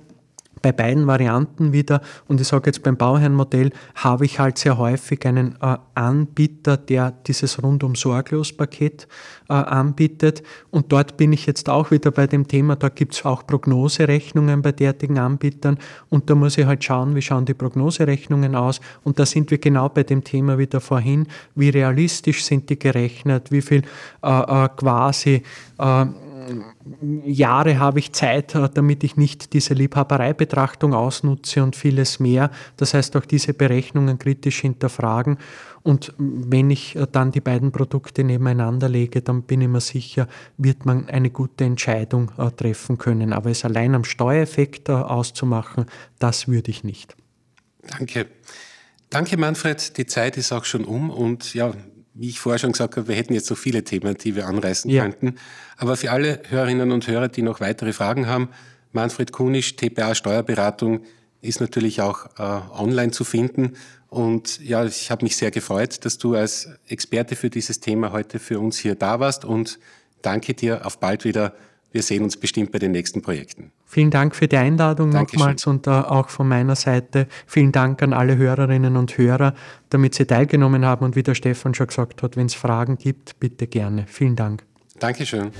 bei 0.62 0.72
beiden 0.72 1.06
Varianten 1.06 1.72
wieder, 1.72 2.00
und 2.26 2.40
ich 2.40 2.48
sage 2.48 2.66
jetzt 2.66 2.82
beim 2.82 2.96
Bauherrenmodell, 2.96 3.70
habe 3.94 4.24
ich 4.24 4.38
halt 4.38 4.58
sehr 4.58 4.78
häufig 4.78 5.24
einen 5.26 5.56
äh, 5.60 5.76
Anbieter, 5.94 6.76
der 6.76 7.12
dieses 7.26 7.62
rundum 7.62 7.94
sorglos 7.94 8.52
Paket 8.52 9.08
äh, 9.48 9.54
anbietet. 9.54 10.42
Und 10.70 10.92
dort 10.92 11.16
bin 11.16 11.32
ich 11.32 11.46
jetzt 11.46 11.68
auch 11.68 11.90
wieder 11.90 12.10
bei 12.10 12.26
dem 12.26 12.48
Thema, 12.48 12.76
da 12.76 12.88
gibt 12.88 13.14
es 13.14 13.24
auch 13.24 13.46
Prognoserechnungen 13.46 14.62
bei 14.62 14.72
derartigen 14.72 15.18
Anbietern. 15.18 15.78
Und 16.08 16.30
da 16.30 16.34
muss 16.34 16.58
ich 16.58 16.66
halt 16.66 16.84
schauen, 16.84 17.14
wie 17.14 17.22
schauen 17.22 17.44
die 17.44 17.54
Prognoserechnungen 17.54 18.54
aus. 18.54 18.80
Und 19.04 19.18
da 19.18 19.26
sind 19.26 19.50
wir 19.50 19.58
genau 19.58 19.88
bei 19.88 20.02
dem 20.02 20.24
Thema 20.24 20.58
wieder 20.58 20.80
vorhin, 20.80 21.26
wie 21.54 21.70
realistisch 21.70 22.44
sind 22.44 22.70
die 22.70 22.78
gerechnet, 22.78 23.50
wie 23.50 23.62
viel 23.62 23.82
äh, 24.22 24.64
äh 24.64 24.68
quasi 24.76 25.42
äh, 25.78 26.06
Jahre 27.24 27.78
habe 27.78 27.98
ich 27.98 28.12
Zeit, 28.12 28.54
äh, 28.54 28.68
damit 28.72 29.04
ich 29.04 29.16
nicht 29.16 29.52
diese 29.52 29.74
Liebhabereibetrachtung 29.74 30.94
ausnutze 30.94 31.62
und 31.62 31.76
vieles 31.76 32.20
mehr. 32.20 32.50
Das 32.76 32.94
heißt, 32.94 33.16
auch 33.16 33.24
diese 33.24 33.54
Berechnungen 33.54 34.18
kritisch 34.18 34.60
hinterfragen. 34.60 35.38
Und 35.82 36.14
wenn 36.18 36.70
ich 36.70 36.96
äh, 36.96 37.06
dann 37.10 37.32
die 37.32 37.40
beiden 37.40 37.72
Produkte 37.72 38.24
nebeneinander 38.24 38.88
lege, 38.88 39.22
dann 39.22 39.42
bin 39.42 39.60
ich 39.60 39.68
mir 39.68 39.80
sicher, 39.80 40.28
wird 40.56 40.86
man 40.86 41.08
eine 41.08 41.30
gute 41.30 41.64
Entscheidung 41.64 42.30
äh, 42.38 42.50
treffen 42.50 42.98
können. 42.98 43.32
Aber 43.32 43.50
es 43.50 43.64
allein 43.64 43.94
am 43.94 44.04
Steuereffekt 44.04 44.90
auszumachen, 44.90 45.86
das 46.18 46.48
würde 46.48 46.70
ich 46.70 46.84
nicht. 46.84 47.16
Danke. 47.86 48.26
Danke, 49.10 49.36
Manfred. 49.38 49.96
Die 49.96 50.06
Zeit 50.06 50.36
ist 50.36 50.52
auch 50.52 50.64
schon 50.64 50.84
um 50.84 51.10
und 51.10 51.54
ja, 51.54 51.72
wie 52.18 52.28
ich 52.28 52.40
vorher 52.40 52.58
schon 52.58 52.72
gesagt 52.72 52.96
habe, 52.96 53.08
wir 53.08 53.14
hätten 53.14 53.32
jetzt 53.32 53.46
so 53.46 53.54
viele 53.54 53.84
Themen, 53.84 54.16
die 54.16 54.34
wir 54.34 54.46
anreißen 54.46 54.90
ja. 54.90 55.02
könnten. 55.02 55.36
Aber 55.76 55.96
für 55.96 56.10
alle 56.10 56.42
Hörerinnen 56.48 56.90
und 56.90 57.06
Hörer, 57.06 57.28
die 57.28 57.42
noch 57.42 57.60
weitere 57.60 57.92
Fragen 57.92 58.26
haben, 58.26 58.48
Manfred 58.92 59.32
Kunisch, 59.32 59.76
TPA 59.76 60.14
Steuerberatung, 60.14 61.02
ist 61.40 61.60
natürlich 61.60 62.00
auch 62.00 62.26
äh, 62.38 62.42
online 62.76 63.12
zu 63.12 63.22
finden. 63.22 63.74
Und 64.08 64.60
ja, 64.60 64.84
ich 64.84 65.10
habe 65.10 65.24
mich 65.24 65.36
sehr 65.36 65.50
gefreut, 65.50 66.04
dass 66.04 66.18
du 66.18 66.34
als 66.34 66.68
Experte 66.88 67.36
für 67.36 67.50
dieses 67.50 67.78
Thema 67.80 68.10
heute 68.10 68.38
für 68.38 68.58
uns 68.58 68.78
hier 68.78 68.96
da 68.96 69.20
warst 69.20 69.44
und 69.44 69.78
danke 70.22 70.54
dir. 70.54 70.86
Auf 70.86 70.98
bald 70.98 71.24
wieder. 71.24 71.54
Wir 71.92 72.02
sehen 72.02 72.24
uns 72.24 72.36
bestimmt 72.36 72.72
bei 72.72 72.78
den 72.78 72.92
nächsten 72.92 73.22
Projekten. 73.22 73.70
Vielen 73.90 74.10
Dank 74.10 74.36
für 74.36 74.48
die 74.48 74.58
Einladung 74.58 75.10
Dankeschön. 75.10 75.38
nochmals 75.40 75.66
und 75.66 75.86
äh, 75.86 75.90
auch 75.90 76.28
von 76.28 76.46
meiner 76.46 76.76
Seite 76.76 77.26
vielen 77.46 77.72
Dank 77.72 78.02
an 78.02 78.12
alle 78.12 78.36
Hörerinnen 78.36 78.96
und 78.96 79.16
Hörer, 79.16 79.54
damit 79.88 80.14
sie 80.14 80.26
teilgenommen 80.26 80.84
haben 80.84 81.06
und 81.06 81.16
wie 81.16 81.22
der 81.22 81.34
Stefan 81.34 81.72
schon 81.72 81.86
gesagt 81.86 82.22
hat, 82.22 82.36
wenn 82.36 82.46
es 82.46 82.54
Fragen 82.54 82.98
gibt, 82.98 83.40
bitte 83.40 83.66
gerne. 83.66 84.04
Vielen 84.06 84.36
Dank. 84.36 84.62
Dankeschön. 84.98 85.52